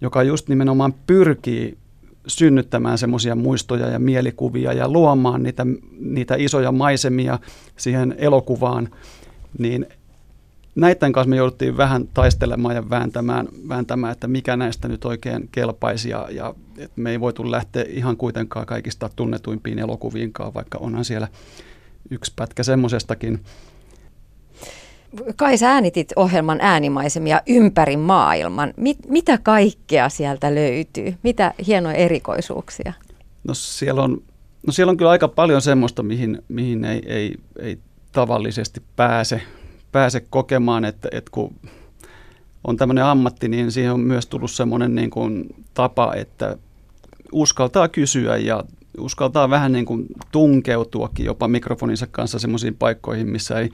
joka 0.00 0.22
just 0.22 0.48
nimenomaan 0.48 0.94
pyrkii 1.06 1.78
synnyttämään 2.26 2.98
semmoisia 2.98 3.34
muistoja 3.34 3.86
ja 3.86 3.98
mielikuvia 3.98 4.72
ja 4.72 4.88
luomaan 4.88 5.42
niitä, 5.42 5.66
niitä 6.00 6.34
isoja 6.38 6.72
maisemia 6.72 7.38
siihen 7.76 8.14
elokuvaan, 8.18 8.88
niin 9.58 9.86
näiden 10.74 11.12
kanssa 11.12 11.30
me 11.30 11.36
jouduttiin 11.36 11.76
vähän 11.76 12.08
taistelemaan 12.14 12.74
ja 12.74 12.90
vääntämään, 12.90 13.48
vääntämään 13.68 14.12
että 14.12 14.28
mikä 14.28 14.56
näistä 14.56 14.88
nyt 14.88 15.04
oikein 15.04 15.48
kelpaisi 15.52 16.10
ja, 16.10 16.28
ja 16.30 16.54
että 16.78 17.00
me 17.00 17.10
ei 17.10 17.20
voitu 17.20 17.50
lähteä 17.50 17.84
ihan 17.88 18.16
kuitenkaan 18.16 18.66
kaikista 18.66 19.10
tunnetuimpiin 19.16 19.78
elokuviinkaan, 19.78 20.54
vaikka 20.54 20.78
onhan 20.78 21.04
siellä 21.04 21.28
yksi 22.10 22.32
pätkä 22.36 22.62
semmoisestakin. 22.62 23.40
Kai 25.36 25.58
sä 25.58 25.70
äänitit 25.70 26.12
ohjelman 26.16 26.58
äänimaisemia 26.60 27.40
ympäri 27.46 27.96
maailman. 27.96 28.74
Mit, 28.76 28.98
mitä 29.08 29.38
kaikkea 29.38 30.08
sieltä 30.08 30.54
löytyy? 30.54 31.14
Mitä 31.22 31.54
hienoja 31.66 31.96
erikoisuuksia? 31.96 32.92
No 33.44 33.54
siellä 33.54 34.02
on, 34.02 34.22
no 34.66 34.72
siellä 34.72 34.90
on 34.90 34.96
kyllä 34.96 35.10
aika 35.10 35.28
paljon 35.28 35.62
semmoista, 35.62 36.02
mihin, 36.02 36.42
mihin 36.48 36.84
ei, 36.84 37.02
ei, 37.06 37.34
ei 37.58 37.78
tavallisesti 38.12 38.82
pääse, 38.96 39.42
pääse 39.92 40.20
kokemaan, 40.30 40.84
että, 40.84 41.08
että 41.12 41.30
kun 41.30 41.54
on 42.64 42.76
tämmöinen 42.76 43.04
ammatti, 43.04 43.48
niin 43.48 43.72
siihen 43.72 43.92
on 43.92 44.00
myös 44.00 44.26
tullut 44.26 44.50
semmoinen 44.50 44.94
niin 44.94 45.10
kuin 45.10 45.54
tapa, 45.74 46.14
että 46.14 46.56
uskaltaa 47.32 47.88
kysyä 47.88 48.36
ja 48.36 48.64
uskaltaa 48.98 49.50
vähän 49.50 49.72
niin 49.72 49.84
kuin 49.84 50.06
tunkeutuakin 50.32 51.26
jopa 51.26 51.48
mikrofoninsa 51.48 52.06
kanssa 52.06 52.38
semmoisiin 52.38 52.74
paikkoihin, 52.74 53.28
missä 53.28 53.60
ei 53.60 53.70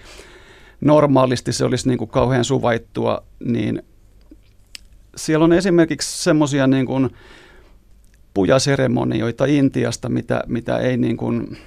normaalisti 0.81 1.53
se 1.53 1.65
olisi 1.65 1.89
niin 1.89 1.99
kuin 1.99 2.11
kauhean 2.11 2.45
suvaittua, 2.45 3.23
niin 3.45 3.83
siellä 5.17 5.45
on 5.45 5.53
esimerkiksi 5.53 6.23
semmoisia 6.23 6.67
niin 6.67 6.87
kuin 6.87 7.11
pujaseremonioita 8.35 9.45
Intiasta, 9.45 10.09
mitä, 10.09 10.43
mitä 10.47 10.79
ei 10.79 10.97
niin 10.97 11.17
kuin, 11.17 11.59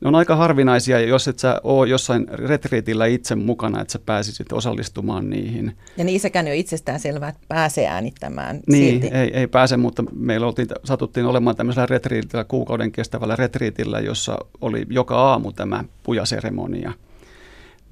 ne 0.00 0.08
on 0.08 0.14
aika 0.14 0.36
harvinaisia, 0.36 1.00
jos 1.00 1.28
et 1.28 1.38
sä 1.38 1.60
ole 1.64 1.88
jossain 1.88 2.26
retriitillä 2.28 3.06
itse 3.06 3.34
mukana, 3.34 3.80
että 3.80 3.92
sä 3.92 3.98
pääsisit 3.98 4.52
osallistumaan 4.52 5.30
niihin. 5.30 5.76
Ja 5.96 6.04
niissäkään 6.04 6.46
ei 6.46 6.50
ole 6.50 6.58
itsestään 6.58 7.00
selvää, 7.00 7.28
että 7.28 7.40
pääsee 7.48 7.86
äänittämään 7.86 8.60
Niin, 8.66 8.92
silti. 8.92 9.16
Ei, 9.16 9.30
ei 9.34 9.46
pääse, 9.46 9.76
mutta 9.76 10.04
meillä 10.12 10.46
oltiin, 10.46 10.68
satuttiin 10.84 11.26
olemaan 11.26 11.56
tämmöisellä 11.56 11.86
retriitillä, 11.86 12.44
kuukauden 12.44 12.92
kestävällä 12.92 13.36
retriitillä, 13.36 14.00
jossa 14.00 14.38
oli 14.60 14.86
joka 14.90 15.16
aamu 15.16 15.52
tämä 15.52 15.84
pujaseremonia– 16.02 16.92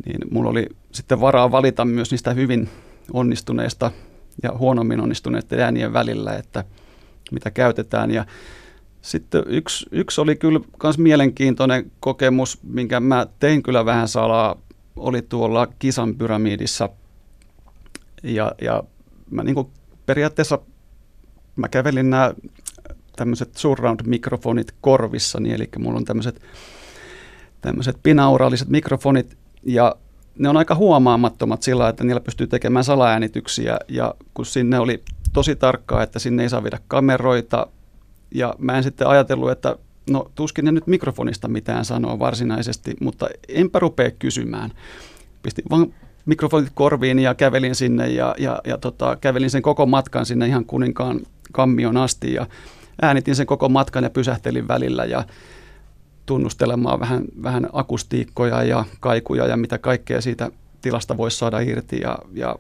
niin 0.07 0.19
mulla 0.31 0.51
oli 0.51 0.67
sitten 0.93 1.21
varaa 1.21 1.51
valita 1.51 1.85
myös 1.85 2.11
niistä 2.11 2.33
hyvin 2.33 2.69
onnistuneista 3.13 3.91
ja 4.43 4.53
huonommin 4.59 5.01
onnistuneiden 5.01 5.61
äänien 5.61 5.93
välillä, 5.93 6.37
että 6.37 6.65
mitä 7.33 7.51
käytetään. 7.51 8.11
Ja 8.11 8.27
sitten 9.03 9.43
yksi, 9.47 9.87
yksi 9.93 10.21
oli 10.21 10.37
kyllä 10.37 10.61
myös 10.83 10.99
mielenkiintoinen 10.99 11.93
kokemus, 12.01 12.59
minkä 12.63 13.01
mä 13.01 13.27
tein 13.39 13.63
kyllä 13.63 13.85
vähän 13.85 14.09
salaa, 14.09 14.61
oli 14.97 15.23
tuolla 15.23 15.67
Kisan 15.79 16.15
pyramidissa. 16.15 16.89
Ja, 18.23 18.53
ja 18.61 18.83
mä 19.31 19.43
niin 19.43 19.67
periaatteessa 20.07 20.59
mä 21.57 21.69
kävelin 21.69 22.11
nämä 22.11 22.35
tämmöiset 23.17 23.57
surround-mikrofonit 23.57 24.75
korvissani, 24.81 25.53
eli 25.53 25.69
mulla 25.79 25.99
on 25.99 26.05
tämmöiset 26.05 26.43
tämmöiset 27.61 28.03
binauraaliset 28.03 28.69
mikrofonit, 28.69 29.39
ja 29.67 29.97
ne 30.39 30.49
on 30.49 30.57
aika 30.57 30.75
huomaamattomat 30.75 31.63
sillä, 31.63 31.89
että 31.89 32.05
niillä 32.05 32.21
pystyy 32.21 32.47
tekemään 32.47 32.85
salaäänityksiä, 32.85 33.79
ja 33.89 34.15
kun 34.35 34.47
sinne 34.47 34.79
oli 34.79 35.03
tosi 35.33 35.57
tarkkaa, 35.57 36.03
että 36.03 36.19
sinne 36.19 36.43
ei 36.43 36.49
saa 36.49 36.63
viedä 36.63 36.79
kameroita, 36.89 37.67
ja 38.35 38.55
mä 38.59 38.77
en 38.77 38.83
sitten 38.83 39.07
ajatellut, 39.07 39.51
että 39.51 39.77
no 40.11 40.31
tuskin 40.35 40.65
ne 40.65 40.73
nyt 40.73 40.87
mikrofonista 40.87 41.49
mitään 41.49 41.85
sanoo 41.85 42.19
varsinaisesti, 42.19 42.97
mutta 43.01 43.29
enpä 43.49 43.79
rupea 43.79 44.11
kysymään. 44.11 44.71
Pistin 45.43 45.65
vaan 45.71 45.95
mikrofonit 46.27 46.71
korviin 46.75 47.19
ja 47.19 47.35
kävelin 47.35 47.75
sinne 47.75 48.09
ja, 48.09 48.35
ja, 48.39 48.61
ja 48.65 48.79
tota, 48.79 49.17
kävelin 49.21 49.51
sen 49.51 49.63
koko 49.63 49.87
matkan 49.87 50.27
sinne 50.27 50.47
ihan 50.47 50.65
kuninkaan 50.65 51.21
kammion 51.53 51.97
asti 51.97 52.35
ja 52.35 52.47
äänitin 53.03 53.37
sen 53.37 53.47
koko 53.47 53.69
matkan 53.69 54.05
ja 54.05 54.11
pysähtelin 54.11 54.69
välillä 54.69 55.05
ja 55.05 55.25
tunnustelemaan 56.27 57.01
vähän, 57.01 57.25
vähän 57.43 57.69
akustiikkoja 57.73 58.63
ja 58.63 58.85
kaikuja 59.01 59.47
ja 59.47 59.57
mitä 59.57 59.79
kaikkea 59.79 60.21
siitä 60.21 60.51
tilasta 60.81 61.17
voisi 61.17 61.39
saada 61.39 61.61
irti. 61.61 62.01
Ja, 62.01 62.19
ja 62.33 62.57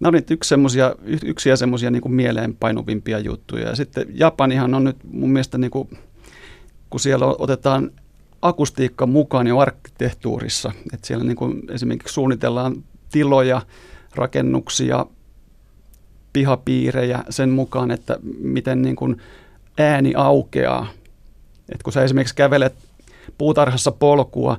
nämä 0.00 0.08
olivat 0.08 0.30
yksi 0.30 0.48
semmosia, 0.48 0.94
yksiä 1.24 1.56
semmoisia 1.56 1.90
niin 1.90 2.12
mieleenpainuvimpia 2.14 3.18
juttuja. 3.18 3.68
Ja 3.68 3.76
sitten 3.76 4.06
Japanihan 4.14 4.74
on 4.74 4.84
nyt 4.84 4.96
mun 5.12 5.30
mielestä, 5.30 5.58
niin 5.58 5.70
kuin, 5.70 5.88
kun 6.90 7.00
siellä 7.00 7.26
otetaan 7.26 7.90
akustiikka 8.42 9.06
mukaan 9.06 9.46
jo 9.46 9.58
arkkitehtuurissa, 9.58 10.72
että 10.92 11.06
siellä 11.06 11.24
niin 11.24 11.36
kuin 11.36 11.62
esimerkiksi 11.70 12.14
suunnitellaan 12.14 12.84
tiloja, 13.12 13.62
rakennuksia, 14.14 15.06
pihapiirejä 16.32 17.24
sen 17.30 17.50
mukaan, 17.50 17.90
että 17.90 18.18
miten 18.38 18.82
niin 18.82 18.96
kuin 18.96 19.16
ääni 19.78 20.14
aukeaa. 20.16 20.86
Et 21.74 21.82
kun 21.82 21.92
sä 21.92 22.04
esimerkiksi 22.04 22.34
kävelet 22.34 22.74
puutarhassa 23.38 23.92
polkua 23.92 24.56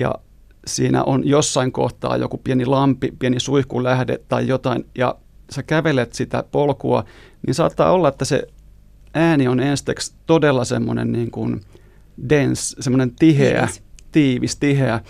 ja 0.00 0.14
siinä 0.66 1.04
on 1.04 1.28
jossain 1.28 1.72
kohtaa 1.72 2.16
joku 2.16 2.38
pieni 2.38 2.66
lampi, 2.66 3.12
pieni 3.18 3.40
suihkulähde 3.40 4.20
tai 4.28 4.48
jotain, 4.48 4.86
ja 4.98 5.16
sä 5.50 5.62
kävelet 5.62 6.14
sitä 6.14 6.44
polkua, 6.52 7.04
niin 7.46 7.54
saattaa 7.54 7.92
olla, 7.92 8.08
että 8.08 8.24
se 8.24 8.46
ääni 9.14 9.48
on 9.48 9.60
ensiksi 9.60 10.14
todella 10.26 10.64
semmoinen 10.64 11.12
niin 11.12 11.30
kuin 11.30 11.60
dense, 12.28 12.76
semmoinen 12.82 13.10
tiheä, 13.10 13.60
tiivis. 13.60 13.82
tiivis, 14.12 14.56
tiheä. 14.56 15.00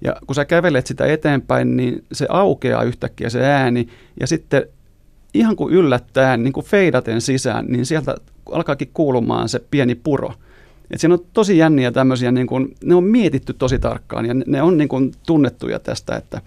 Ja 0.00 0.16
kun 0.26 0.34
sä 0.34 0.44
kävelet 0.44 0.86
sitä 0.86 1.06
eteenpäin, 1.06 1.76
niin 1.76 2.04
se 2.12 2.26
aukeaa 2.28 2.82
yhtäkkiä 2.82 3.30
se 3.30 3.44
ääni, 3.44 3.88
ja 4.20 4.26
sitten 4.26 4.66
ihan 5.34 5.56
kuin 5.56 5.74
yllättäen, 5.74 6.42
niin 6.42 6.52
kuin 6.52 6.66
feidaten 6.66 7.20
sisään, 7.20 7.66
niin 7.66 7.86
sieltä 7.86 8.14
alkaakin 8.52 8.90
kuulumaan 8.94 9.48
se 9.48 9.60
pieni 9.70 9.94
puro. 9.94 10.32
Et 10.92 11.00
siinä 11.00 11.14
on 11.14 11.24
tosi 11.32 11.58
jänniä 11.58 11.92
tämmöisiä, 11.92 12.32
niin 12.32 12.46
kuin, 12.46 12.74
ne 12.84 12.94
on 12.94 13.04
mietitty 13.04 13.52
tosi 13.52 13.78
tarkkaan 13.78 14.26
ja 14.26 14.34
ne 14.46 14.62
on 14.62 14.78
niin 14.78 14.88
kuin 14.88 15.12
tunnettuja 15.26 15.78
tästä, 15.78 16.16
että 16.16 16.40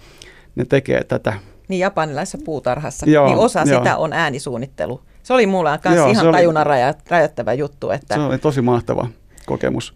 ne 0.55 0.65
tekee 0.65 1.03
tätä. 1.03 1.33
Niin 1.67 1.79
japanilaisessa 1.79 2.37
puutarhassa, 2.45 3.09
joo, 3.09 3.27
niin 3.27 3.37
osa 3.37 3.63
joo. 3.67 3.79
sitä 3.79 3.97
on 3.97 4.13
äänisuunnittelu. 4.13 5.01
Se 5.23 5.33
oli 5.33 5.45
mulla 5.45 5.77
kanssa 5.77 6.07
ihan 6.07 6.31
tajunnan 6.31 6.65
rajoittava 7.09 7.53
juttu. 7.53 7.89
Että... 7.89 8.15
Se 8.15 8.21
oli 8.21 8.37
tosi 8.37 8.61
mahtava 8.61 9.07
kokemus. 9.45 9.93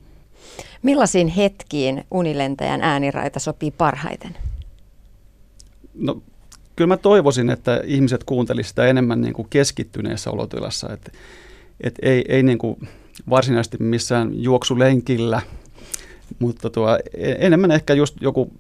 Millaisiin 0.82 1.28
hetkiin 1.28 2.06
unilentäjän 2.12 2.82
ääniraita 2.82 3.40
sopii 3.40 3.72
parhaiten? 3.72 4.38
No 5.94 6.22
kyllä 6.76 6.88
mä 6.88 6.98
toivoisin, 6.98 7.50
että 7.50 7.82
ihmiset 7.86 8.24
kuuntelisivat 8.24 8.70
sitä 8.70 8.86
enemmän 8.86 9.22
niin 9.22 9.34
kuin 9.34 9.48
keskittyneessä 9.50 10.32
olotilassa, 10.32 10.94
että 10.94 11.12
et 11.82 11.96
ei, 12.02 12.26
ei 12.28 12.44
niin 12.44 12.58
kuin 12.58 12.90
varsinaisesti 13.30 13.78
missään 13.80 14.44
juoksulenkillä, 14.44 15.42
mutta 16.40 16.70
tuo, 16.70 16.98
e, 17.14 17.32
enemmän 17.38 17.72
ehkä 17.72 17.94
just 17.94 18.16
joku 18.22 18.54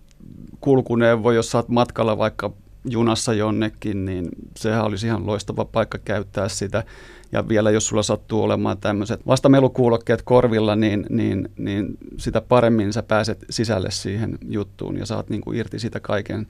kulkuneuvo, 0.61 1.31
jos 1.31 1.51
saat 1.51 1.69
matkalla 1.69 2.17
vaikka 2.17 2.51
junassa 2.85 3.33
jonnekin, 3.33 4.05
niin 4.05 4.29
sehän 4.57 4.85
olisi 4.85 5.07
ihan 5.07 5.25
loistava 5.25 5.65
paikka 5.65 5.97
käyttää 5.97 6.49
sitä. 6.49 6.83
Ja 7.31 7.47
vielä 7.47 7.71
jos 7.71 7.87
sulla 7.87 8.03
sattuu 8.03 8.43
olemaan 8.43 8.77
tämmöiset 8.77 9.27
vastamelukuulokkeet 9.27 10.21
korvilla, 10.21 10.75
niin, 10.75 11.05
niin, 11.09 11.49
niin 11.57 11.97
sitä 12.17 12.41
paremmin 12.41 12.93
sä 12.93 13.03
pääset 13.03 13.45
sisälle 13.49 13.91
siihen 13.91 14.37
juttuun 14.49 14.97
ja 14.97 15.05
saat 15.05 15.29
niin 15.29 15.41
kuin 15.41 15.57
irti 15.57 15.79
sitä 15.79 15.99
kaiken 15.99 16.47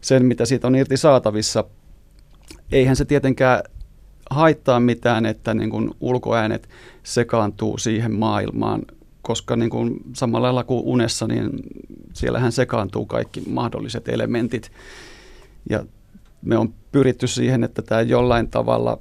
sen, 0.00 0.24
mitä 0.24 0.44
siitä 0.44 0.66
on 0.66 0.76
irti 0.76 0.96
saatavissa. 0.96 1.64
Eihän 2.72 2.96
se 2.96 3.04
tietenkään 3.04 3.62
haittaa 4.30 4.80
mitään, 4.80 5.26
että 5.26 5.54
niin 5.54 5.70
kuin 5.70 5.90
ulkoäänet 6.00 6.68
sekaantuu 7.02 7.78
siihen 7.78 8.14
maailmaan, 8.14 8.82
koska 9.22 9.56
niin 9.56 9.70
kuin 9.70 10.00
samalla 10.12 10.46
lailla 10.46 10.64
kuin 10.64 10.84
unessa, 10.84 11.26
niin 11.26 11.50
siellähän 12.12 12.52
sekaantuu 12.52 13.06
kaikki 13.06 13.42
mahdolliset 13.50 14.08
elementit. 14.08 14.72
Ja 15.70 15.84
me 16.42 16.58
on 16.58 16.74
pyritty 16.92 17.26
siihen, 17.26 17.64
että 17.64 17.82
tämä 17.82 18.00
jollain 18.00 18.48
tavalla 18.48 18.98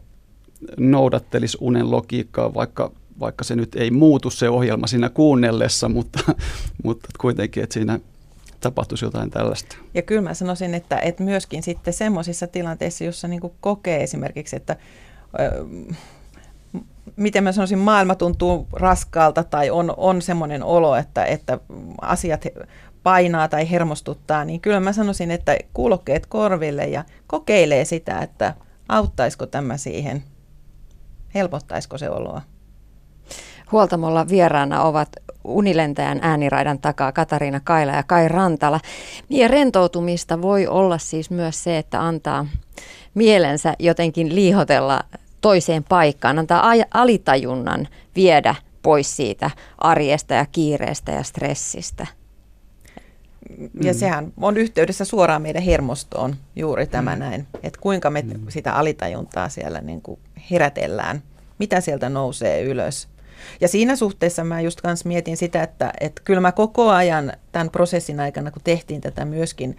noudattelisi 0.77 1.57
unen 1.61 1.91
logiikkaa, 1.91 2.53
vaikka, 2.53 2.91
vaikka 3.19 3.43
se 3.43 3.55
nyt 3.55 3.75
ei 3.75 3.91
muutu 3.91 4.29
se 4.29 4.49
ohjelma 4.49 4.87
siinä 4.87 5.09
kuunnellessa, 5.09 5.89
mutta, 5.97 6.19
mutta 6.83 7.09
kuitenkin, 7.19 7.63
että 7.63 7.73
siinä 7.73 7.99
tapahtuisi 8.59 9.05
jotain 9.05 9.29
tällaista. 9.29 9.77
Ja 9.93 10.01
kyllä 10.01 10.21
mä 10.21 10.33
sanoisin, 10.33 10.73
että, 10.73 10.99
että 10.99 11.23
myöskin 11.23 11.63
sitten 11.63 11.93
semmoisissa 11.93 12.47
tilanteissa, 12.47 13.03
jossa 13.03 13.27
niin 13.27 13.41
kokee 13.61 14.03
esimerkiksi, 14.03 14.55
että 14.55 14.75
miten 17.15 17.43
mä 17.43 17.51
sanoisin, 17.51 17.79
maailma 17.79 18.15
tuntuu 18.15 18.67
raskaalta 18.73 19.43
tai 19.43 19.69
on, 19.69 19.93
on 19.97 20.21
semmoinen 20.21 20.63
olo, 20.63 20.95
että, 20.95 21.25
että 21.25 21.59
asiat 22.01 22.45
painaa 23.03 23.47
tai 23.47 23.71
hermostuttaa, 23.71 24.45
niin 24.45 24.61
kyllä 24.61 24.79
mä 24.79 24.93
sanoisin, 24.93 25.31
että 25.31 25.57
kuulokkeet 25.73 26.25
korville 26.25 26.85
ja 26.85 27.03
kokeilee 27.27 27.85
sitä, 27.85 28.19
että 28.19 28.53
auttaisiko 28.89 29.45
tämä 29.45 29.77
siihen, 29.77 30.23
helpottaisiko 31.35 31.97
se 31.97 32.09
oloa. 32.09 32.41
Huoltamolla 33.71 34.27
vieraana 34.27 34.83
ovat 34.83 35.09
unilentäjän 35.43 36.19
ääniraidan 36.21 36.79
takaa 36.79 37.11
Katariina 37.11 37.59
Kaila 37.59 37.91
ja 37.91 38.03
Kai 38.03 38.27
Rantala. 38.27 38.79
Ja 39.29 39.47
rentoutumista 39.47 40.41
voi 40.41 40.67
olla 40.67 40.97
siis 40.97 41.29
myös 41.29 41.63
se, 41.63 41.77
että 41.77 42.01
antaa 42.01 42.45
mielensä 43.17 43.73
jotenkin 43.79 44.35
liihotella 44.35 45.03
toiseen 45.41 45.83
paikkaan, 45.83 46.39
antaa 46.39 46.73
alitajunnan 46.93 47.87
viedä 48.15 48.55
pois 48.83 49.15
siitä 49.15 49.51
arjesta 49.77 50.33
ja 50.33 50.45
kiireestä 50.51 51.11
ja 51.11 51.23
stressistä. 51.23 52.07
Ja 53.83 53.93
mm. 53.93 53.99
sehän 53.99 54.33
on 54.41 54.57
yhteydessä 54.57 55.05
suoraan 55.05 55.41
meidän 55.41 55.63
hermostoon 55.63 56.35
juuri 56.55 56.87
tämä 56.87 57.15
mm. 57.15 57.19
näin, 57.19 57.47
että 57.63 57.79
kuinka 57.81 58.09
me 58.09 58.21
mm. 58.21 58.45
sitä 58.49 58.73
alitajuntaa 58.73 59.49
siellä 59.49 59.81
niin 59.81 60.01
kuin 60.01 60.19
herätellään, 60.51 61.23
mitä 61.59 61.81
sieltä 61.81 62.09
nousee 62.09 62.61
ylös. 62.61 63.07
Ja 63.61 63.67
siinä 63.67 63.95
suhteessa 63.95 64.43
mä 64.43 64.61
just 64.61 64.81
kans 64.81 65.05
mietin 65.05 65.37
sitä, 65.37 65.63
että, 65.63 65.93
että 65.99 66.21
kyllä 66.25 66.41
mä 66.41 66.51
koko 66.51 66.89
ajan 66.89 67.33
tämän 67.51 67.69
prosessin 67.69 68.19
aikana, 68.19 68.51
kun 68.51 68.61
tehtiin 68.63 69.01
tätä 69.01 69.25
myöskin, 69.25 69.77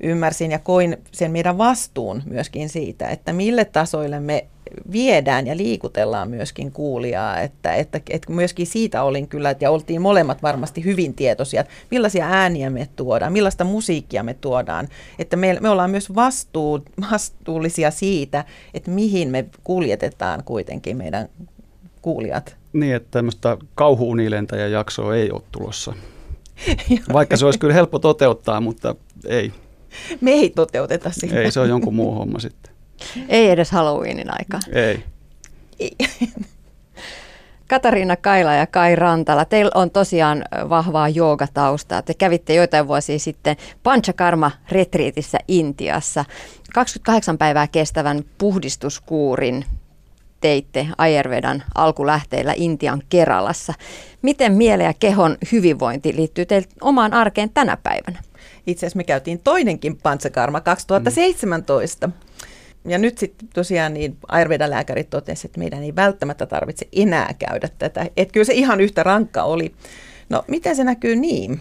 ymmärsin 0.00 0.50
ja 0.50 0.58
koin 0.58 0.96
sen 1.12 1.30
meidän 1.30 1.58
vastuun 1.58 2.22
myöskin 2.26 2.68
siitä, 2.68 3.08
että 3.08 3.32
mille 3.32 3.64
tasoille 3.64 4.20
me 4.20 4.46
viedään 4.92 5.46
ja 5.46 5.56
liikutellaan 5.56 6.30
myöskin 6.30 6.72
kuulijaa, 6.72 7.40
että, 7.40 7.74
että, 7.74 8.00
että 8.10 8.32
myöskin 8.32 8.66
siitä 8.66 9.02
olin 9.02 9.28
kyllä, 9.28 9.54
ja 9.60 9.70
oltiin 9.70 10.02
molemmat 10.02 10.42
varmasti 10.42 10.84
hyvin 10.84 11.14
tietoisia, 11.14 11.60
että 11.60 11.72
millaisia 11.90 12.26
ääniä 12.26 12.70
me 12.70 12.88
tuodaan, 12.96 13.32
millaista 13.32 13.64
musiikkia 13.64 14.22
me 14.22 14.34
tuodaan, 14.34 14.88
että 15.18 15.36
me, 15.36 15.58
me 15.60 15.68
ollaan 15.68 15.90
myös 15.90 16.14
vastuu, 16.14 16.84
vastuullisia 17.12 17.90
siitä, 17.90 18.44
että 18.74 18.90
mihin 18.90 19.28
me 19.28 19.44
kuljetetaan 19.64 20.44
kuitenkin 20.44 20.96
meidän 20.96 21.28
kuulijat. 22.02 22.56
Niin, 22.72 22.94
että 22.94 23.08
tämmöistä 23.10 23.56
jaksoa 24.68 25.16
ei 25.16 25.30
ole 25.30 25.42
tulossa. 25.52 25.94
Vaikka 27.12 27.36
se 27.36 27.44
olisi 27.44 27.58
kyllä 27.58 27.74
helppo 27.74 27.98
toteuttaa, 27.98 28.60
mutta 28.60 28.94
ei. 29.26 29.52
Me 30.20 30.30
ei 30.30 30.50
toteuteta 30.50 31.10
sitä. 31.12 31.40
Ei, 31.40 31.50
se 31.50 31.60
on 31.60 31.68
jonkun 31.68 31.94
muu 31.94 32.14
homma 32.14 32.38
sitten. 32.38 32.74
Ei 33.28 33.50
edes 33.50 33.70
Halloweenin 33.70 34.30
aika. 34.30 34.58
Ei. 34.72 35.04
Katariina 37.68 38.16
Kaila 38.16 38.54
ja 38.54 38.66
Kai 38.66 38.96
Rantala, 38.96 39.44
teillä 39.44 39.70
on 39.74 39.90
tosiaan 39.90 40.44
vahvaa 40.68 41.08
joogataustaa. 41.08 42.02
Te 42.02 42.14
kävitte 42.14 42.54
joitain 42.54 42.88
vuosia 42.88 43.18
sitten 43.18 43.56
Panchakarma-retriitissä 43.82 45.38
Intiassa. 45.48 46.24
28 46.74 47.38
päivää 47.38 47.66
kestävän 47.66 48.24
puhdistuskuurin 48.38 49.64
teitte 50.40 50.88
Ayurvedan 50.98 51.62
alkulähteillä 51.74 52.52
Intian 52.56 53.02
Keralassa. 53.08 53.74
Miten 54.22 54.52
mielen 54.52 54.84
ja 54.84 54.94
kehon 54.94 55.36
hyvinvointi 55.52 56.16
liittyy 56.16 56.46
teille 56.46 56.68
omaan 56.80 57.12
arkeen 57.12 57.50
tänä 57.50 57.76
päivänä? 57.76 58.18
Itse 58.66 58.86
asiassa 58.86 58.96
me 58.96 59.04
käytiin 59.04 59.38
toinenkin 59.38 59.96
Panchakarma 59.96 60.60
2017. 60.60 62.06
Mm. 62.06 62.12
Ja 62.86 62.98
nyt 62.98 63.18
sitten 63.18 63.48
tosiaan 63.54 63.94
niin 63.94 64.16
Ayurvedan 64.28 64.70
lääkärit 64.70 65.10
totesivat, 65.10 65.50
että 65.50 65.58
meidän 65.58 65.82
ei 65.82 65.96
välttämättä 65.96 66.46
tarvitse 66.46 66.88
enää 66.92 67.34
käydä 67.38 67.68
tätä. 67.78 68.06
Että 68.16 68.32
kyllä 68.32 68.44
se 68.44 68.54
ihan 68.54 68.80
yhtä 68.80 69.02
rankka 69.02 69.42
oli. 69.42 69.74
No 70.28 70.44
miten 70.48 70.76
se 70.76 70.84
näkyy 70.84 71.16
niin? 71.16 71.60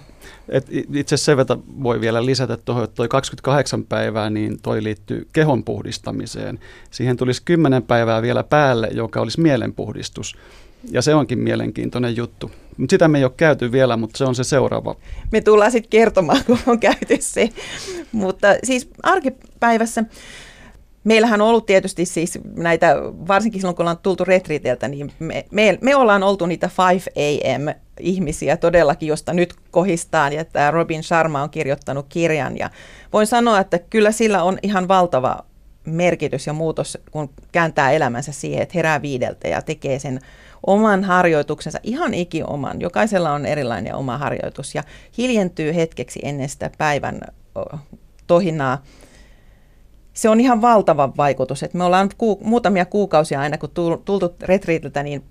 Et 0.50 0.68
itse 0.94 1.16
asiassa 1.16 1.46
sen 1.48 1.84
voi 1.84 2.02
vielä 2.02 2.26
lisätä 2.26 2.58
tuohon, 2.58 2.84
että 2.84 2.96
toi 2.96 3.08
28 3.08 3.86
päivää, 3.86 4.30
niin 4.30 4.62
toi 4.62 4.84
liittyy 4.84 5.28
kehon 5.34 5.64
puhdistamiseen. 5.64 6.60
Siihen 6.92 7.18
tulisi 7.18 7.42
10 7.46 7.84
päivää 7.84 8.22
vielä 8.22 8.44
päälle, 8.44 8.90
joka 8.92 9.22
olisi 9.22 9.42
mielenpuhdistus. 9.42 10.36
Ja 10.92 11.02
se 11.02 11.16
onkin 11.16 11.40
mielenkiintoinen 11.40 12.16
juttu. 12.16 12.52
Mut 12.78 12.90
sitä 12.90 13.08
me 13.08 13.18
ei 13.18 13.24
ole 13.24 13.34
käyty 13.38 13.72
vielä, 13.72 13.98
mutta 13.98 14.18
se 14.18 14.24
on 14.24 14.36
se 14.36 14.44
seuraava. 14.44 14.96
Me 15.32 15.42
tullaan 15.42 15.72
sitten 15.72 15.90
kertomaan, 15.90 16.44
kun 16.46 16.60
on 16.68 16.80
käyty 16.80 17.18
se. 17.20 17.50
Mutta 18.12 18.48
siis 18.64 18.90
arkipäivässä 19.04 20.04
Meillähän 21.06 21.42
on 21.42 21.48
ollut 21.48 21.66
tietysti 21.66 22.06
siis 22.06 22.40
näitä, 22.56 22.96
varsinkin 23.28 23.62
silloin 23.62 23.76
kun 23.76 23.84
ollaan 23.84 23.98
tultu 23.98 24.26
retriiteiltä, 24.26 24.88
niin 24.88 25.12
me, 25.20 25.46
me, 25.52 25.78
me 25.82 25.96
ollaan 25.96 26.24
oltu 26.24 26.46
niitä 26.46 26.70
5 26.92 27.10
am 27.56 27.76
ihmisiä 28.00 28.58
todellakin, 28.58 29.08
josta 29.08 29.34
nyt 29.34 29.54
kohistaan, 29.72 30.34
ja 30.34 30.46
tämä 30.46 30.72
Robin 30.72 31.04
Sharma 31.04 31.44
on 31.44 31.50
kirjoittanut 31.50 32.06
kirjan, 32.10 32.58
ja 32.58 32.70
voin 33.14 33.28
sanoa, 33.28 33.60
että 33.60 33.80
kyllä 33.80 34.12
sillä 34.12 34.44
on 34.44 34.58
ihan 34.64 34.88
valtava 34.88 35.46
merkitys 35.86 36.48
ja 36.48 36.54
muutos, 36.54 36.98
kun 37.12 37.30
kääntää 37.52 37.92
elämänsä 37.92 38.32
siihen, 38.32 38.62
että 38.62 38.74
herää 38.76 39.02
viideltä 39.02 39.48
ja 39.48 39.62
tekee 39.62 40.00
sen 40.00 40.20
oman 40.68 41.04
harjoituksensa, 41.04 41.80
ihan 41.84 42.14
iki 42.14 42.44
oman. 42.48 42.82
Jokaisella 42.82 43.32
on 43.32 43.46
erilainen 43.46 43.96
oma 43.96 44.18
harjoitus 44.18 44.76
ja 44.76 44.84
hiljentyy 45.18 45.76
hetkeksi 45.76 46.20
ennen 46.24 46.50
sitä 46.50 46.72
päivän 46.78 47.22
tohinaa 48.28 48.82
se 50.16 50.30
on 50.30 50.40
ihan 50.40 50.62
valtava 50.62 51.14
vaikutus. 51.18 51.64
että 51.64 51.78
me 51.78 51.84
ollaan 51.84 52.10
ku, 52.18 52.40
muutamia 52.44 52.86
kuukausia 52.86 53.40
aina, 53.40 53.58
kun 53.58 53.70
tultu 54.06 54.36
retriitiltä, 54.42 55.04
niin 55.04 55.24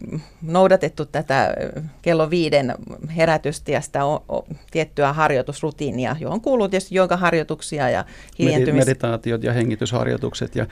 noudatettu 0.43 1.07
tätä 1.07 1.55
kello 2.03 2.31
viiden 2.31 2.75
herätystä 3.17 3.73
ja 3.73 3.81
sitä 3.81 4.05
o, 4.05 4.25
o, 4.29 4.47
tiettyä 4.71 5.13
harjoitusrutiinia, 5.13 6.17
johon 6.21 6.41
kuuluu 6.41 6.69
tietysti 6.69 6.95
harjoituksia 7.17 7.91
ja 7.91 8.05
hiljentymis... 8.39 8.87
Meditaatiot 8.87 9.45
ja 9.45 9.53
hengitysharjoitukset. 9.53 10.57
Ja 10.57 10.67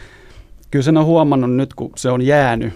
kyllä 0.73 0.83
sen 0.83 0.97
on 0.97 1.05
huomannut 1.05 1.57
nyt, 1.57 1.75
kun 1.75 1.91
se 1.97 2.11
on 2.11 2.23
jäänyt, 2.23 2.73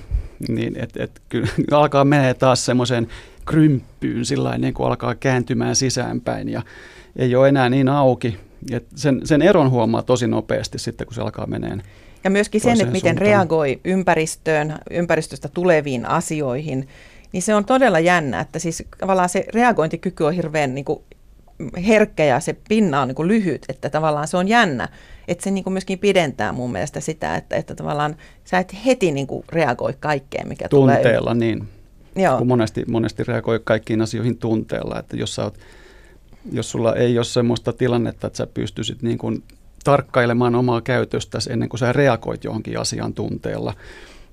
niin 0.48 0.76
että 0.76 1.04
et, 1.04 1.22
kyllä 1.28 1.48
alkaa 1.80 2.04
menee 2.04 2.34
taas 2.34 2.66
semmoiseen 2.66 3.08
krympyyn, 3.46 4.24
sillä 4.24 4.58
niin 4.58 4.74
kuin 4.74 4.86
alkaa 4.86 5.14
kääntymään 5.14 5.76
sisäänpäin 5.76 6.48
ja 6.48 6.62
ei 7.16 7.34
ole 7.34 7.48
enää 7.48 7.68
niin 7.68 7.88
auki 7.88 8.38
et 8.72 8.86
sen, 8.94 9.20
sen 9.24 9.42
eron 9.42 9.70
huomaa 9.70 10.02
tosi 10.02 10.26
nopeasti 10.26 10.78
sitten, 10.78 11.06
kun 11.06 11.14
se 11.14 11.20
alkaa 11.20 11.46
meneen. 11.46 11.82
Ja 12.24 12.30
myöskin 12.30 12.60
sen, 12.60 12.72
että 12.72 12.92
miten 12.92 13.00
suuntaan. 13.00 13.26
reagoi 13.26 13.80
ympäristöön, 13.84 14.78
ympäristöstä 14.90 15.48
tuleviin 15.48 16.06
asioihin, 16.06 16.88
niin 17.32 17.42
se 17.42 17.54
on 17.54 17.64
todella 17.64 18.00
jännä, 18.00 18.40
että 18.40 18.58
siis 18.58 18.84
tavallaan 18.98 19.28
se 19.28 19.44
reagointikyky 19.54 20.24
on 20.24 20.32
hirveän 20.32 20.74
niin 20.74 20.84
kuin 20.84 21.00
herkkä 21.86 22.24
ja 22.24 22.40
se 22.40 22.56
pinna 22.68 23.00
on 23.00 23.08
niin 23.08 23.16
kuin 23.16 23.28
lyhyt, 23.28 23.66
että 23.68 23.90
tavallaan 23.90 24.28
se 24.28 24.36
on 24.36 24.48
jännä, 24.48 24.88
että 25.28 25.44
se 25.44 25.50
niin 25.50 25.64
kuin 25.64 25.72
myöskin 25.72 25.98
pidentää 25.98 26.52
mun 26.52 26.72
mielestä 26.72 27.00
sitä, 27.00 27.36
että, 27.36 27.56
että 27.56 27.74
tavallaan 27.74 28.16
sä 28.44 28.58
et 28.58 28.76
heti 28.86 29.12
niin 29.12 29.26
kuin 29.26 29.44
reagoi 29.48 29.94
kaikkeen, 30.00 30.48
mikä 30.48 30.68
tunteella, 30.68 31.02
tulee. 31.02 31.02
Tunteella, 31.02 31.34
niin. 31.34 31.68
Joo. 32.16 32.38
Kun 32.38 32.46
monesti, 32.46 32.84
monesti 32.88 33.24
reagoi 33.24 33.60
kaikkiin 33.64 34.02
asioihin 34.02 34.38
tunteella, 34.38 34.98
että 34.98 35.16
jos 35.16 35.34
sä 35.34 35.44
oot 35.44 35.58
jos 36.52 36.70
sulla 36.70 36.94
ei 36.94 37.18
ole 37.18 37.24
semmoista 37.24 37.72
tilannetta, 37.72 38.26
että 38.26 38.36
sä 38.36 38.46
pystyisit 38.46 39.02
niin 39.02 39.18
kuin 39.18 39.42
tarkkailemaan 39.84 40.54
omaa 40.54 40.80
käytöstäsi 40.80 41.52
ennen 41.52 41.68
kuin 41.68 41.78
sä 41.78 41.92
reagoit 41.92 42.44
johonkin 42.44 42.80
asian 42.80 43.14
tunteella, 43.14 43.74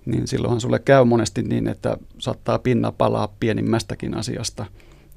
niin 0.06 0.28
silloinhan 0.28 0.62
sulle 0.62 0.80
käy 0.80 1.04
monesti 1.04 1.42
niin, 1.44 1.68
että 1.68 1.98
saattaa 2.18 2.60
pinna 2.60 2.92
palaa 2.92 3.34
pienimmästäkin 3.40 4.18
asiasta. 4.18 4.66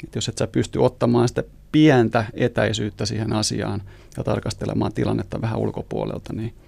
Et 0.04 0.14
jos 0.14 0.28
et 0.28 0.38
sä 0.38 0.46
pysty 0.46 0.78
ottamaan 0.78 1.28
sitä 1.28 1.42
pientä 1.76 2.24
etäisyyttä 2.34 3.06
siihen 3.06 3.32
asiaan 3.32 3.82
ja 4.16 4.24
tarkastelemaan 4.24 4.92
tilannetta 4.92 5.40
vähän 5.40 5.58
ulkopuolelta, 5.58 6.32
niin– 6.32 6.54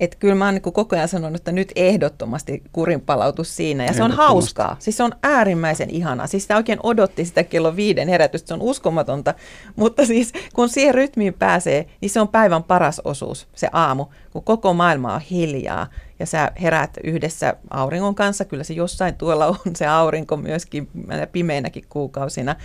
että 0.00 0.16
kyllä 0.20 0.34
mä 0.34 0.44
oon 0.44 0.54
niin 0.54 0.62
koko 0.62 0.96
ajan 0.96 1.08
sanonut, 1.08 1.36
että 1.36 1.52
nyt 1.52 1.72
ehdottomasti 1.76 2.62
kurin 2.72 3.00
palautus 3.00 3.56
siinä. 3.56 3.84
Ja 3.84 3.92
se 3.92 4.02
on 4.02 4.12
hauskaa. 4.12 4.76
Siis 4.78 4.96
se 4.96 5.02
on 5.02 5.12
äärimmäisen 5.22 5.90
ihanaa. 5.90 6.26
Siis 6.26 6.42
sitä 6.42 6.56
oikein 6.56 6.78
odotti 6.82 7.24
sitä 7.24 7.44
kello 7.44 7.76
viiden 7.76 8.08
herätystä. 8.08 8.48
Se 8.48 8.54
on 8.54 8.62
uskomatonta. 8.62 9.34
Mutta 9.76 10.06
siis 10.06 10.32
kun 10.54 10.68
siihen 10.68 10.94
rytmiin 10.94 11.34
pääsee, 11.34 11.86
niin 12.00 12.10
se 12.10 12.20
on 12.20 12.28
päivän 12.28 12.62
paras 12.62 13.00
osuus, 13.04 13.48
se 13.54 13.68
aamu. 13.72 14.06
Kun 14.30 14.44
koko 14.44 14.74
maailma 14.74 15.14
on 15.14 15.20
hiljaa 15.20 15.86
ja 16.18 16.26
sä 16.26 16.52
herät 16.62 16.90
yhdessä 17.04 17.56
auringon 17.70 18.14
kanssa. 18.14 18.44
Kyllä 18.44 18.64
se 18.64 18.74
jossain 18.74 19.14
tuolla 19.14 19.46
on 19.46 19.76
se 19.76 19.86
aurinko 19.86 20.36
myöskin 20.36 20.88
pimeinäkin 21.32 21.84
kuukausina. 21.88 22.56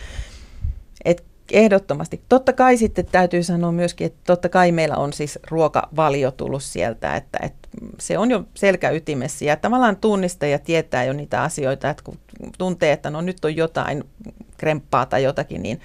Ehdottomasti. 1.51 2.21
Totta 2.29 2.53
kai 2.53 2.77
sitten 2.77 3.05
täytyy 3.05 3.43
sanoa 3.43 3.71
myöskin, 3.71 4.07
että 4.07 4.19
totta 4.25 4.49
kai 4.49 4.71
meillä 4.71 4.95
on 4.95 5.13
siis 5.13 5.39
ruokavalio 5.51 6.31
tullut 6.31 6.63
sieltä, 6.63 7.15
että, 7.15 7.39
että 7.41 7.69
se 7.99 8.17
on 8.17 8.31
jo 8.31 8.43
selkäytimessä 8.53 9.45
ja 9.45 9.55
tavallaan 9.55 9.97
tunnistaa 9.97 10.49
ja 10.49 10.59
tietää 10.59 11.03
jo 11.03 11.13
niitä 11.13 11.41
asioita, 11.41 11.89
että 11.89 12.03
kun 12.03 12.17
tuntee, 12.57 12.91
että 12.91 13.09
no 13.09 13.21
nyt 13.21 13.45
on 13.45 13.55
jotain 13.55 14.03
kremppaa 14.57 15.05
tai 15.05 15.23
jotakin, 15.23 15.63
niin 15.63 15.81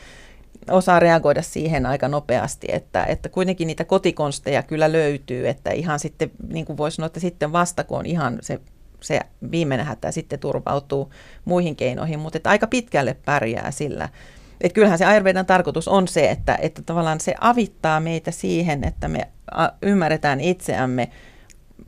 osaa 0.70 1.00
reagoida 1.00 1.42
siihen 1.42 1.86
aika 1.86 2.08
nopeasti, 2.08 2.66
että, 2.72 3.04
että 3.04 3.28
kuitenkin 3.28 3.66
niitä 3.66 3.84
kotikonsteja 3.84 4.62
kyllä 4.62 4.92
löytyy, 4.92 5.48
että 5.48 5.70
ihan 5.70 5.98
sitten, 5.98 6.30
niin 6.48 6.64
kuin 6.64 6.76
voisi 6.76 6.94
sanoa, 6.94 7.06
että 7.06 7.20
sitten 7.20 7.52
vasta 7.52 7.84
kun 7.84 7.98
on 7.98 8.06
ihan 8.06 8.38
se, 8.40 8.60
se 9.00 9.20
viimeinen 9.50 9.86
hätä 9.86 10.10
sitten 10.10 10.38
turvautuu 10.38 11.12
muihin 11.44 11.76
keinoihin, 11.76 12.18
mutta 12.18 12.36
että 12.36 12.50
aika 12.50 12.66
pitkälle 12.66 13.16
pärjää 13.24 13.70
sillä, 13.70 14.08
että 14.60 14.74
kyllähän 14.74 14.98
se 14.98 15.04
Ayurvedan 15.04 15.46
tarkoitus 15.46 15.88
on 15.88 16.08
se, 16.08 16.30
että, 16.30 16.58
että 16.62 16.82
tavallaan 16.82 17.20
se 17.20 17.34
avittaa 17.40 18.00
meitä 18.00 18.30
siihen, 18.30 18.84
että 18.84 19.08
me 19.08 19.28
ymmärretään 19.82 20.40
itseämme 20.40 21.08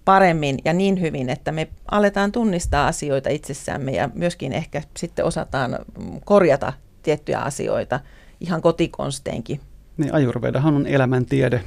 paremmin 0.04 0.58
ja 0.64 0.72
niin 0.72 1.00
hyvin, 1.00 1.30
että 1.30 1.52
me 1.52 1.68
aletaan 1.90 2.32
tunnistaa 2.32 2.86
asioita 2.86 3.30
itsessämme 3.30 3.92
ja 3.92 4.10
myöskin 4.14 4.52
ehkä 4.52 4.82
sitten 4.96 5.24
osataan 5.24 5.78
korjata 6.24 6.72
tiettyjä 7.02 7.38
asioita 7.38 8.00
ihan 8.40 8.62
kotikonsteenkin. 8.62 9.60
Niin, 9.96 10.14
Ayurvedahan 10.14 10.74
on 10.74 10.86
elämäntiede. 10.86 11.64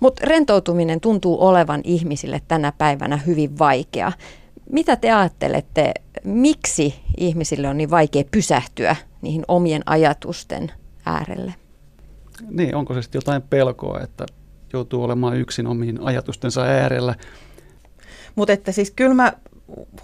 Mutta 0.00 0.22
rentoutuminen 0.26 1.00
tuntuu 1.00 1.46
olevan 1.46 1.80
ihmisille 1.84 2.40
tänä 2.48 2.72
päivänä 2.78 3.16
hyvin 3.16 3.58
vaikea. 3.58 4.12
Mitä 4.70 4.96
te 4.96 5.12
ajattelette, 5.12 5.94
miksi 6.24 6.94
ihmisille 7.16 7.68
on 7.68 7.76
niin 7.76 7.90
vaikea 7.90 8.24
pysähtyä 8.30 8.96
niihin 9.22 9.44
omien 9.48 9.82
ajatusten 9.86 10.72
äärelle? 11.06 11.54
Niin, 12.50 12.74
onko 12.74 12.94
se 12.94 13.02
sitten 13.02 13.18
jotain 13.18 13.42
pelkoa, 13.42 14.00
että 14.00 14.26
joutuu 14.72 15.02
olemaan 15.04 15.36
yksin 15.36 15.66
omiin 15.66 16.00
ajatustensa 16.00 16.62
äärellä? 16.62 17.14
Mutta 18.34 18.52
että 18.52 18.72
siis 18.72 18.90
kyllä 18.90 19.14
mä 19.14 19.32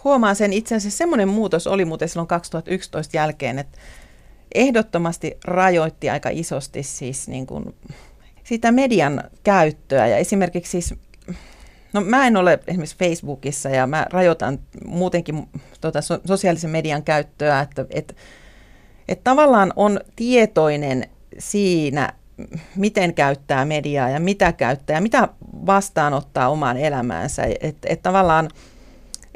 huomaan 0.04 0.36
sen 0.36 0.52
itse 0.52 0.74
asiassa 0.74 0.98
semmoinen 0.98 1.28
muutos 1.28 1.66
oli 1.66 1.84
muuten 1.84 2.08
silloin 2.08 2.28
2011 2.28 3.16
jälkeen, 3.16 3.58
että 3.58 3.78
ehdottomasti 4.54 5.36
rajoitti 5.44 6.10
aika 6.10 6.28
isosti 6.32 6.82
siis 6.82 7.28
niin 7.28 7.46
kuin 7.46 7.74
sitä 8.44 8.72
median 8.72 9.24
käyttöä 9.42 10.06
ja 10.06 10.16
esimerkiksi 10.16 10.70
siis 10.70 10.94
No 11.92 12.00
mä 12.00 12.26
en 12.26 12.36
ole 12.36 12.58
esimerkiksi 12.66 12.96
Facebookissa 12.98 13.68
ja 13.68 13.86
mä 13.86 14.06
rajoitan 14.10 14.58
muutenkin 14.86 15.48
tota, 15.80 16.02
so, 16.02 16.20
sosiaalisen 16.24 16.70
median 16.70 17.02
käyttöä, 17.02 17.60
että 17.60 17.86
et, 17.90 18.16
et 19.08 19.24
tavallaan 19.24 19.72
on 19.76 20.00
tietoinen 20.16 21.04
siinä, 21.38 22.12
miten 22.76 23.14
käyttää 23.14 23.64
mediaa 23.64 24.10
ja 24.10 24.20
mitä 24.20 24.52
käyttää 24.52 24.96
ja 24.96 25.00
mitä 25.00 25.28
vastaanottaa 25.66 26.48
omaan 26.48 26.76
elämäänsä. 26.76 27.42
Että 27.60 27.88
et 27.90 28.02
tavallaan, 28.02 28.48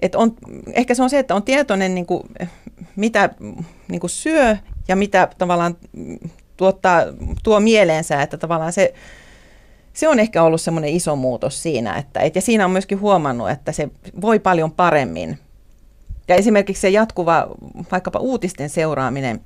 et 0.03 0.15
on, 0.15 0.35
ehkä 0.73 0.95
se 0.95 1.03
on 1.03 1.11
se, 1.11 1.19
että 1.19 1.35
on 1.35 1.43
tietoinen, 1.43 1.95
niin 1.95 2.07
kuin, 2.07 2.23
mitä 2.97 3.31
niin 3.89 4.01
kuin 4.01 4.11
syö 4.11 4.57
ja 4.89 4.97
mitä 4.97 5.29
tavallaan 5.39 5.77
tuottaa, 6.57 7.03
tuo 7.43 7.61
mieleensä, 7.61 8.23
että 8.23 8.39
tavallaan 8.39 8.73
se 8.73 8.95
se 9.93 10.09
on 10.09 10.19
ehkä 10.19 10.43
ollut 10.43 10.61
semmoinen 10.61 10.91
iso 10.91 11.17
muutos 11.17 11.63
siinä, 11.63 11.95
että, 11.97 12.21
et, 12.21 12.35
ja 12.35 12.41
siinä 12.41 12.65
on 12.65 12.71
myöskin 12.71 13.01
huomannut, 13.01 13.51
että 13.51 13.73
se 13.73 13.89
voi 14.21 14.39
paljon 14.39 14.73
paremmin 14.73 15.39
Ja 16.29 16.35
esimerkiksi 16.35 16.81
se 16.81 16.91
jatkuva 16.91 17.49
vaikkapa 17.93 18.19
uutisten 18.19 18.71
seuraaminen, 18.71 19.41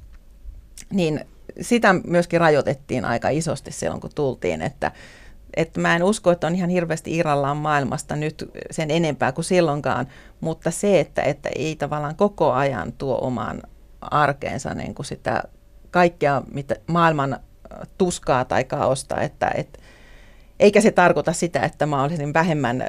niin 0.93 1.20
sitä 1.61 1.95
myöskin 2.07 2.41
rajoitettiin 2.41 3.05
aika 3.05 3.28
isosti 3.28 3.72
silloin, 3.72 4.01
kun 4.01 4.11
tultiin, 4.14 4.62
että, 4.62 4.93
että 5.55 5.80
mä 5.80 5.97
en 5.97 6.03
usko, 6.03 6.30
että 6.30 6.47
on 6.47 6.55
ihan 6.55 6.70
hirveästi 6.70 7.16
irrallaan 7.16 7.57
maailmasta 7.57 8.16
nyt 8.16 8.51
sen 8.70 8.91
enempää 8.91 9.32
kuin 9.32 9.45
silloinkaan, 9.45 10.07
mutta 10.41 10.70
se, 10.70 11.01
että, 11.01 11.22
että 11.22 11.49
ei 11.57 11.76
tavallaan 11.76 12.16
koko 12.16 12.53
ajan 12.53 12.93
tuo 12.93 13.18
omaan 13.20 13.62
arkeensa 14.01 14.74
niin 14.74 14.95
kuin 14.95 15.07
sitä 15.07 15.43
kaikkea 15.91 16.43
mitä 16.53 16.76
maailman 16.87 17.41
tuskaa 17.99 18.45
tai 18.45 18.64
kaosta, 18.64 19.20
että, 19.20 19.51
että 19.55 19.78
eikä 20.61 20.80
se 20.80 20.91
tarkoita 20.91 21.32
sitä, 21.32 21.61
että 21.61 21.87
mä 21.87 22.03
olisin 22.03 22.34
vähemmän 22.34 22.84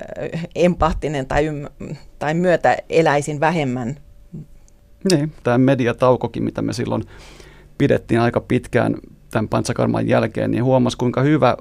empaattinen 0.55 1.27
tai, 1.27 1.45
tai 2.19 2.33
myötä 2.33 2.77
eläisin 2.89 3.39
vähemmän. 3.39 3.97
Niin, 5.11 5.33
tämä 5.43 5.57
mediataukokin, 5.57 6.43
mitä 6.43 6.61
me 6.61 6.73
silloin 6.73 7.03
pidettiin 7.77 8.21
aika 8.21 8.41
pitkään 8.41 8.95
tämän 9.31 9.47
pantsakarman 9.47 10.07
jälkeen, 10.07 10.51
niin 10.51 10.63
huomasi 10.63 10.97
kuinka 10.97 11.21
hyvä 11.21 11.57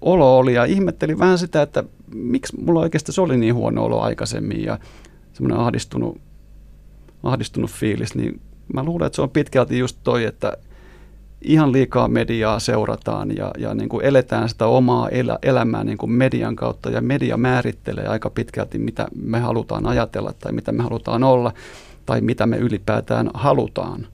olo 0.00 0.38
oli 0.38 0.54
ja 0.54 0.64
ihmetteli 0.64 1.18
vähän 1.18 1.38
sitä, 1.38 1.62
että 1.62 1.84
miksi 2.14 2.60
mulla 2.60 2.80
oikeasti 2.80 3.12
se 3.12 3.20
oli 3.20 3.36
niin 3.36 3.54
huono 3.54 3.84
olo 3.84 4.00
aikaisemmin 4.00 4.64
ja 4.64 4.78
semmoinen 5.32 5.58
ahdistunut, 5.58 6.20
ahdistunut 7.22 7.70
fiilis, 7.70 8.14
niin 8.14 8.40
mä 8.74 8.82
luulen, 8.84 9.06
että 9.06 9.16
se 9.16 9.22
on 9.22 9.30
pitkälti 9.30 9.78
just 9.78 9.98
toi, 10.04 10.24
että 10.24 10.56
ihan 11.42 11.72
liikaa 11.72 12.08
mediaa 12.08 12.58
seurataan 12.58 13.36
ja, 13.36 13.50
ja 13.58 13.74
niin 13.74 13.88
kuin 13.88 14.04
eletään 14.04 14.48
sitä 14.48 14.66
omaa 14.66 15.08
elä, 15.08 15.38
elämää 15.42 15.84
niin 15.84 15.98
kuin 15.98 16.12
median 16.12 16.56
kautta 16.56 16.90
ja 16.90 17.00
media 17.00 17.36
määrittelee 17.36 18.06
aika 18.06 18.30
pitkälti, 18.30 18.78
mitä 18.78 19.06
me 19.22 19.38
halutaan 19.38 19.86
ajatella 19.86 20.32
tai 20.32 20.52
mitä 20.52 20.72
me 20.72 20.82
halutaan 20.82 21.24
olla 21.24 21.52
tai 22.06 22.20
mitä 22.20 22.46
me 22.46 22.56
ylipäätään 22.56 23.30
halutaan. 23.34 24.06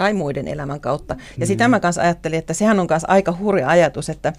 Tai 0.00 0.12
muiden 0.12 0.48
elämän 0.48 0.80
kautta. 0.80 1.16
Ja 1.38 1.46
sitä 1.46 1.68
mm. 1.68 1.70
mä 1.70 1.80
kanssa 1.80 2.02
ajattelin, 2.02 2.38
että 2.38 2.54
sehän 2.54 2.80
on 2.80 2.86
myös 2.90 3.04
aika 3.08 3.36
hurja 3.38 3.68
ajatus, 3.68 4.08
että 4.08 4.32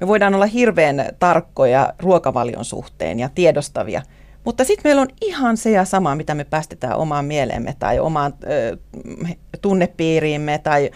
me 0.00 0.06
voidaan 0.06 0.34
olla 0.34 0.46
hirveän 0.46 1.04
tarkkoja 1.18 1.92
ruokavalion 1.98 2.64
suhteen 2.64 3.18
ja 3.18 3.28
tiedostavia, 3.34 4.02
mutta 4.44 4.64
sitten 4.64 4.90
meillä 4.90 5.02
on 5.02 5.08
ihan 5.20 5.56
se 5.56 5.70
ja 5.70 5.84
sama, 5.84 6.14
mitä 6.14 6.34
me 6.34 6.44
päästetään 6.44 6.96
omaan 6.96 7.24
mieleemme 7.24 7.74
tai 7.78 7.98
omaan 7.98 8.34
ö, 8.44 8.76
tunnepiiriimme 9.60 10.58
tai 10.58 10.90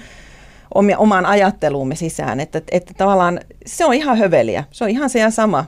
omia, 0.75 0.99
omaan 0.99 1.27
ajatteluumme 1.27 1.95
sisään. 1.95 2.41
Että, 2.41 2.63
että 2.71 2.95
tavallaan 2.97 3.41
se 3.67 3.85
on 3.85 3.95
ihan 3.95 4.19
höveliä. 4.19 4.65
Se 4.71 4.85
on 4.85 4.91
ihan 4.91 5.11
se 5.11 5.19
ja 5.19 5.31
sama. 5.31 5.65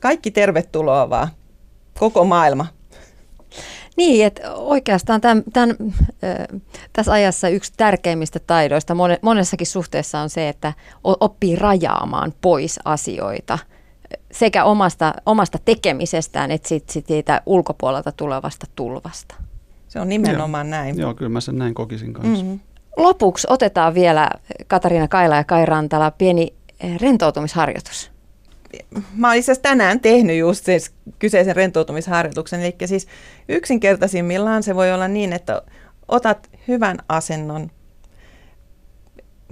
Kaikki 0.00 0.30
tervetuloa 0.30 1.10
vaan. 1.10 1.28
Koko 1.98 2.24
maailma. 2.24 2.66
Niin, 3.96 4.26
että 4.26 4.54
oikeastaan 4.54 5.20
tämän, 5.20 5.42
tämän, 5.52 5.76
tässä 6.92 7.12
ajassa 7.12 7.48
yksi 7.48 7.72
tärkeimmistä 7.76 8.38
taidoista 8.46 8.96
monessakin 9.22 9.66
suhteessa 9.66 10.20
on 10.20 10.30
se, 10.30 10.48
että 10.48 10.72
oppii 11.04 11.56
rajaamaan 11.56 12.32
pois 12.40 12.80
asioita 12.84 13.58
sekä 14.32 14.64
omasta, 14.64 15.14
omasta 15.26 15.58
tekemisestään 15.64 16.50
että 16.50 16.68
sit, 16.68 16.90
sit 16.90 17.06
siitä 17.06 17.42
ulkopuolelta 17.46 18.12
tulevasta 18.12 18.66
tulvasta. 18.76 19.34
Se 19.88 20.00
on 20.00 20.08
nimenomaan 20.08 20.66
Joo. 20.66 20.70
näin. 20.70 20.98
Joo, 20.98 21.14
kyllä 21.14 21.28
mä 21.28 21.40
sen 21.40 21.58
näin 21.58 21.74
kokisin 21.74 22.12
kanssa. 22.12 22.44
Mm-hmm. 22.44 22.60
Lopuksi 22.96 23.46
otetaan 23.50 23.94
vielä 23.94 24.30
Katariina 24.66 25.08
Kaila 25.08 25.36
ja 25.36 25.44
Kai 25.44 25.66
Rantala 25.66 26.10
pieni 26.10 26.54
rentoutumisharjoitus. 27.00 28.13
Mä 29.16 29.28
olen 29.28 29.38
itse 29.38 29.54
tänään 29.56 30.00
tehnyt 30.00 30.38
just 30.38 30.64
siis 30.64 30.92
kyseisen 31.18 31.56
rentoutumisharjoituksen. 31.56 32.60
Eli 32.60 32.76
siis 32.86 33.06
yksinkertaisimmillaan 33.48 34.62
se 34.62 34.74
voi 34.74 34.92
olla 34.92 35.08
niin, 35.08 35.32
että 35.32 35.62
otat 36.08 36.50
hyvän 36.68 36.96
asennon. 37.08 37.70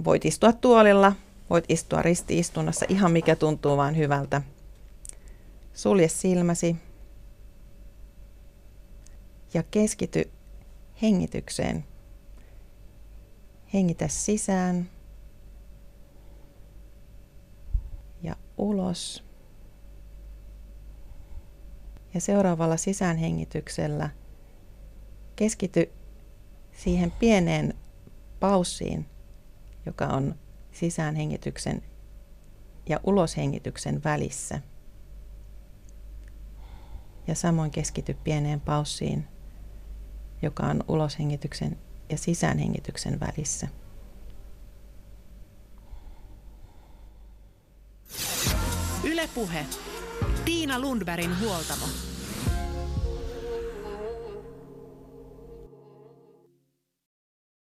Voit 0.05 0.25
istua 0.25 0.53
tuolilla, 0.53 1.13
voit 1.49 1.65
istua 1.69 2.01
ristiistunnassa, 2.01 2.85
ihan 2.89 3.11
mikä 3.11 3.35
tuntuu 3.35 3.77
vaan 3.77 3.97
hyvältä. 3.97 4.41
Sulje 5.73 6.07
silmäsi 6.07 6.75
ja 9.53 9.63
keskity 9.71 10.29
hengitykseen 11.01 11.85
Hengitä 13.73 14.07
sisään 14.07 14.89
ja 18.21 18.35
ulos. 18.57 19.23
Ja 22.13 22.21
seuraavalla 22.21 22.77
sisäänhengityksellä 22.77 24.09
keskity 25.35 25.91
siihen 26.71 27.11
pieneen 27.11 27.73
paussiin, 28.39 29.05
joka 29.85 30.05
on 30.07 30.35
sisäänhengityksen 30.71 31.83
ja 32.89 32.99
uloshengityksen 33.03 34.03
välissä. 34.03 34.61
Ja 37.27 37.35
samoin 37.35 37.71
keskity 37.71 38.13
pieneen 38.13 38.61
paussiin, 38.61 39.27
joka 40.41 40.63
on 40.63 40.83
uloshengityksen 40.87 41.77
ja 42.09 42.17
sisäänhengityksen 42.17 43.19
välissä. 43.19 43.67
Ylepuhe. 49.13 49.65
Tiina 50.45 50.81
Lundbergin 50.81 51.39
huoltamo. 51.39 52.12